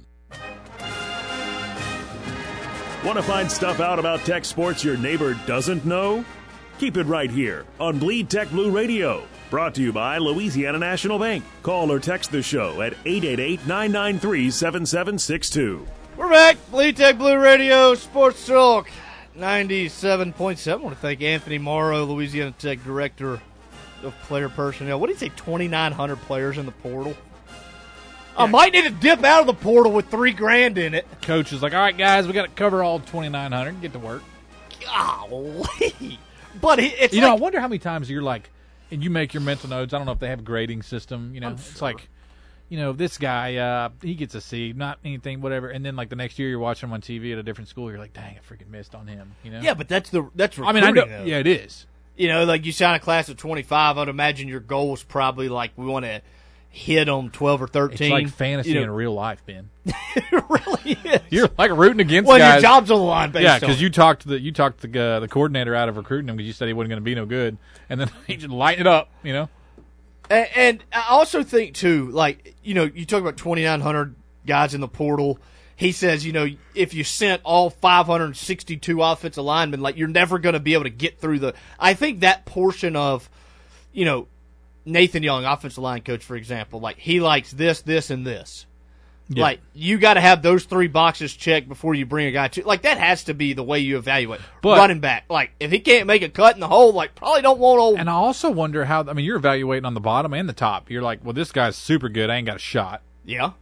[3.05, 6.25] Want to find stuff out about tech sports your neighbor doesn't know?
[6.79, 9.25] Keep it right here on Bleed Tech Blue Radio.
[9.51, 11.43] Brought to you by Louisiana National Bank.
[11.65, 15.85] Call or text the show at 888 993 7762.
[16.17, 16.59] We're back.
[16.71, 18.89] Bleed Tech Blue Radio Sports Talk
[19.37, 20.73] 97.7.
[20.73, 23.41] I want to thank Anthony Mauro, Louisiana Tech Director
[24.03, 25.01] of Player Personnel.
[25.01, 25.33] What did he say?
[25.37, 27.17] 2,900 players in the portal?
[28.37, 31.07] I might need to dip out of the portal with three grand in it.
[31.21, 33.81] Coach is like, all right, guys, we got to cover all 2,900.
[33.81, 34.23] Get to work.
[34.85, 36.19] Golly.
[36.61, 38.51] But it's you know, I wonder how many times you're like,
[38.91, 39.95] and you make your mental notes.
[39.95, 41.35] I don't know if they have a grading system.
[41.35, 42.09] You know, it's like,
[42.73, 45.69] you know, this guy, uh, he gets a C, not anything, whatever.
[45.69, 47.91] And then like the next year, you're watching him on TV at a different school.
[47.91, 49.33] You're like, dang, I freaking missed on him.
[49.43, 49.61] You know?
[49.61, 51.25] yeah, but that's the that's I mean, I know, though.
[51.25, 51.85] yeah, it is.
[52.17, 55.51] You know, like you sign a class of 25, I'd imagine your goal is probably
[55.51, 56.23] like we want to
[56.71, 57.95] hit them 12 or 13.
[57.95, 59.69] It's like fantasy you know, in real life, Ben.
[59.85, 61.21] it really is.
[61.29, 62.63] You're like rooting against Well, your guys.
[62.63, 65.29] job's on the line based yeah, because you talked the you talked the uh, the
[65.29, 67.59] coordinator out of recruiting him because you said he wasn't going to be no good,
[67.91, 69.11] and then he just lighten it up.
[69.23, 69.49] You know,
[70.33, 74.15] And, and I also think too, like you know, you talk about twenty nine hundred
[74.47, 75.39] guys in the portal.
[75.77, 79.99] He says, you know, if you sent all five hundred sixty two offensive linemen, like
[79.99, 81.55] you're never going to be able to get through the.
[81.79, 83.29] I think that portion of,
[83.93, 84.27] you know,
[84.87, 88.65] Nathan Young, offensive line coach, for example, like he likes this, this, and this.
[89.35, 89.43] Yeah.
[89.43, 92.63] Like you got to have those three boxes checked before you bring a guy to.
[92.67, 95.25] Like that has to be the way you evaluate But- running back.
[95.29, 97.99] Like if he can't make a cut in the hole, like probably don't want old.
[97.99, 99.05] and I also wonder how.
[99.09, 100.91] I mean, you're evaluating on the bottom and the top.
[100.91, 102.31] You're like, well, this guy's super good.
[102.31, 103.03] I ain't got a shot.
[103.25, 103.53] Yeah.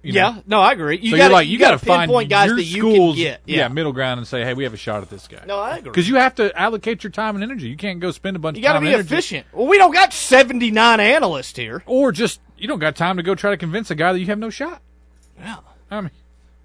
[0.00, 0.42] You yeah, know?
[0.46, 0.96] no, I agree.
[0.98, 3.24] You so gotta, you're like, you, got got to pinpoint guys that you schools, can
[3.24, 3.40] get.
[3.46, 3.56] yeah.
[3.56, 5.42] Yeah, middle ground, and say, hey, we have a shot at this guy.
[5.44, 5.90] no, I agree.
[5.90, 7.68] Because you have to allocate your time and energy.
[7.68, 9.00] You can't go spend a bunch You got to be energy.
[9.12, 9.46] efficient.
[9.52, 11.82] Well, we don't got seventy nine analysts here.
[11.84, 14.26] Or just, you don't got time to go try to convince a guy that you
[14.26, 14.82] have no shot.
[15.38, 15.56] Yeah.
[15.90, 16.10] I mean,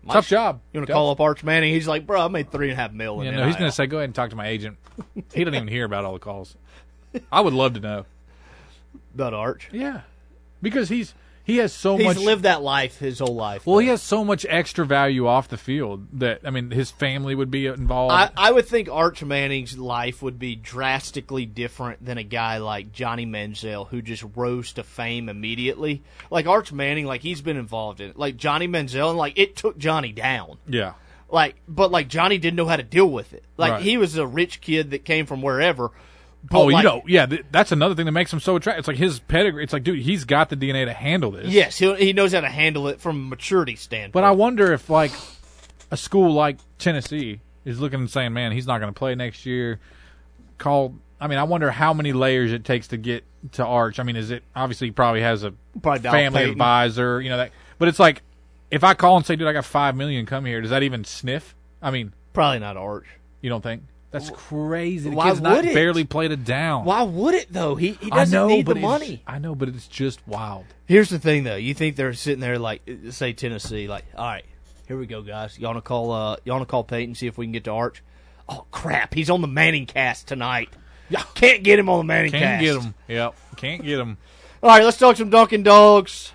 [0.03, 0.61] My tough sh- job.
[0.73, 1.73] You want to call up Arch Manning?
[1.73, 3.21] He's like, bro, I made three and a half mil.
[3.21, 4.77] in Yeah, no, he's going to say, go ahead and talk to my agent.
[5.33, 6.55] he doesn't even hear about all the calls.
[7.31, 8.05] I would love to know.
[9.13, 9.69] about Arch.
[9.71, 10.01] Yeah,
[10.61, 11.13] because he's
[11.45, 12.25] he has so much He's much.
[12.25, 13.65] lived that life his whole life.
[13.65, 17.35] well, he has so much extra value off the field that I mean, his family
[17.35, 18.13] would be involved.
[18.13, 22.91] I, I would think Arch Manning's life would be drastically different than a guy like
[22.93, 26.01] Johnny Manziel who just rose to fame immediately.
[26.31, 28.17] Like Arch Manning, like he's been involved in it.
[28.17, 30.57] Like Johnny Manziel, and like it took Johnny down.
[30.67, 30.93] yeah,
[31.29, 33.43] Like, but like Johnny didn't know how to deal with it.
[33.57, 33.81] Like Right.
[33.81, 35.91] he was a rich kid that came from wherever.
[36.51, 38.79] Oh, like- you know, yeah, th- that's another thing that makes him so attractive.
[38.79, 39.63] It's like his pedigree.
[39.63, 41.47] It's like, dude, he's got the DNA to handle this.
[41.47, 44.13] Yes, he he knows how to handle it from a maturity standpoint.
[44.13, 45.11] But I wonder if like
[45.91, 49.45] a school like Tennessee is looking and saying, "Man, he's not going to play next
[49.45, 49.79] year."
[50.57, 50.95] Call.
[51.19, 53.99] I mean, I wonder how many layers it takes to get to Arch.
[53.99, 56.51] I mean, is it obviously he probably has a Probably family Peyton.
[56.51, 57.51] advisor, you know that.
[57.79, 58.21] But it's like
[58.69, 61.05] if I call and say, "Dude, I got five million, come here," does that even
[61.05, 61.55] sniff?
[61.81, 63.07] I mean, probably not Arch.
[63.41, 63.83] You don't think?
[64.13, 65.09] That's crazy.
[65.09, 65.73] The Why kid's not would it?
[65.73, 66.85] barely played it down.
[66.85, 67.75] Why would it though?
[67.75, 69.23] He he I doesn't know, need but the money.
[69.27, 70.65] I know, but it's just wild.
[70.85, 71.55] Here's the thing, though.
[71.55, 74.45] You think they're sitting there like, say Tennessee, like, all right,
[74.87, 75.57] here we go, guys.
[75.57, 76.11] You want to call?
[76.11, 78.03] Uh, you want to call Peyton see if we can get to Arch?
[78.47, 80.69] Oh crap, he's on the Manning cast tonight.
[81.35, 82.43] Can't get him on the Manning Cast.
[82.43, 82.93] Can't get him.
[83.07, 84.17] Yep, can't get him.
[84.61, 86.31] All right, let's talk some Dunkin' Dogs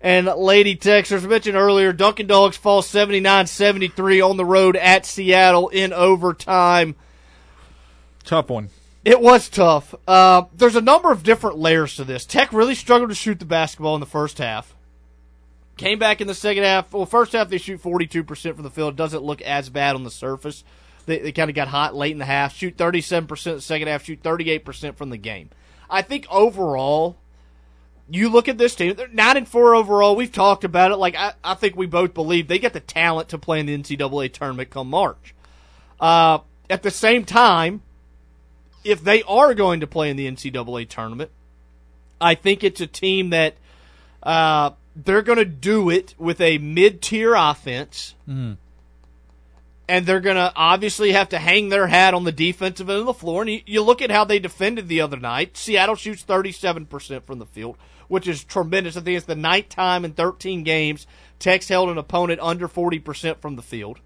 [0.00, 1.24] and Lady Techsters.
[1.24, 6.94] I mentioned earlier, Dunkin' Dogs fall 79-73 on the road at Seattle in overtime.
[8.24, 8.70] Tough one.
[9.04, 9.94] It was tough.
[10.06, 12.26] Uh, there's a number of different layers to this.
[12.26, 14.74] Tech really struggled to shoot the basketball in the first half.
[15.76, 16.92] Came back in the second half.
[16.92, 18.96] Well, first half they shoot 42% from the field.
[18.96, 20.64] Doesn't look as bad on the surface.
[21.04, 22.56] They, they kind of got hot late in the half.
[22.56, 24.04] Shoot 37% the second half.
[24.04, 25.50] Shoot 38% from the game.
[25.88, 27.16] I think overall,
[28.08, 28.94] you look at this team.
[28.94, 30.14] They're nine and four overall.
[30.16, 30.96] We've talked about it.
[30.96, 33.76] Like I, I think we both believe they get the talent to play in the
[33.76, 35.34] NCAA tournament come March.
[36.00, 36.38] Uh,
[36.70, 37.82] at the same time,
[38.84, 41.30] if they are going to play in the NCAA tournament,
[42.20, 43.56] I think it's a team that
[44.22, 48.56] uh, they're going to do it with a mid-tier offense, Mm.
[49.88, 53.06] and they're going to obviously have to hang their hat on the defensive end of
[53.06, 53.42] the floor.
[53.42, 55.56] And you, you look at how they defended the other night.
[55.56, 57.76] Seattle shoots 37% from the field,
[58.08, 58.96] which is tremendous.
[58.96, 61.06] I think it's the ninth time in 13 games
[61.38, 64.00] Tex held an opponent under 40% from the field.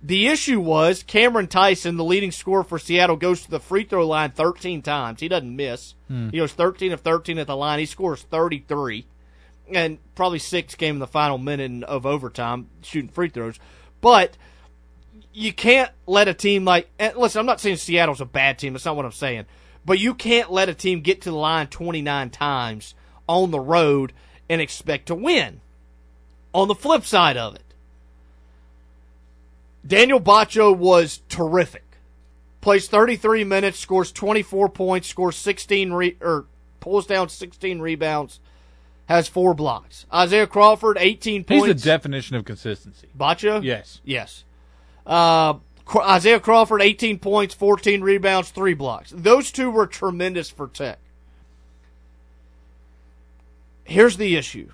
[0.00, 4.06] The issue was Cameron Tyson, the leading scorer for Seattle, goes to the free throw
[4.06, 5.20] line 13 times.
[5.20, 5.94] He doesn't miss.
[6.06, 6.28] Hmm.
[6.28, 7.80] He goes 13 of 13 at the line.
[7.80, 9.06] He scores 33,
[9.72, 13.58] and probably six came in the final minute of overtime shooting free throws.
[14.00, 14.36] But
[15.32, 17.40] you can't let a team like listen.
[17.40, 18.74] I'm not saying Seattle's a bad team.
[18.74, 19.46] That's not what I'm saying.
[19.84, 22.94] But you can't let a team get to the line 29 times
[23.28, 24.12] on the road
[24.48, 25.60] and expect to win.
[26.54, 27.62] On the flip side of it,
[29.86, 31.84] Daniel Batcho was terrific.
[32.60, 36.46] Plays 33 minutes, scores 24 points, scores 16 re- or
[36.80, 38.40] pulls down 16 rebounds,
[39.06, 40.06] has four blocks.
[40.12, 41.66] Isaiah Crawford 18 points.
[41.66, 43.08] He's the definition of consistency.
[43.16, 43.62] Batcho?
[43.62, 44.00] Yes.
[44.04, 44.44] Yes.
[45.06, 45.54] Uh,
[45.96, 49.12] Isaiah Crawford, 18 points, 14 rebounds, 3 blocks.
[49.16, 50.98] Those two were tremendous for Tech.
[53.88, 54.68] Here's the issue.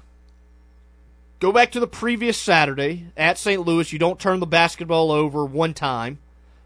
[1.39, 3.65] Go back to the previous Saturday at St.
[3.65, 3.93] Louis.
[3.93, 6.19] You don't turn the basketball over one time.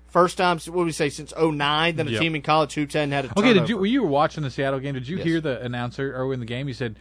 [0.06, 2.20] First time, what do we say, since 09, then a Yep.
[2.22, 3.60] team in college hoops hadn't had a Okay, turnover.
[3.60, 4.94] did you when you were watching the Seattle game?
[4.94, 5.26] Did you Yes.
[5.26, 6.66] hear the announcer early in the game?
[6.66, 6.96] He said,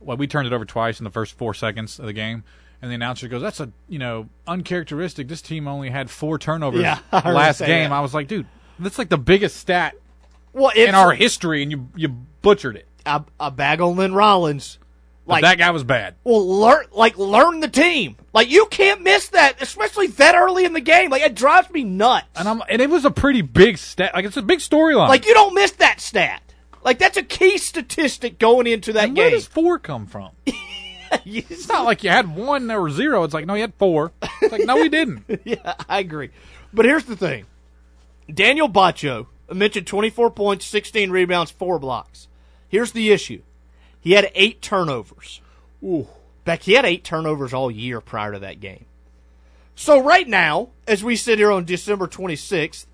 [0.00, 2.44] "Well, we turned it over twice in the first four seconds of the game."
[2.80, 5.26] And the announcer goes, "That's a you know uncharacteristic.
[5.26, 7.96] This team only had four turnovers Yeah, I heard him last game." that.
[7.96, 8.46] I was like, "Dude,
[8.78, 9.94] that's like the biggest stat
[10.52, 12.08] Well, in our history, and you you
[12.42, 14.78] butchered it." I, I bag on Lynn Rollins.
[15.26, 16.16] But that guy was bad.
[16.24, 18.16] Well, learn like learn the team.
[18.32, 21.10] Like you can't miss that, especially that early in the game.
[21.10, 22.26] Like it drives me nuts.
[22.36, 24.12] And I'm and it was a pretty big stat.
[24.14, 25.08] Like it's a big storyline.
[25.08, 26.42] Like you don't miss that stat.
[26.82, 30.30] Like that's a key statistic going into that And where does four come from?
[31.24, 33.24] it's not like you had one or zero.
[33.24, 34.12] It's like no, you had four.
[34.42, 35.24] It's like no, we didn't.
[35.44, 36.30] yeah, I agree.
[36.72, 37.46] But here's the thing:
[38.32, 42.28] Daniel Batcho I mentioned 24 points, 16 rebounds, four blocks.
[42.68, 43.42] Here's the issue:
[44.04, 45.40] he had eight turnovers.
[45.82, 46.06] Ooh.
[46.44, 48.84] Beck, he had eight turnovers all year prior to that game.
[49.74, 52.86] So right now, as we sit here on December 26th,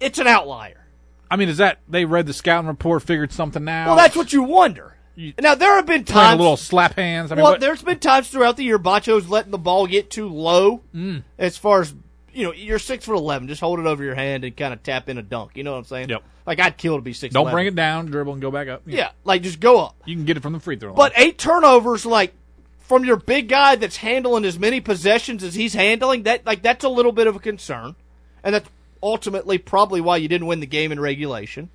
[0.00, 0.86] it's an outlier.
[1.30, 3.86] I mean, is that they read the scouting report, figured something out?
[3.86, 4.96] Well, that's what you wonder.
[5.40, 7.30] Now there have been times little slap hands.
[7.30, 10.10] I mean, well, what- there's been times throughout the year Batcho's letting the ball get
[10.10, 11.22] too low Mm.
[11.38, 11.94] as far as
[12.32, 12.52] you know.
[12.52, 15.18] You're six foot eleven, just hold it over your hand and kind of tap in
[15.18, 15.52] a dunk.
[15.54, 16.08] You know what I'm saying?
[16.08, 16.22] Yep.
[16.46, 17.32] Like I'd kill to be six.
[17.34, 18.82] don't bring it down, dribble, and go back up.
[18.86, 19.96] Yeah, like just go up.
[20.04, 20.96] you can get it from the free throw line.
[20.96, 22.34] But eight turnovers, like
[22.80, 26.84] from your big guy that's handling as many possessions as he's handling, that like that's
[26.84, 27.94] a little bit of a concern,
[28.42, 28.68] and that's
[29.02, 31.70] ultimately probably why you didn't win the game in regulation.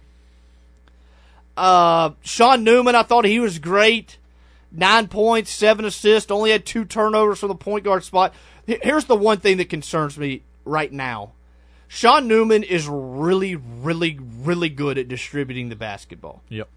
[1.57, 4.17] Uh, Sean Newman, I thought he was great.
[4.71, 8.33] Nine points, seven assists, only had two turnovers from the point guard spot.
[8.65, 11.33] Here's the one thing that concerns me right now.
[11.87, 16.41] Sean Newman is really, really, really good at distributing the basketball.
[16.49, 16.69] Yep.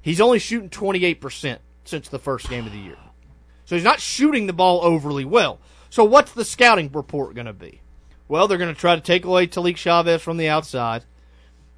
[0.00, 2.98] He's only shooting 28% since the first game of the year.
[3.64, 5.60] So he's not shooting the ball overly well.
[5.90, 7.80] So what's the scouting report going to be?
[8.28, 11.04] Well, they're going to try to take away Tahlik Chavez from the outside.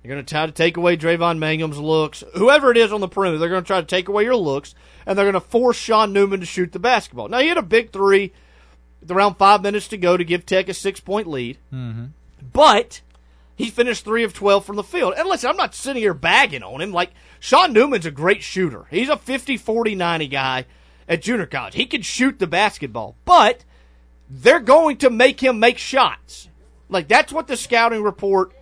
[0.03, 2.23] They're going to try to take away Dravon Mangum's looks.
[2.35, 4.74] Whoever it is on the perimeter, they're going to try to take away your looks,
[5.05, 7.28] and they're going to force Sean Newman to shoot the basketball.
[7.28, 8.32] Now, he had a big three
[9.06, 12.06] with around five minutes to go to give Tech a six point lead, Mm-hmm.
[12.52, 13.00] but
[13.54, 15.14] he finished three of 12 from the field.
[15.16, 16.92] And listen, I'm not sitting here bagging on him.
[16.92, 17.10] Like,
[17.40, 18.86] Sean Newman's a great shooter.
[18.90, 20.66] He's a 50, 40, 90 guy
[21.08, 21.74] at junior college.
[21.74, 23.64] He can shoot the basketball, but
[24.28, 26.48] they're going to make him make shots.
[26.90, 28.52] Like, that's what the scouting report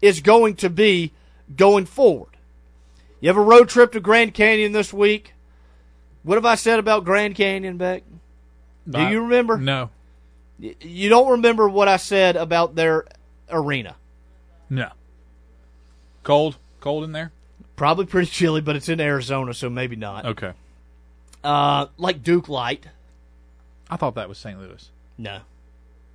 [0.00, 1.12] is going to be
[1.56, 2.36] going forward.
[3.20, 5.32] You have a road trip to Grand Canyon this week.
[6.22, 8.04] What have I said about Grand Canyon, Beck?
[8.88, 9.58] Do I- you remember?
[9.58, 9.90] No.
[10.58, 13.04] You don't remember what I said about their
[13.50, 13.94] arena.
[14.68, 14.90] No.
[16.24, 16.56] Cold?
[16.80, 17.30] Cold in there?
[17.76, 20.24] Probably pretty chilly, but it's in Arizona, so maybe not.
[20.26, 20.52] Okay.
[21.44, 22.86] Uh, like Duke Light.
[23.88, 24.58] I thought that was St.
[24.58, 24.90] Louis.
[25.16, 25.40] No.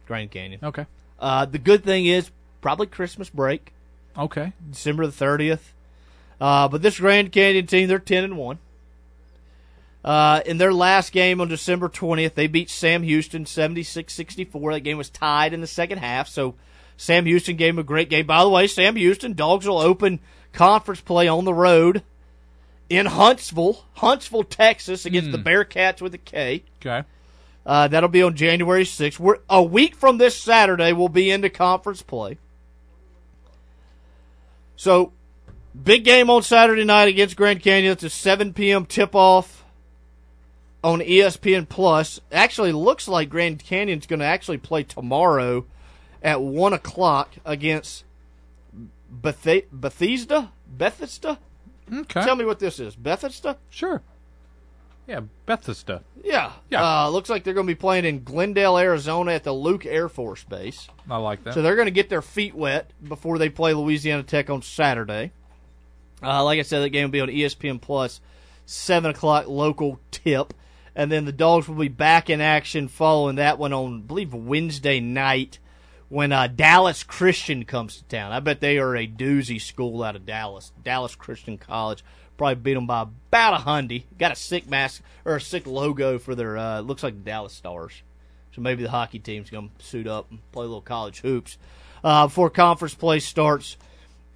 [0.06, 0.60] Grand Canyon.
[0.62, 0.86] Okay.
[1.20, 2.30] Uh, the good thing is
[2.62, 3.72] probably Christmas break.
[4.18, 4.52] Okay.
[4.70, 5.72] December the 30th.
[6.42, 8.60] Uh, but this Grand Canyon team, they're 10 and 1.
[10.04, 14.74] Uh, in their last game on December 20th, they beat Sam Houston 76 64.
[14.74, 16.56] That game was tied in the second half, so
[16.98, 18.26] Sam Houston gave them a great game.
[18.26, 20.20] By the way, Sam Houston, Dogs will open
[20.52, 22.04] conference play on the road
[22.90, 26.64] in Huntsville, Huntsville, Texas, against the Bearkats with a K.
[26.82, 27.08] Okay.
[27.66, 29.20] Uh, that'll be on January 6th.
[29.20, 32.38] We're, a week from this Saturday, we'll be into conference play.
[34.76, 35.14] So,
[35.82, 37.94] big game on Saturday night against Grand Canyon.
[37.94, 38.86] It's a 7 p.m.
[38.86, 39.63] tip off
[40.84, 42.20] on ESPN Plus.
[42.32, 45.66] Actually, looks like Grand Canyon's going to actually play tomorrow
[46.22, 48.04] at 1 o'clock against
[49.22, 50.52] Bethe- Bethesda?
[50.68, 51.40] Bethesda?
[51.92, 52.22] Okay.
[52.22, 52.96] Tell me what this is.
[52.96, 53.58] Bethesda?
[53.70, 54.02] Sure.
[55.06, 56.02] Yeah, Bethesda.
[56.24, 56.54] Yeah.
[56.70, 57.04] Yeah.
[57.06, 60.08] Uh, looks like they're going to be playing in Glendale, Arizona at the Luke Air
[60.08, 60.88] Force Base.
[61.10, 61.54] I like that.
[61.54, 65.32] So they're going to get their feet wet before they play Louisiana Tech on Saturday.
[66.22, 68.22] Uh, like I said, that game will be on ESPN Plus,
[68.66, 70.54] seven o'clock local tip,
[70.96, 74.34] and then the Dogs will be back in action following that one on, I believe,
[74.34, 75.60] Wednesday night
[76.10, 78.32] when uh, Dallas Christian comes to town.
[78.32, 82.04] I bet they are a doozy school out of Dallas, Dallas Christian College.
[82.38, 84.04] Probably beat them by about a hundy.
[84.18, 86.58] Got a sick mask or a sick logo for their.
[86.58, 88.04] Uh, looks like the Dallas Stars.
[88.54, 91.58] So maybe the hockey team's to suit up and play a little college hoops
[92.04, 93.78] uh, before conference play starts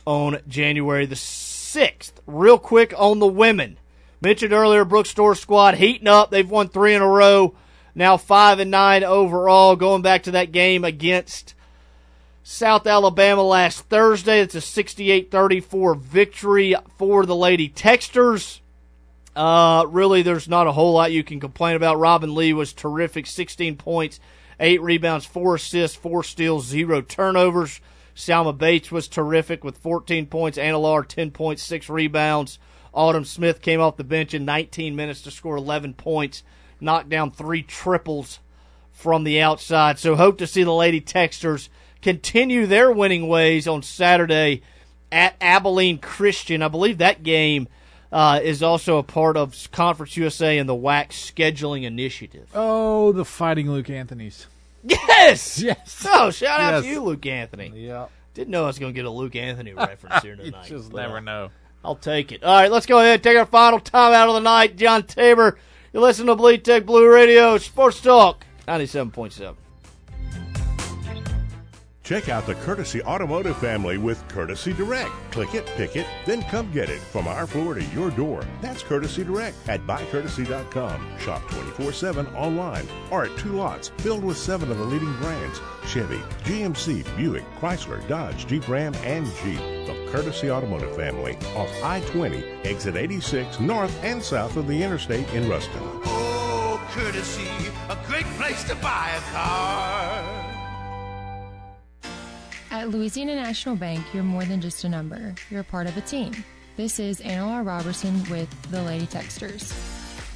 [0.05, 2.13] on January the 6th.
[2.25, 3.77] Real quick on the women.
[4.19, 6.31] Mentioned earlier, Brooks Stoehr squad heating up.
[6.31, 7.55] They've won three in a row.
[7.93, 9.75] Now five and nine overall.
[9.75, 11.53] Going back to that game against
[12.43, 14.39] South Alabama last Thursday.
[14.39, 18.61] It's a 68-34 victory for the Lady Techsters.
[19.35, 21.99] Uh, really, there's not a whole lot you can complain about.
[21.99, 24.19] Robyn Lee was terrific, 16 points,
[24.59, 27.81] eight rebounds, four assists, four steals, zero turnovers.
[28.15, 30.57] Salma Bates was terrific with 14 points.
[30.57, 32.57] Anna Lar, 10 points, six rebounds.
[32.97, 36.41] Autumn Smith came off the bench in 19 minutes to score 11 points,
[36.81, 38.39] knocked down three triples
[38.91, 39.99] from the outside.
[39.99, 41.69] So hope to see the Lady Techsters
[42.01, 44.63] continue their winning ways on Saturday
[45.11, 46.63] at Abilene Christian.
[46.63, 47.67] I believe that game
[48.11, 52.49] uh, is also a part of Conference USA and the WAC scheduling initiative.
[52.55, 54.47] Oh, the Fighting Luke Anthony's.
[54.83, 55.61] Yes!
[55.63, 56.05] Yes.
[56.07, 57.71] Oh, shout out to you, Luke Anthony.
[57.75, 58.07] Yeah.
[58.33, 60.69] Didn't know I was going to get a Luke Anthony reference here tonight.
[60.69, 61.49] You just but, never uh, know.
[61.87, 62.43] I'll take it.
[62.43, 64.75] All right, let's go ahead and take our final time out of the night.
[64.75, 65.57] John Tabor,
[65.93, 69.55] you listen to Bleed Tech Blue Radio, Sports Talk, 97.7.
[72.07, 75.11] Check out the Courtesy Automotive family with Courtesy Direct.
[75.29, 78.45] Click it, pick it, then come get it from our floor to your door.
[78.61, 81.19] That's Courtesy Direct at buycourtesy.com.
[81.19, 85.59] Shop 24 7 online or at two lots filled with seven of the leading brands
[85.85, 89.59] Chevy, GMC, Buick, Chrysler, Dodge, Jeep Ram, and Jeep.
[89.85, 95.29] The Courtesy Automotive family off I 20, exit 86, north and south of the interstate
[95.33, 95.81] in Ruston.
[96.05, 97.49] Oh, courtesy,
[97.89, 100.46] a great place to buy a car.
[102.69, 105.33] At Louisiana National Bank, you're more than just a number.
[105.49, 106.43] You're a part of a team.
[106.75, 107.63] This is Anna.
[107.63, 109.73] Robertson with the Lady Techsters.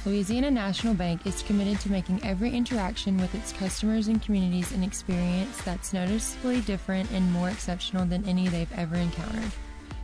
[0.06, 4.82] Louisiana National Bank is committed to making every interaction with its customers and communities an
[4.82, 9.52] experience that's noticeably different and more exceptional than any they've ever encountered.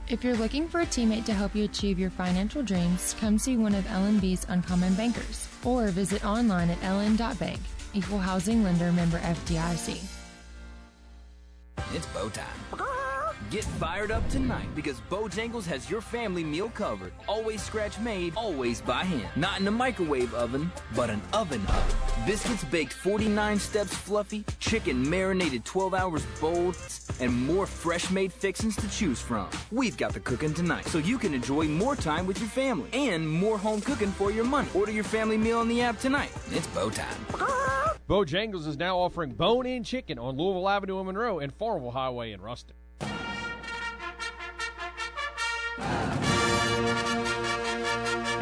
[0.08, 3.56] If you're looking for a teammate to help you achieve your financial dreams, come see
[3.56, 7.60] one of LNB's Uncommon Bankers or visit online at ln.bank.
[7.94, 10.17] Equal Housing Lender Member FDIC.
[11.92, 13.07] It's bow time.
[13.50, 17.12] Get fired up tonight because Bojangles has your family meal covered.
[17.26, 19.30] Always scratch made, always by hand.
[19.36, 21.96] Not in a microwave oven, but an oven oven.
[22.26, 26.76] Biscuits baked 49 steps fluffy, chicken marinated 12 hours bold,
[27.20, 29.48] and more fresh made fixings to choose from.
[29.70, 33.26] We've got the cooking tonight so you can enjoy more time with your family and
[33.26, 34.68] more home cooking for your money.
[34.74, 36.32] Order your family meal on the app tonight.
[36.50, 37.24] It's Bo time.
[38.08, 42.40] Bojangles is now offering bone-in chicken on Louisville Avenue in Monroe and Farmerville Highway in
[42.40, 42.74] Ruston.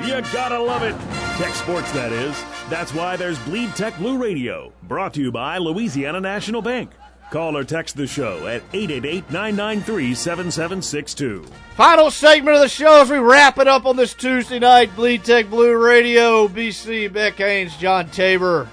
[0.06, 0.94] You gotta love it.
[1.36, 2.42] Tech Sports, that is.
[2.70, 6.90] That's why there's Bleed Tech Blue Radio, brought to you by Louisiana National Bank.
[7.30, 11.44] Call or text the show at 888 993 7762.
[11.74, 14.94] Final segment of the show as we wrap it up on this Tuesday night.
[14.94, 18.70] Bleed Tech Blue Radio, BC, Beck Haynes, John Tabor.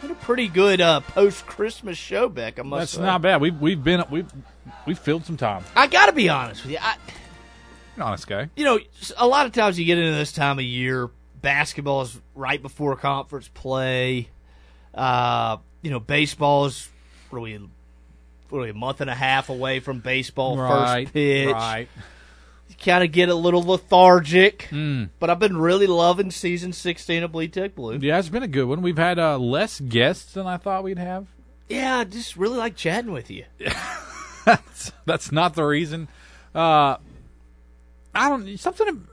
[0.00, 2.58] What a pretty good uh, post Christmas show, Beck.
[2.58, 3.02] I must That's say.
[3.02, 3.40] not bad.
[3.40, 4.30] We've we've been we've
[4.86, 5.64] we've filled some time.
[5.76, 6.78] I got to be honest with you.
[6.80, 6.96] I,
[7.98, 8.48] An honest guy.
[8.54, 8.78] you know,
[9.16, 11.10] a lot of times you get into this time of year,
[11.42, 14.28] basketball is right before conference play.
[14.94, 16.88] Uh, you know, baseball is
[17.32, 17.68] really, are we,
[18.50, 21.52] what are we, a month and a half away from baseball Right, first pitch.
[21.52, 21.88] right.
[22.68, 24.68] You kind of get a little lethargic.
[24.70, 25.08] Mm.
[25.18, 27.98] But I've been really loving season 16 of Bleed Tech Blue.
[28.00, 28.80] Yeah, it's been a good one.
[28.80, 31.26] We've had uh, less guests than I thought we'd have.
[31.68, 33.44] Yeah, I just really like chatting with you.
[34.44, 36.06] that's, that's not the reason.
[36.54, 36.96] Uh,
[38.18, 39.06] I don't something.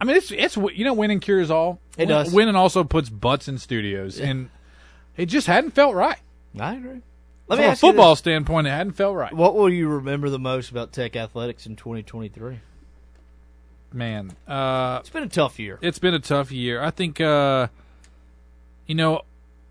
[0.00, 1.80] I mean, it's it's you know, winning cures all.
[1.96, 2.32] It does.
[2.32, 4.26] Winning also puts butts in studios, Yeah.
[4.26, 4.50] and
[5.16, 6.18] it just hadn't felt right.
[6.58, 6.90] I agree.
[6.90, 7.02] From
[7.48, 9.32] Let me a ask you football standpoint, it hadn't felt right.
[9.32, 12.58] What will you remember the most about Tech Athletics in 2023?
[13.92, 15.78] Man, uh, It's been a tough year.
[15.80, 16.82] It's been a tough year.
[16.82, 17.68] I think, uh,
[18.86, 19.22] you know,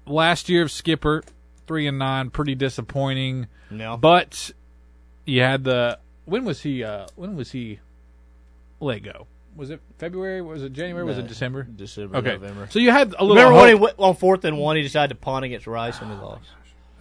[0.07, 1.23] last year of Skipper,
[1.67, 3.47] three and nine, pretty disappointing.
[3.69, 3.97] No.
[3.97, 4.51] But
[5.25, 6.83] you had the when was he?
[6.83, 7.79] Uh, when was he
[8.79, 9.27] let go?
[9.55, 10.41] Was it February?
[10.41, 11.05] Was it January?
[11.05, 11.63] Was No, it December?
[11.63, 12.67] December, Okay, November.
[12.69, 13.35] so you had a little.
[13.35, 13.81] Remember when he hope.
[13.81, 14.75] went on fourth and one?
[14.75, 16.49] He decided to punt against Rice and he lost.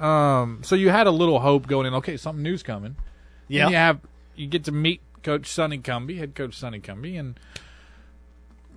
[0.01, 1.95] Um, so you had a little hope going in.
[1.95, 2.97] Okay, something new's coming.
[3.49, 3.63] Yeah.
[3.65, 4.01] And you have
[4.37, 7.39] you get to meet Coach Sonny Cumbie, head coach Sonny Cumbie, and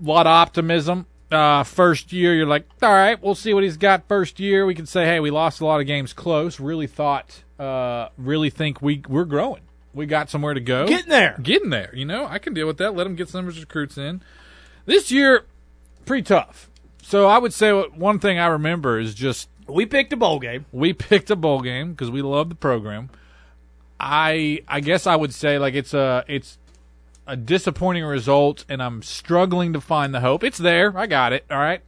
[0.03, 1.05] a lot of optimism.
[1.29, 4.07] Uh, first year, you're like, all right, we'll see what he's got.
[4.07, 6.57] First year, we can say, hey, we lost a lot of games close.
[6.59, 9.61] Really thought, uh, really think we we're growing.
[9.97, 10.87] We got somewhere to go.
[10.87, 11.37] Getting there.
[11.41, 11.93] Getting there.
[11.93, 12.95] You know, I can deal with that.
[12.95, 14.21] Let them get some of his recruits in.
[14.85, 15.45] This year,
[16.05, 16.69] pretty tough.
[17.01, 20.65] So I would say one thing I remember is just we picked a bowl game.
[20.71, 23.09] We picked a bowl game because we love the program.
[23.99, 26.57] I I guess I would say like it's a it's
[27.25, 30.43] a disappointing result, and I'm struggling to find the hope.
[30.43, 30.97] It's there.
[30.97, 31.45] I got it.
[31.49, 31.81] All right,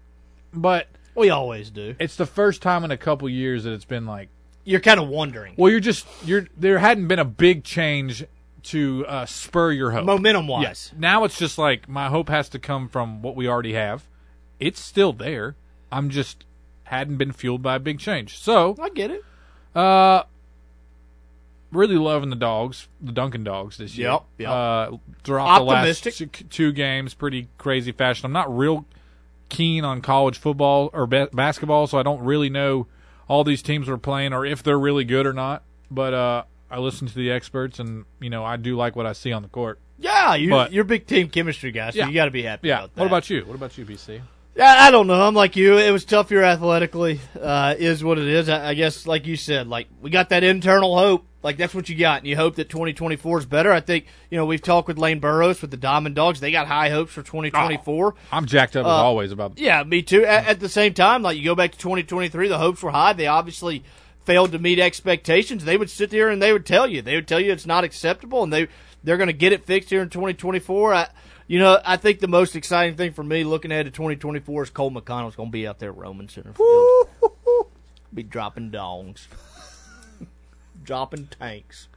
[0.53, 1.95] but we always do.
[1.99, 4.29] It's the first time in a couple years that it's been like
[4.65, 5.53] You're kind of wondering.
[5.57, 8.25] well, you're just you're there hadn't been a big change
[8.63, 10.61] to uh, spur your hope Momentum-wise.
[10.63, 10.91] Yes.
[10.97, 14.07] Now it's just like my hope has to come from what we already have.
[14.59, 15.55] It's still there.
[15.91, 16.43] I'm just
[16.83, 18.37] hadn't been fueled by a big change.
[18.37, 19.23] So I get it.
[19.73, 20.23] Uh,
[21.71, 24.09] really loving the dogs, the Dunkin' dogs this year.
[24.11, 24.49] Yep, yep.
[24.49, 24.91] Uh,
[25.23, 26.15] throughout Optimistic.
[26.17, 28.25] the last two- two games, pretty crazy fashion.
[28.25, 28.85] I'm not real
[29.49, 32.87] keen on college football or ba- basketball, so I don't really know
[33.29, 35.63] all these teams we're playing or if they're really good or not.
[35.89, 39.13] But uh, I listen to the experts, and you know I do like what I
[39.13, 39.79] see on the court.
[39.97, 42.07] Yeah, you, But- you're a big team chemistry guy, so Yeah.
[42.07, 42.79] you got to be happy Yeah.
[42.79, 42.99] about that.
[43.01, 43.45] What about you?
[43.45, 44.21] What about you, BC?
[44.55, 45.21] Yeah, I don't know.
[45.25, 45.77] I'm like you.
[45.77, 47.21] It was tough here athletically.
[47.39, 48.49] Uh, is what it is.
[48.49, 51.25] I, I guess, like you said, like we got that internal hope.
[51.41, 53.71] Like that's what you got, and you hope that 2024 is better.
[53.71, 56.39] I think you know we've talked with Lane Burroughs with the Diamond Dogs.
[56.41, 58.15] They got high hopes for 2024.
[58.31, 60.25] I'm jacked up as Uh, always about Yeah, me too.
[60.25, 63.13] At, at the same time, like you go back to 2023, the hopes were high.
[63.13, 63.83] They obviously
[64.25, 65.63] failed to meet expectations.
[65.63, 67.83] They would sit there and they would tell you, they would tell you it's not
[67.85, 68.67] acceptable, and they
[69.03, 70.93] they're going to get it fixed here in 2024.
[70.93, 71.07] I,
[71.47, 74.69] you know, I think the most exciting thing for me looking ahead to 2024 is
[74.71, 77.07] Cole McConnell's going to be out there roaming center field,
[78.13, 79.27] be dropping dongs,
[80.83, 81.87] dropping tanks.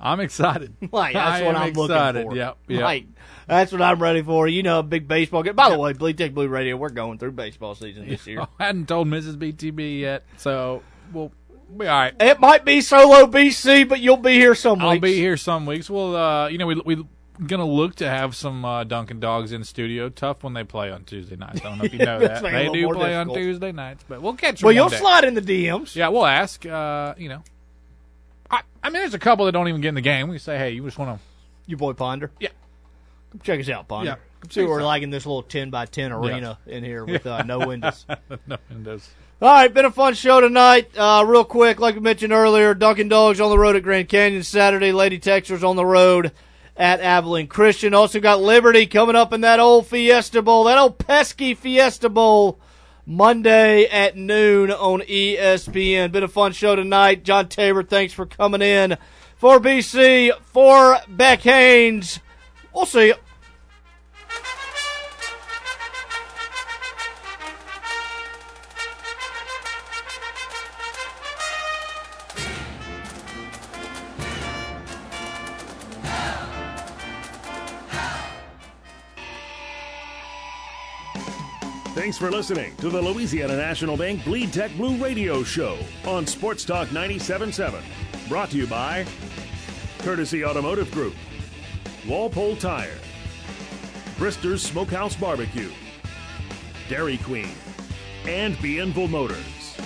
[0.00, 0.74] I'm excited.
[0.92, 2.18] Like that's I what am I'm excited.
[2.24, 2.36] looking for.
[2.36, 2.82] Yep, yep.
[2.82, 3.06] Like
[3.46, 4.48] that's what I'm ready for.
[4.48, 5.54] You know, a big baseball game.
[5.54, 8.40] By the way, Bleed Tech Blue Radio, we're going through baseball season this year.
[8.58, 9.36] I hadn't told Mrs.
[9.36, 10.82] BTB yet, so
[11.12, 11.30] we'll
[11.76, 12.14] be all right.
[12.20, 14.84] It might be solo BC, but you'll be here some weeks.
[14.84, 15.88] I'll be here some weeks.
[15.88, 17.04] Well, uh, you know, we we
[17.46, 20.08] gonna look to have some uh, Dunkin' Dogs in studio.
[20.08, 21.60] Tough when they play on Tuesday nights.
[21.60, 23.14] I don't know if you know that making it a they little do more play
[23.14, 23.44] on difficult.
[23.46, 24.62] Tuesday nights, but we'll catch.
[24.62, 24.98] 'em Well, you'll one day.
[24.98, 25.94] slide in the DMs.
[25.94, 26.66] Yeah, we'll ask.
[26.66, 27.42] Uh, you know,
[28.52, 30.28] I I mean, there's a couple that don't even get in the game.
[30.28, 31.24] We say, hey, you just want to.
[31.66, 32.30] Your boy Ponder.
[32.38, 32.50] Yeah.
[33.30, 34.10] Come check us out, Ponder.
[34.10, 34.16] Yeah.
[34.40, 37.26] Come see what we're like in this little ten by ten arena in here with
[37.26, 38.04] uh, no windows.
[38.46, 39.08] no windows.
[39.40, 40.96] All right, been a fun show tonight.
[40.96, 44.44] Uh, real quick, like we mentioned earlier, Dunkin' Dogs on the road at Grand Canyon
[44.44, 44.92] Saturday.
[44.92, 46.30] Lady Techsters on the road
[46.76, 47.94] at Abilene Christian.
[47.94, 52.58] Also got Liberty coming up in that old Fiesta Bowl, that old pesky Fiesta Bowl,
[53.06, 56.12] Monday at noon on ESPN.
[56.12, 57.24] Been a fun show tonight.
[57.24, 58.96] John Tabor, thanks for coming in.
[59.36, 62.20] For BC, for Beck Haynes,
[62.72, 63.14] we'll see you.
[82.02, 86.64] Thanks for listening to the Louisiana National Bank Bleed Tech Blue Radio Show on Sports
[86.64, 87.80] Talk 97.7.
[88.28, 89.06] Brought to you by
[90.00, 91.14] Courtesy Automotive Group,
[92.08, 92.98] Walpole Tire,
[94.18, 95.70] Brister's Smokehouse Barbecue,
[96.88, 97.54] Dairy Queen,
[98.26, 99.76] and Bienville Motors.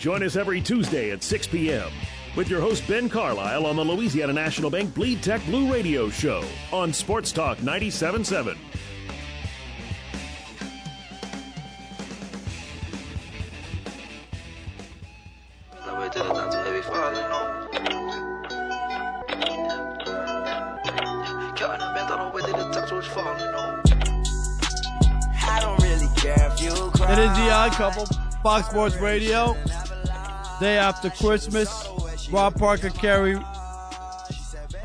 [0.00, 1.92] Join us every Tuesday at 6 p.m.
[2.34, 6.42] with your host Ben Carlisle on the Louisiana National Bank Bleed Tech Blue Radio Show
[6.72, 8.58] on Sports Talk 97.7.
[27.02, 28.06] It is the Odd Couple,
[28.42, 29.56] Fox Sports Radio.
[30.58, 31.88] Day after Christmas,
[32.30, 33.38] Rob Parker, Kerry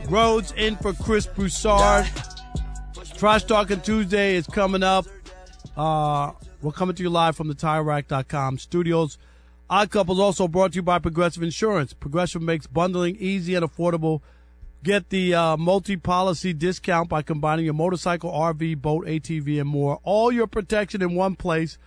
[0.07, 2.07] Rhodes in for Chris Broussard.
[3.17, 5.05] Trash Talking Tuesday is coming up.
[5.75, 6.31] Uh,
[6.61, 9.17] we're coming to you live from the TireRack.com studios.
[9.67, 11.93] Odd Couples also brought to you by Progressive Insurance.
[11.93, 14.21] Progressive makes bundling easy and affordable.
[14.83, 19.99] Get the uh, multi-policy discount by combining your motorcycle, RV, boat, ATV, and more.
[20.03, 21.79] All your protection in one place.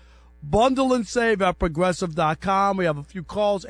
[0.43, 2.77] Bundle and save at progressive.com.
[2.77, 3.65] We have a few calls.